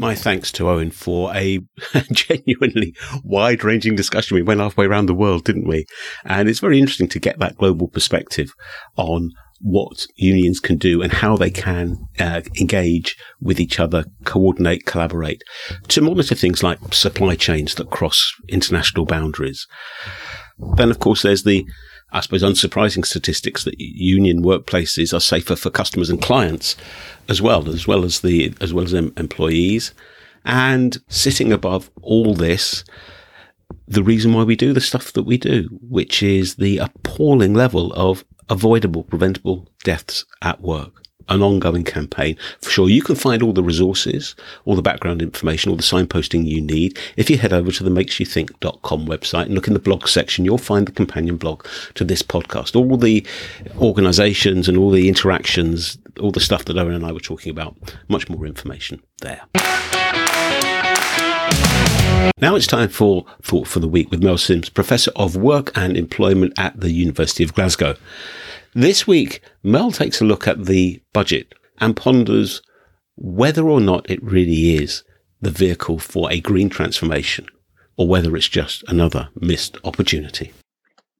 My 0.00 0.14
thanks 0.14 0.52
to 0.52 0.68
Owen 0.68 0.92
for 0.92 1.34
a 1.34 1.58
genuinely 2.12 2.94
wide 3.24 3.64
ranging 3.64 3.96
discussion. 3.96 4.36
We 4.36 4.42
went 4.42 4.60
halfway 4.60 4.86
around 4.86 5.06
the 5.06 5.14
world, 5.14 5.44
didn't 5.44 5.66
we? 5.66 5.86
And 6.24 6.48
it's 6.48 6.60
very 6.60 6.78
interesting 6.78 7.08
to 7.08 7.18
get 7.18 7.40
that 7.40 7.56
global 7.56 7.88
perspective 7.88 8.52
on 8.96 9.32
what 9.60 10.06
unions 10.14 10.60
can 10.60 10.76
do 10.76 11.02
and 11.02 11.12
how 11.12 11.36
they 11.36 11.50
can 11.50 11.96
uh, 12.20 12.42
engage 12.60 13.16
with 13.40 13.58
each 13.58 13.80
other, 13.80 14.04
coordinate, 14.24 14.86
collaborate 14.86 15.42
to 15.88 16.00
monitor 16.00 16.36
things 16.36 16.62
like 16.62 16.78
supply 16.94 17.34
chains 17.34 17.74
that 17.74 17.90
cross 17.90 18.32
international 18.48 19.04
boundaries. 19.04 19.66
Then, 20.76 20.90
of 20.90 21.00
course, 21.00 21.22
there's 21.22 21.42
the 21.42 21.66
I 22.10 22.20
suppose, 22.20 22.42
unsurprising 22.42 23.04
statistics 23.04 23.64
that 23.64 23.78
union 23.78 24.42
workplaces 24.42 25.12
are 25.12 25.20
safer 25.20 25.56
for 25.56 25.70
customers 25.70 26.08
and 26.08 26.22
clients 26.22 26.76
as 27.28 27.42
well, 27.42 27.68
as 27.68 27.86
well 27.86 28.04
as 28.04 28.20
the 28.20 28.54
as 28.60 28.72
well 28.72 28.84
as 28.84 28.94
em- 28.94 29.12
employees. 29.16 29.92
And 30.44 30.96
sitting 31.08 31.52
above 31.52 31.90
all 32.00 32.34
this, 32.34 32.84
the 33.86 34.02
reason 34.02 34.32
why 34.32 34.44
we 34.44 34.56
do 34.56 34.72
the 34.72 34.80
stuff 34.80 35.12
that 35.12 35.24
we 35.24 35.36
do, 35.36 35.68
which 35.82 36.22
is 36.22 36.54
the 36.54 36.78
appalling 36.78 37.52
level 37.52 37.92
of 37.92 38.24
avoidable, 38.48 39.04
preventable 39.04 39.68
deaths 39.84 40.24
at 40.40 40.62
work 40.62 41.07
an 41.28 41.42
ongoing 41.42 41.84
campaign. 41.84 42.36
For 42.60 42.70
sure, 42.70 42.88
you 42.88 43.02
can 43.02 43.14
find 43.14 43.42
all 43.42 43.52
the 43.52 43.62
resources, 43.62 44.34
all 44.64 44.76
the 44.76 44.82
background 44.82 45.22
information, 45.22 45.70
all 45.70 45.76
the 45.76 45.82
signposting 45.82 46.46
you 46.46 46.60
need. 46.60 46.98
If 47.16 47.30
you 47.30 47.38
head 47.38 47.52
over 47.52 47.70
to 47.72 47.84
the 47.84 47.90
makesyouthink.com 47.90 49.06
website 49.06 49.46
and 49.46 49.54
look 49.54 49.68
in 49.68 49.74
the 49.74 49.80
blog 49.80 50.08
section, 50.08 50.44
you'll 50.44 50.58
find 50.58 50.86
the 50.86 50.92
companion 50.92 51.36
blog 51.36 51.66
to 51.94 52.04
this 52.04 52.22
podcast. 52.22 52.76
All 52.76 52.96
the 52.96 53.26
organizations 53.78 54.68
and 54.68 54.76
all 54.76 54.90
the 54.90 55.08
interactions, 55.08 55.98
all 56.20 56.30
the 56.30 56.40
stuff 56.40 56.64
that 56.66 56.76
Owen 56.76 56.94
and 56.94 57.04
I 57.06 57.12
were 57.12 57.20
talking 57.20 57.50
about, 57.50 57.76
much 58.08 58.28
more 58.28 58.46
information 58.46 59.02
there. 59.20 59.42
Now 62.40 62.54
it's 62.54 62.68
time 62.68 62.88
for 62.88 63.24
Thought 63.42 63.66
for 63.66 63.80
the 63.80 63.88
Week 63.88 64.12
with 64.12 64.22
Mel 64.22 64.38
Simms, 64.38 64.68
Professor 64.68 65.10
of 65.16 65.34
Work 65.34 65.76
and 65.76 65.96
Employment 65.96 66.52
at 66.56 66.78
the 66.78 66.92
University 66.92 67.42
of 67.42 67.52
Glasgow. 67.52 67.96
This 68.74 69.06
week, 69.06 69.40
Mel 69.62 69.90
takes 69.90 70.20
a 70.20 70.24
look 70.24 70.46
at 70.46 70.66
the 70.66 71.02
budget 71.12 71.54
and 71.78 71.96
ponders 71.96 72.62
whether 73.16 73.68
or 73.68 73.80
not 73.80 74.08
it 74.10 74.22
really 74.22 74.76
is 74.76 75.04
the 75.40 75.50
vehicle 75.50 75.98
for 75.98 76.30
a 76.30 76.40
green 76.40 76.68
transformation 76.68 77.46
or 77.96 78.06
whether 78.06 78.36
it's 78.36 78.48
just 78.48 78.84
another 78.88 79.28
missed 79.40 79.76
opportunity. 79.84 80.52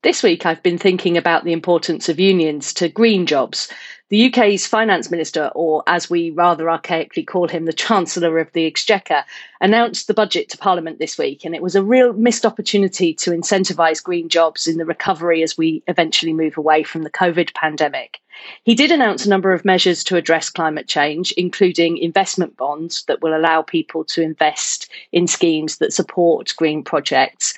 This 0.05 0.23
week, 0.23 0.47
I've 0.47 0.63
been 0.63 0.79
thinking 0.79 1.17
about 1.17 1.43
the 1.43 1.53
importance 1.53 2.09
of 2.09 2.21
unions 2.21 2.73
to 2.75 2.89
green 2.89 3.27
jobs, 3.27 3.69
The 4.11 4.29
UK's 4.29 4.65
finance 4.65 5.11
minister, 5.11 5.51
or 5.55 5.83
as 5.87 6.09
we 6.09 6.31
rather 6.31 6.67
archaically 6.67 7.27
call 7.27 7.49
him, 7.49 7.67
the 7.67 7.73
Chancellor 7.73 8.39
of 8.39 8.51
the 8.53 8.65
Exchequer, 8.65 9.25
announced 9.61 10.07
the 10.07 10.15
budget 10.15 10.49
to 10.51 10.59
Parliament 10.59 10.99
this 10.99 11.19
week, 11.19 11.45
and 11.45 11.55
it 11.55 11.63
was 11.63 11.75
a 11.75 11.83
real 11.83 12.13
missed 12.15 12.47
opportunity 12.47 13.13
to 13.15 13.33
incentivise 13.33 14.03
green 14.03 14.29
jobs 14.29 14.67
in 14.69 14.79
the 14.79 14.87
recovery 14.87 15.43
as 15.43 15.59
we 15.59 15.83
eventually 15.89 16.33
move 16.33 16.57
away 16.57 16.85
from 16.85 17.03
the 17.03 17.11
COVID 17.11 17.53
pandemic. 17.55 18.21
He 18.65 18.75
did 18.75 18.91
announce 18.91 19.25
a 19.25 19.29
number 19.29 19.53
of 19.53 19.65
measures 19.65 20.05
to 20.05 20.17
address 20.17 20.51
climate 20.51 20.89
change, 20.89 21.33
including 21.33 21.99
investment 21.99 22.57
bonds 22.57 23.05
that 23.05 23.23
will 23.23 23.37
allow 23.37 23.63
people 23.63 24.05
to 24.05 24.23
invest 24.23 24.91
in 25.13 25.27
schemes 25.27 25.79
that 25.79 25.93
support 25.93 26.55
green 26.57 26.83
projects. 26.83 27.57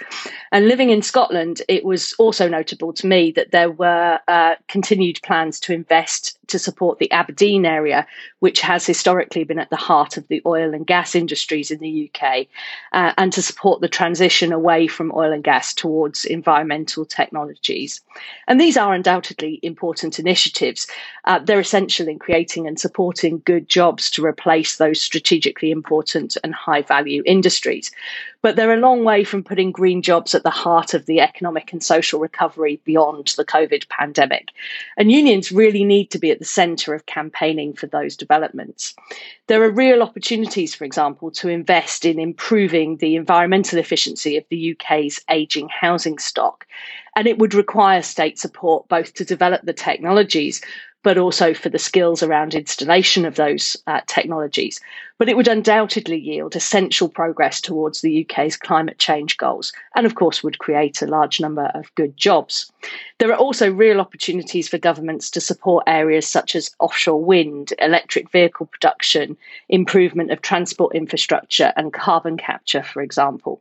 And 0.52 0.68
living 0.68 0.90
in 0.90 1.02
Scotland, 1.02 1.62
it 1.68 1.84
was 1.84 2.14
also 2.18 2.48
notable 2.48 2.92
to 2.94 3.06
me 3.06 3.30
that 3.32 3.50
there 3.50 3.70
were 3.70 4.18
uh, 4.28 4.54
continued 4.68 5.20
plans 5.22 5.58
to 5.60 5.72
invest 5.72 6.38
to 6.50 6.58
support 6.58 6.98
the 6.98 7.10
Aberdeen 7.10 7.64
area, 7.64 8.06
which 8.40 8.60
has 8.60 8.84
historically 8.86 9.44
been 9.44 9.58
at 9.58 9.70
the 9.70 9.76
heart 9.76 10.16
of 10.16 10.26
the 10.28 10.42
oil 10.44 10.74
and 10.74 10.86
gas 10.86 11.14
industries 11.14 11.70
in 11.70 11.78
the 11.78 12.10
UK, 12.12 12.46
uh, 12.92 13.12
and 13.16 13.32
to 13.32 13.42
support 13.42 13.80
the 13.80 13.88
transition 13.88 14.52
away 14.52 14.86
from 14.86 15.12
oil 15.14 15.32
and 15.32 15.44
gas 15.44 15.72
towards 15.72 16.24
environmental 16.24 17.04
technologies. 17.04 18.00
And 18.46 18.60
these 18.60 18.76
are 18.76 18.92
undoubtedly 18.92 19.58
important 19.62 20.18
initiatives. 20.18 20.69
Uh, 21.24 21.38
they're 21.38 21.60
essential 21.60 22.08
in 22.08 22.18
creating 22.18 22.66
and 22.66 22.78
supporting 22.78 23.42
good 23.44 23.68
jobs 23.68 24.10
to 24.10 24.24
replace 24.24 24.76
those 24.76 25.00
strategically 25.00 25.70
important 25.70 26.36
and 26.42 26.54
high 26.54 26.82
value 26.82 27.22
industries. 27.26 27.90
But 28.42 28.56
they're 28.56 28.72
a 28.72 28.78
long 28.78 29.04
way 29.04 29.22
from 29.24 29.44
putting 29.44 29.70
green 29.70 30.00
jobs 30.00 30.34
at 30.34 30.44
the 30.44 30.50
heart 30.50 30.94
of 30.94 31.04
the 31.04 31.20
economic 31.20 31.72
and 31.72 31.82
social 31.82 32.20
recovery 32.20 32.80
beyond 32.84 33.34
the 33.36 33.44
COVID 33.44 33.88
pandemic. 33.88 34.48
And 34.96 35.12
unions 35.12 35.52
really 35.52 35.84
need 35.84 36.10
to 36.10 36.18
be 36.18 36.30
at 36.30 36.38
the 36.38 36.44
centre 36.46 36.94
of 36.94 37.06
campaigning 37.06 37.74
for 37.74 37.86
those 37.86 38.16
developments. 38.16 38.94
There 39.46 39.62
are 39.62 39.70
real 39.70 40.02
opportunities, 40.02 40.74
for 40.74 40.84
example, 40.84 41.30
to 41.32 41.48
invest 41.48 42.06
in 42.06 42.18
improving 42.18 42.96
the 42.96 43.16
environmental 43.16 43.78
efficiency 43.78 44.36
of 44.38 44.44
the 44.48 44.74
UK's 44.74 45.20
ageing 45.28 45.68
housing 45.68 46.18
stock. 46.18 46.66
And 47.16 47.26
it 47.26 47.38
would 47.38 47.54
require 47.54 48.02
state 48.02 48.38
support 48.38 48.88
both 48.88 49.14
to 49.14 49.24
develop 49.24 49.62
the 49.62 49.72
technologies, 49.72 50.62
but 51.02 51.16
also 51.16 51.54
for 51.54 51.68
the 51.68 51.78
skills 51.78 52.22
around 52.22 52.54
installation 52.54 53.24
of 53.24 53.36
those 53.36 53.76
uh, 53.86 54.00
technologies. 54.06 54.80
But 55.18 55.28
it 55.28 55.36
would 55.36 55.48
undoubtedly 55.48 56.18
yield 56.18 56.56
essential 56.56 57.08
progress 57.08 57.60
towards 57.60 58.00
the 58.00 58.24
UK's 58.24 58.56
climate 58.56 58.98
change 58.98 59.36
goals, 59.36 59.72
and 59.94 60.06
of 60.06 60.14
course, 60.14 60.42
would 60.42 60.58
create 60.58 61.02
a 61.02 61.06
large 61.06 61.40
number 61.40 61.70
of 61.74 61.94
good 61.94 62.16
jobs. 62.16 62.70
There 63.18 63.30
are 63.30 63.36
also 63.36 63.70
real 63.72 64.00
opportunities 64.00 64.68
for 64.68 64.78
governments 64.78 65.30
to 65.30 65.40
support 65.40 65.84
areas 65.86 66.26
such 66.26 66.54
as 66.54 66.74
offshore 66.80 67.22
wind, 67.22 67.72
electric 67.78 68.30
vehicle 68.30 68.66
production, 68.66 69.36
improvement 69.68 70.30
of 70.30 70.42
transport 70.42 70.94
infrastructure, 70.94 71.72
and 71.76 71.92
carbon 71.92 72.36
capture, 72.36 72.82
for 72.82 73.02
example 73.02 73.60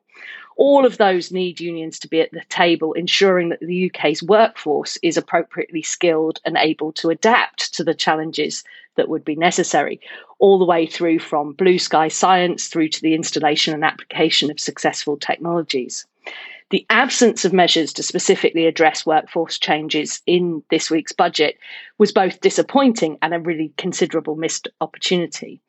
all 0.59 0.85
of 0.85 0.97
those 0.97 1.31
need 1.31 1.61
unions 1.61 1.97
to 1.99 2.09
be 2.09 2.19
at 2.19 2.31
the 2.31 2.43
table, 2.49 2.91
ensuring 2.91 3.47
that 3.47 3.61
the 3.61 3.89
UK's 3.89 4.21
workforce 4.21 4.97
is 5.01 5.15
appropriately 5.15 5.81
skilled 5.81 6.41
and 6.43 6.57
able 6.57 6.91
to 6.91 7.09
adapt 7.09 7.73
to 7.73 7.83
the 7.83 7.93
challenges 7.93 8.65
that 8.97 9.07
would 9.07 9.23
be 9.23 9.37
necessary, 9.37 10.01
all 10.37 10.59
the 10.59 10.65
way 10.65 10.85
through 10.85 11.17
from 11.17 11.53
blue 11.53 11.79
sky 11.79 12.09
science 12.09 12.67
through 12.67 12.89
to 12.89 13.01
the 13.01 13.15
installation 13.15 13.73
and 13.73 13.85
application 13.85 14.51
of 14.51 14.59
successful 14.59 15.15
technologies. 15.15 16.05
The 16.71 16.85
absence 16.89 17.45
of 17.45 17.53
measures 17.53 17.93
to 17.93 18.03
specifically 18.03 18.67
address 18.67 19.05
workforce 19.05 19.57
changes 19.57 20.21
in 20.27 20.61
this 20.69 20.91
week's 20.91 21.13
budget 21.13 21.57
was 21.99 22.11
both 22.11 22.41
disappointing 22.41 23.19
and 23.21 23.33
a 23.33 23.39
really 23.39 23.71
considerable 23.77 24.35
missed 24.35 24.67
opportunity. 24.81 25.61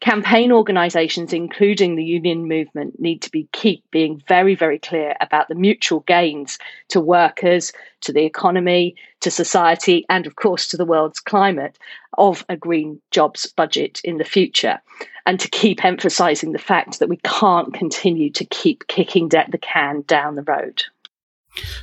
Campaign 0.00 0.52
organisations, 0.52 1.32
including 1.32 1.96
the 1.96 2.04
union 2.04 2.46
movement, 2.46 3.00
need 3.00 3.22
to 3.22 3.30
be 3.30 3.48
keep 3.52 3.82
being 3.90 4.22
very, 4.28 4.54
very 4.54 4.78
clear 4.78 5.14
about 5.20 5.48
the 5.48 5.54
mutual 5.54 6.00
gains 6.00 6.58
to 6.88 7.00
workers, 7.00 7.72
to 8.02 8.12
the 8.12 8.24
economy, 8.24 8.94
to 9.20 9.30
society, 9.30 10.04
and 10.08 10.26
of 10.26 10.36
course 10.36 10.68
to 10.68 10.76
the 10.76 10.84
world's 10.84 11.20
climate 11.20 11.78
of 12.18 12.44
a 12.48 12.56
green 12.56 13.00
jobs 13.10 13.46
budget 13.46 14.00
in 14.04 14.18
the 14.18 14.24
future. 14.24 14.80
And 15.24 15.40
to 15.40 15.48
keep 15.48 15.84
emphasising 15.84 16.52
the 16.52 16.58
fact 16.58 17.00
that 17.00 17.08
we 17.08 17.18
can't 17.24 17.74
continue 17.74 18.30
to 18.30 18.44
keep 18.44 18.86
kicking 18.86 19.28
the 19.28 19.58
can 19.60 20.02
down 20.02 20.36
the 20.36 20.42
road. 20.42 20.84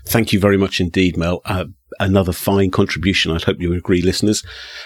Thank 0.06 0.34
you 0.34 0.40
very 0.40 0.58
much 0.58 0.80
indeed, 0.80 1.18
Mel. 1.18 1.42
Uh, 1.46 1.66
another 2.00 2.32
fine 2.32 2.72
contribution. 2.72 3.32
I'd 3.32 3.44
hope 3.44 3.60
you 3.60 3.74
agree, 3.74 4.02
listeners. 4.02 4.44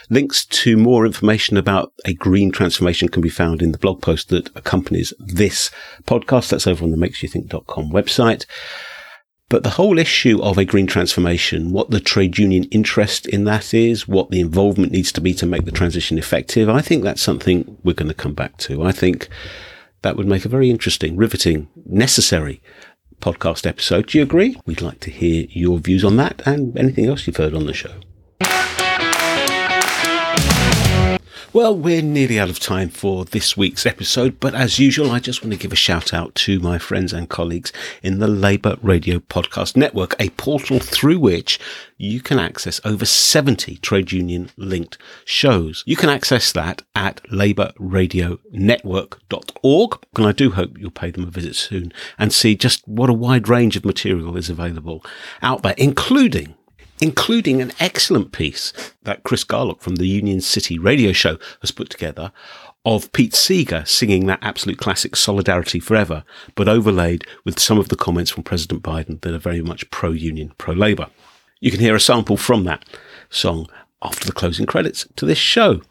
Links 0.10 0.46
to 0.46 0.78
more 0.78 1.06
information 1.06 1.58
about 1.58 1.94
a 2.06 2.14
green 2.14 2.52
transformation 2.52 3.10
can 3.10 3.22
be 3.22 3.30
found 3.30 3.62
in 3.62 3.72
the 3.72 3.78
blog 3.78 4.02
post 4.02 4.30
that 4.30 4.50
accompanies 4.56 5.14
this 5.20 5.72
podcast. 6.06 6.50
That's 6.50 6.68
over 6.68 6.84
on 6.84 6.92
the 6.92 6.98
makesyouthink.com 6.98 7.92
website. 7.92 8.46
But 9.50 9.64
the 9.64 9.72
whole 9.72 9.98
issue 9.98 10.42
of 10.42 10.58
a 10.58 10.66
green 10.66 10.88
transformation, 10.88 11.72
what 11.72 11.90
the 11.90 12.02
trade 12.02 12.38
union 12.38 12.66
interest 12.66 13.26
in 13.28 13.46
that 13.46 13.74
is, 13.74 14.06
what 14.06 14.30
the 14.30 14.42
involvement 14.42 14.92
needs 14.92 15.14
to 15.14 15.22
be 15.22 15.34
to 15.36 15.46
make 15.46 15.64
the 15.64 15.72
transition 15.72 16.18
effective, 16.18 16.68
I 16.68 16.82
think 16.82 17.04
that's 17.04 17.22
something 17.22 17.78
we're 17.82 17.94
going 17.94 18.10
to 18.10 18.14
come 18.14 18.34
back 18.34 18.58
to. 18.58 18.84
I 18.84 18.92
think 18.92 19.30
that 20.02 20.18
would 20.18 20.28
make 20.28 20.44
a 20.44 20.50
very 20.50 20.70
interesting, 20.70 21.16
riveting, 21.16 21.70
necessary 21.86 22.62
podcast 23.22 23.66
episode. 23.66 24.08
Do 24.08 24.18
you 24.18 24.24
agree? 24.24 24.60
We'd 24.66 24.82
like 24.82 25.00
to 25.02 25.12
hear 25.12 25.48
your 25.50 25.80
views 25.80 26.04
on 26.04 26.18
that 26.18 26.42
and 26.46 26.78
anything 26.78 27.06
else 27.06 27.28
you've 27.28 27.38
heard 27.38 27.54
on 27.54 27.66
the 27.66 27.74
show. 27.74 27.94
Well, 31.54 31.78
we're 31.78 32.02
nearly 32.02 32.40
out 32.40 32.50
of 32.50 32.60
time 32.60 32.90
for 32.90 33.24
this 33.24 33.56
week's 33.56 33.86
episode, 33.86 34.38
but 34.40 34.54
as 34.54 34.80
usual, 34.80 35.12
I 35.12 35.20
just 35.20 35.42
want 35.42 35.54
to 35.54 35.60
give 35.60 35.72
a 35.72 35.78
shout 35.78 36.14
out 36.14 36.36
to 36.36 36.60
my 36.60 36.78
friends 36.78 37.14
and 37.14 37.30
colleagues 37.30 37.72
in 38.04 38.20
the 38.20 38.28
Labour 38.28 38.76
Radio 38.82 39.20
Podcast 39.20 39.78
Network, 39.78 40.14
a 40.20 40.28
portal 40.32 40.80
through 40.80 41.20
which 41.20 41.58
you 41.98 42.20
can 42.20 42.38
access 42.38 42.82
over 42.84 43.06
70 43.06 43.78
trade 43.78 44.12
union 44.12 44.50
linked 44.58 44.98
shows. 45.24 45.86
You 45.88 45.96
can 45.96 46.10
access 46.10 46.52
that 46.52 46.82
at 46.94 47.24
labourradionetwork.org, 47.32 50.00
and 50.16 50.26
I 50.26 50.32
do 50.34 50.52
hope 50.52 50.78
you'll 50.78 50.92
pay 50.92 51.12
them 51.12 51.24
a 51.24 51.32
visit 51.32 51.56
soon 51.56 51.94
and 52.20 52.34
see 52.34 52.58
just 52.58 52.86
what 52.86 53.10
a 53.10 53.14
wide 53.14 53.48
range 53.48 53.78
of 53.78 53.86
material 53.86 54.36
is 54.36 54.50
available 54.50 55.02
out 55.42 55.64
there, 55.64 55.76
including 55.78 56.56
including 57.02 57.62
an 57.62 57.72
excellent 57.80 58.32
piece 58.32 58.74
that 59.04 59.24
Chris 59.24 59.44
Garlock 59.44 59.82
from 59.82 59.96
the 59.96 60.08
Union 60.08 60.42
City 60.42 60.80
radio 60.80 61.12
show 61.12 61.38
has 61.62 61.72
put 61.72 61.90
together 61.90 62.32
of 62.86 63.12
Pete 63.12 63.36
Seeger 63.36 63.84
singing 63.86 64.28
that 64.28 64.40
absolute 64.42 64.78
classic 64.78 65.16
Solidarity 65.16 65.80
Forever, 65.80 66.24
but 66.56 66.70
overlaid 66.70 67.26
with 67.44 67.60
some 67.60 67.78
of 67.78 67.90
the 67.90 67.98
comments 67.98 68.32
from 68.32 68.44
President 68.44 68.82
Biden 68.82 69.20
that 69.22 69.34
are 69.34 69.40
very 69.40 69.62
much 69.62 69.90
pro 69.92 70.12
union, 70.12 70.54
pro 70.58 70.74
Labour. 70.74 71.08
You 71.60 71.70
can 71.70 71.82
hear 71.82 71.96
a 71.96 72.00
sample 72.00 72.38
from 72.38 72.64
that 72.64 72.86
song 73.30 73.68
after 74.02 74.26
the 74.26 74.32
closing 74.32 74.66
credits 74.66 75.06
to 75.18 75.26
this 75.26 75.38
show. 75.38 75.82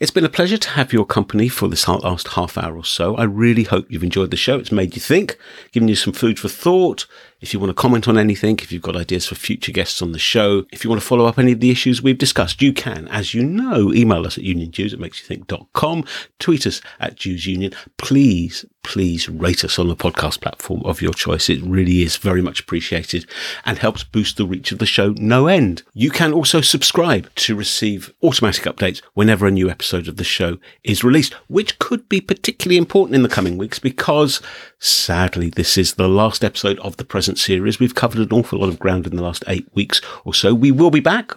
It's 0.00 0.12
been 0.12 0.24
a 0.24 0.28
pleasure 0.28 0.58
to 0.58 0.70
have 0.70 0.92
your 0.92 1.04
company 1.04 1.48
for 1.48 1.68
this 1.68 1.88
last 1.88 2.28
half 2.28 2.56
hour 2.56 2.76
or 2.76 2.84
so. 2.84 3.16
I 3.16 3.24
really 3.24 3.64
hope 3.64 3.86
you've 3.90 4.04
enjoyed 4.04 4.30
the 4.30 4.36
show. 4.36 4.58
It's 4.58 4.72
made 4.72 4.94
you 4.94 5.00
think, 5.00 5.38
given 5.72 5.88
you 5.88 5.96
some 5.96 6.12
food 6.12 6.38
for 6.38 6.48
thought, 6.48 7.06
if 7.40 7.52
you 7.52 7.60
want 7.60 7.70
to 7.70 7.74
comment 7.74 8.08
on 8.08 8.18
anything, 8.18 8.58
if 8.60 8.72
you've 8.72 8.82
got 8.82 8.96
ideas 8.96 9.26
for 9.26 9.34
future 9.34 9.70
guests 9.70 10.02
on 10.02 10.12
the 10.12 10.18
show, 10.18 10.64
if 10.72 10.82
you 10.82 10.90
want 10.90 11.00
to 11.00 11.06
follow 11.06 11.26
up 11.26 11.38
any 11.38 11.52
of 11.52 11.60
the 11.60 11.70
issues 11.70 12.02
we've 12.02 12.18
discussed, 12.18 12.60
you 12.60 12.72
can. 12.72 13.06
As 13.08 13.32
you 13.32 13.44
know, 13.44 13.92
email 13.92 14.26
us 14.26 14.36
at 14.38 14.44
uniondues 14.44 14.92
at 14.92 14.98
makesyouthink.com, 14.98 16.04
tweet 16.38 16.66
us 16.66 16.80
at 16.98 17.16
Dues 17.16 17.46
Union. 17.46 17.72
Please, 17.96 18.64
please 18.82 19.28
rate 19.28 19.64
us 19.64 19.78
on 19.78 19.86
the 19.86 19.94
podcast 19.94 20.40
platform 20.40 20.82
of 20.84 21.00
your 21.00 21.12
choice. 21.12 21.48
It 21.48 21.62
really 21.62 22.02
is 22.02 22.16
very 22.16 22.42
much 22.42 22.60
appreciated 22.60 23.26
and 23.64 23.78
helps 23.78 24.02
boost 24.02 24.36
the 24.36 24.46
reach 24.46 24.72
of 24.72 24.78
the 24.78 24.86
show 24.86 25.14
no 25.16 25.46
end. 25.46 25.82
You 25.94 26.10
can 26.10 26.32
also 26.32 26.60
subscribe 26.60 27.32
to 27.36 27.54
receive 27.54 28.12
automatic 28.22 28.64
updates 28.64 29.00
whenever 29.14 29.46
a 29.46 29.52
new 29.52 29.70
episode 29.70 30.08
of 30.08 30.16
the 30.16 30.24
show 30.24 30.58
is 30.82 31.04
released, 31.04 31.34
which 31.46 31.78
could 31.78 32.08
be 32.08 32.20
particularly 32.20 32.78
important 32.78 33.14
in 33.14 33.22
the 33.22 33.28
coming 33.28 33.58
weeks 33.58 33.78
because 33.78 34.40
sadly, 34.78 35.50
this 35.50 35.76
is 35.76 35.94
the 35.94 36.08
last 36.08 36.44
episode 36.44 36.78
of 36.80 36.96
the 36.96 37.04
present 37.04 37.38
series. 37.38 37.80
We've 37.80 37.94
covered 37.94 38.20
an 38.20 38.32
awful 38.32 38.60
lot 38.60 38.68
of 38.68 38.78
ground 38.78 39.06
in 39.06 39.16
the 39.16 39.22
last 39.22 39.44
eight 39.46 39.68
weeks 39.74 40.00
or 40.24 40.34
so. 40.34 40.54
We 40.54 40.70
will 40.70 40.90
be 40.90 41.00
back, 41.00 41.32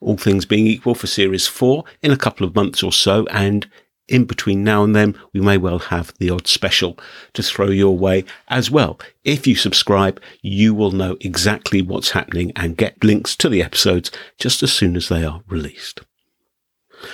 all 0.00 0.16
things 0.16 0.44
being 0.44 0.66
equal, 0.66 0.94
for 0.94 1.06
series 1.06 1.46
four 1.46 1.84
in 2.02 2.10
a 2.10 2.16
couple 2.16 2.46
of 2.46 2.54
months 2.54 2.82
or 2.82 2.92
so. 2.92 3.26
And 3.30 3.68
in 4.08 4.24
between 4.24 4.64
now 4.64 4.84
and 4.84 4.96
then, 4.96 5.18
we 5.32 5.40
may 5.40 5.58
well 5.58 5.78
have 5.78 6.14
the 6.18 6.30
odd 6.30 6.46
special 6.46 6.98
to 7.34 7.42
throw 7.42 7.68
your 7.68 7.96
way 7.96 8.24
as 8.48 8.70
well. 8.70 8.98
If 9.24 9.46
you 9.46 9.54
subscribe, 9.54 10.20
you 10.42 10.74
will 10.74 10.92
know 10.92 11.16
exactly 11.20 11.82
what's 11.82 12.10
happening 12.10 12.52
and 12.56 12.76
get 12.76 13.04
links 13.04 13.36
to 13.36 13.48
the 13.48 13.62
episodes 13.62 14.10
just 14.38 14.62
as 14.62 14.72
soon 14.72 14.96
as 14.96 15.08
they 15.08 15.24
are 15.24 15.42
released. 15.48 16.00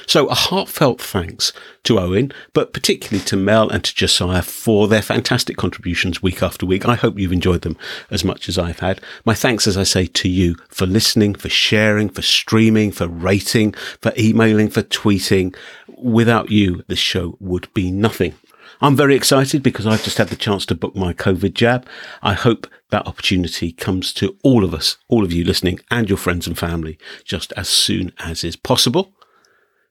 So 0.07 0.26
a 0.28 0.35
heartfelt 0.35 1.01
thanks 1.01 1.53
to 1.85 1.99
Owen, 1.99 2.32
but 2.53 2.72
particularly 2.72 3.24
to 3.26 3.37
Mel 3.37 3.68
and 3.68 3.85
to 3.85 3.95
Josiah 3.95 4.43
for 4.43 4.89
their 4.89 5.03
fantastic 5.03 5.57
contributions 5.57 6.22
week 6.22 6.43
after 6.43 6.66
week. 6.66 6.87
I 6.87 6.95
hope 6.95 7.18
you've 7.18 7.32
enjoyed 7.32 7.62
them 7.62 7.76
as 8.11 8.24
much 8.24 8.49
as 8.49 8.59
I've 8.59 8.80
had. 8.80 9.01
My 9.24 9.35
thanks, 9.35 9.66
as 9.66 9.76
I 9.76 9.82
say, 9.82 10.07
to 10.07 10.28
you 10.28 10.57
for 10.68 10.87
listening, 10.87 11.35
for 11.35 11.49
sharing, 11.49 12.09
for 12.09 12.22
streaming, 12.22 12.93
for 12.93 13.09
rating, 13.09 13.72
for 14.01 14.12
emailing, 14.18 14.70
for 14.70 14.82
tweeting. 14.82 15.55
Without 15.99 16.51
you, 16.51 16.82
this 16.89 16.99
show 16.99 17.37
would 17.41 17.72
be 17.74 17.91
nothing. 17.91 18.35
I'm 18.80 18.97
very 18.97 19.14
excited 19.14 19.62
because 19.62 19.87
I've 19.87 20.03
just 20.03 20.18
had 20.18 20.28
the 20.28 20.37
chance 20.37 20.66
to 20.66 20.74
book 20.74 20.97
my 20.97 21.12
COVID 21.12 21.55
jab. 21.55 21.87
I 22.22 22.35
hope 22.35 22.66
that 22.91 23.07
opportunity 23.07 23.72
comes 23.72 24.12
to 24.14 24.37
all 24.43 24.64
of 24.64 24.74
us, 24.74 24.97
all 25.09 25.24
of 25.24 25.32
you 25.32 25.45
listening, 25.45 25.80
and 25.91 26.09
your 26.09 26.18
friends 26.18 26.47
and 26.47 26.59
family 26.59 26.99
just 27.24 27.53
as 27.57 27.68
soon 27.68 28.12
as 28.18 28.45
is 28.45 28.57
possible. 28.57 29.12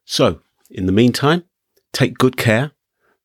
So, 0.06 0.42
in 0.70 0.86
the 0.86 0.92
meantime, 0.92 1.46
take 1.94 2.18
good 2.18 2.36
care, 2.36 2.72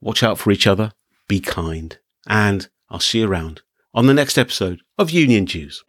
watch 0.00 0.22
out 0.22 0.38
for 0.38 0.52
each 0.52 0.66
other, 0.66 0.92
be 1.26 1.40
kind, 1.40 1.98
and 2.28 2.68
I'll 2.88 3.00
see 3.00 3.18
you 3.18 3.28
around 3.28 3.62
on 3.92 4.06
the 4.06 4.14
next 4.14 4.38
episode 4.38 4.80
of 4.96 5.10
Union 5.10 5.44
Dues. 5.44 5.82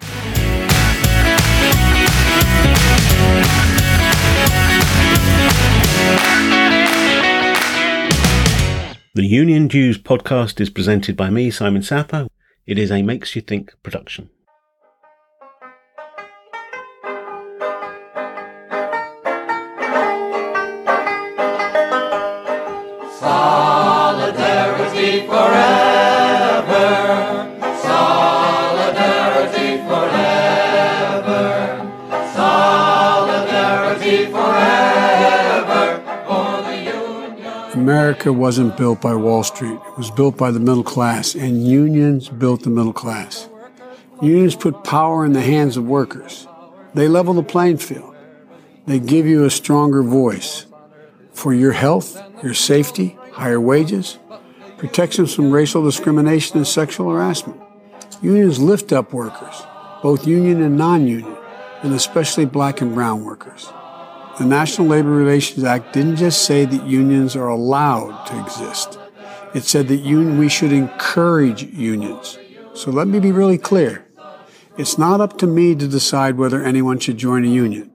The 9.13 9.25
Union 9.25 9.67
Dues 9.67 9.99
podcast 9.99 10.59
is 10.59 10.71
presented 10.71 11.15
by 11.15 11.29
me, 11.29 11.51
Simon 11.51 11.83
Sapper. 11.83 12.27
It 12.65 12.79
is 12.79 12.91
a 12.91 13.03
Makes 13.03 13.35
You 13.35 13.43
Think 13.43 13.75
production. 13.83 14.29
America 37.89 38.31
wasn't 38.31 38.77
built 38.77 39.01
by 39.01 39.15
Wall 39.15 39.41
Street. 39.41 39.73
It 39.73 39.97
was 39.97 40.11
built 40.11 40.37
by 40.37 40.51
the 40.51 40.59
middle 40.59 40.83
class, 40.83 41.33
and 41.33 41.67
unions 41.67 42.29
built 42.29 42.61
the 42.61 42.69
middle 42.69 42.93
class. 42.93 43.49
Unions 44.21 44.55
put 44.55 44.83
power 44.83 45.25
in 45.25 45.33
the 45.33 45.41
hands 45.41 45.75
of 45.75 45.85
workers. 45.85 46.47
They 46.93 47.07
level 47.07 47.33
the 47.33 47.41
playing 47.41 47.77
field. 47.77 48.15
They 48.85 48.99
give 48.99 49.25
you 49.25 49.43
a 49.43 49.49
stronger 49.49 50.03
voice 50.03 50.67
for 51.31 51.51
your 51.51 51.71
health, 51.71 52.21
your 52.43 52.53
safety, 52.53 53.17
higher 53.31 53.59
wages, 53.59 54.19
protections 54.77 55.33
from 55.33 55.49
racial 55.49 55.83
discrimination 55.83 56.57
and 56.57 56.67
sexual 56.67 57.09
harassment. 57.09 57.59
Unions 58.21 58.59
lift 58.59 58.93
up 58.93 59.13
workers, 59.13 59.63
both 60.03 60.27
union 60.27 60.61
and 60.61 60.77
non 60.77 61.07
union, 61.07 61.35
and 61.81 61.95
especially 61.95 62.45
black 62.45 62.81
and 62.81 62.93
brown 62.93 63.25
workers. 63.25 63.73
The 64.39 64.45
National 64.45 64.87
Labor 64.87 65.09
Relations 65.09 65.65
Act 65.65 65.91
didn't 65.91 66.15
just 66.15 66.45
say 66.45 66.63
that 66.63 66.87
unions 66.87 67.35
are 67.35 67.49
allowed 67.49 68.25
to 68.27 68.41
exist. 68.41 68.97
It 69.53 69.65
said 69.65 69.89
that 69.89 69.99
un- 69.99 70.37
we 70.37 70.47
should 70.47 70.71
encourage 70.71 71.63
unions. 71.63 72.39
So 72.73 72.89
let 72.89 73.09
me 73.09 73.19
be 73.19 73.33
really 73.33 73.57
clear. 73.57 74.05
It's 74.77 74.97
not 74.97 75.19
up 75.19 75.37
to 75.39 75.47
me 75.47 75.75
to 75.75 75.89
decide 75.89 76.37
whether 76.37 76.63
anyone 76.63 76.99
should 76.99 77.17
join 77.17 77.43
a 77.43 77.49
union. 77.49 77.91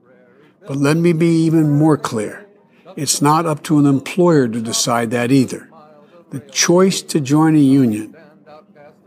But 0.67 0.77
let 0.77 0.97
me 0.97 1.13
be 1.13 1.45
even 1.45 1.71
more 1.71 1.97
clear. 1.97 2.45
It's 2.95 3.23
not 3.23 3.47
up 3.47 3.63
to 3.63 3.79
an 3.79 3.87
employer 3.87 4.47
to 4.47 4.61
decide 4.61 5.09
that 5.11 5.31
either. 5.31 5.67
The 6.29 6.41
choice 6.41 7.01
to 7.01 7.19
join 7.19 7.55
a 7.55 7.59
union 7.59 8.15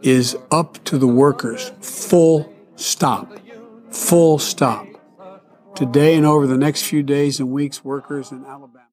is 0.02 0.36
up 0.50 0.82
to 0.86 0.98
the 0.98 1.06
workers. 1.06 1.70
Full 1.80 2.52
stop. 2.74 3.30
Full 3.90 4.40
stop. 4.40 4.87
Today 5.74 6.16
and 6.16 6.26
over 6.26 6.46
the 6.46 6.56
next 6.56 6.82
few 6.82 7.02
days 7.02 7.38
and 7.38 7.50
weeks, 7.50 7.84
workers 7.84 8.32
in 8.32 8.44
Alabama. 8.44 8.87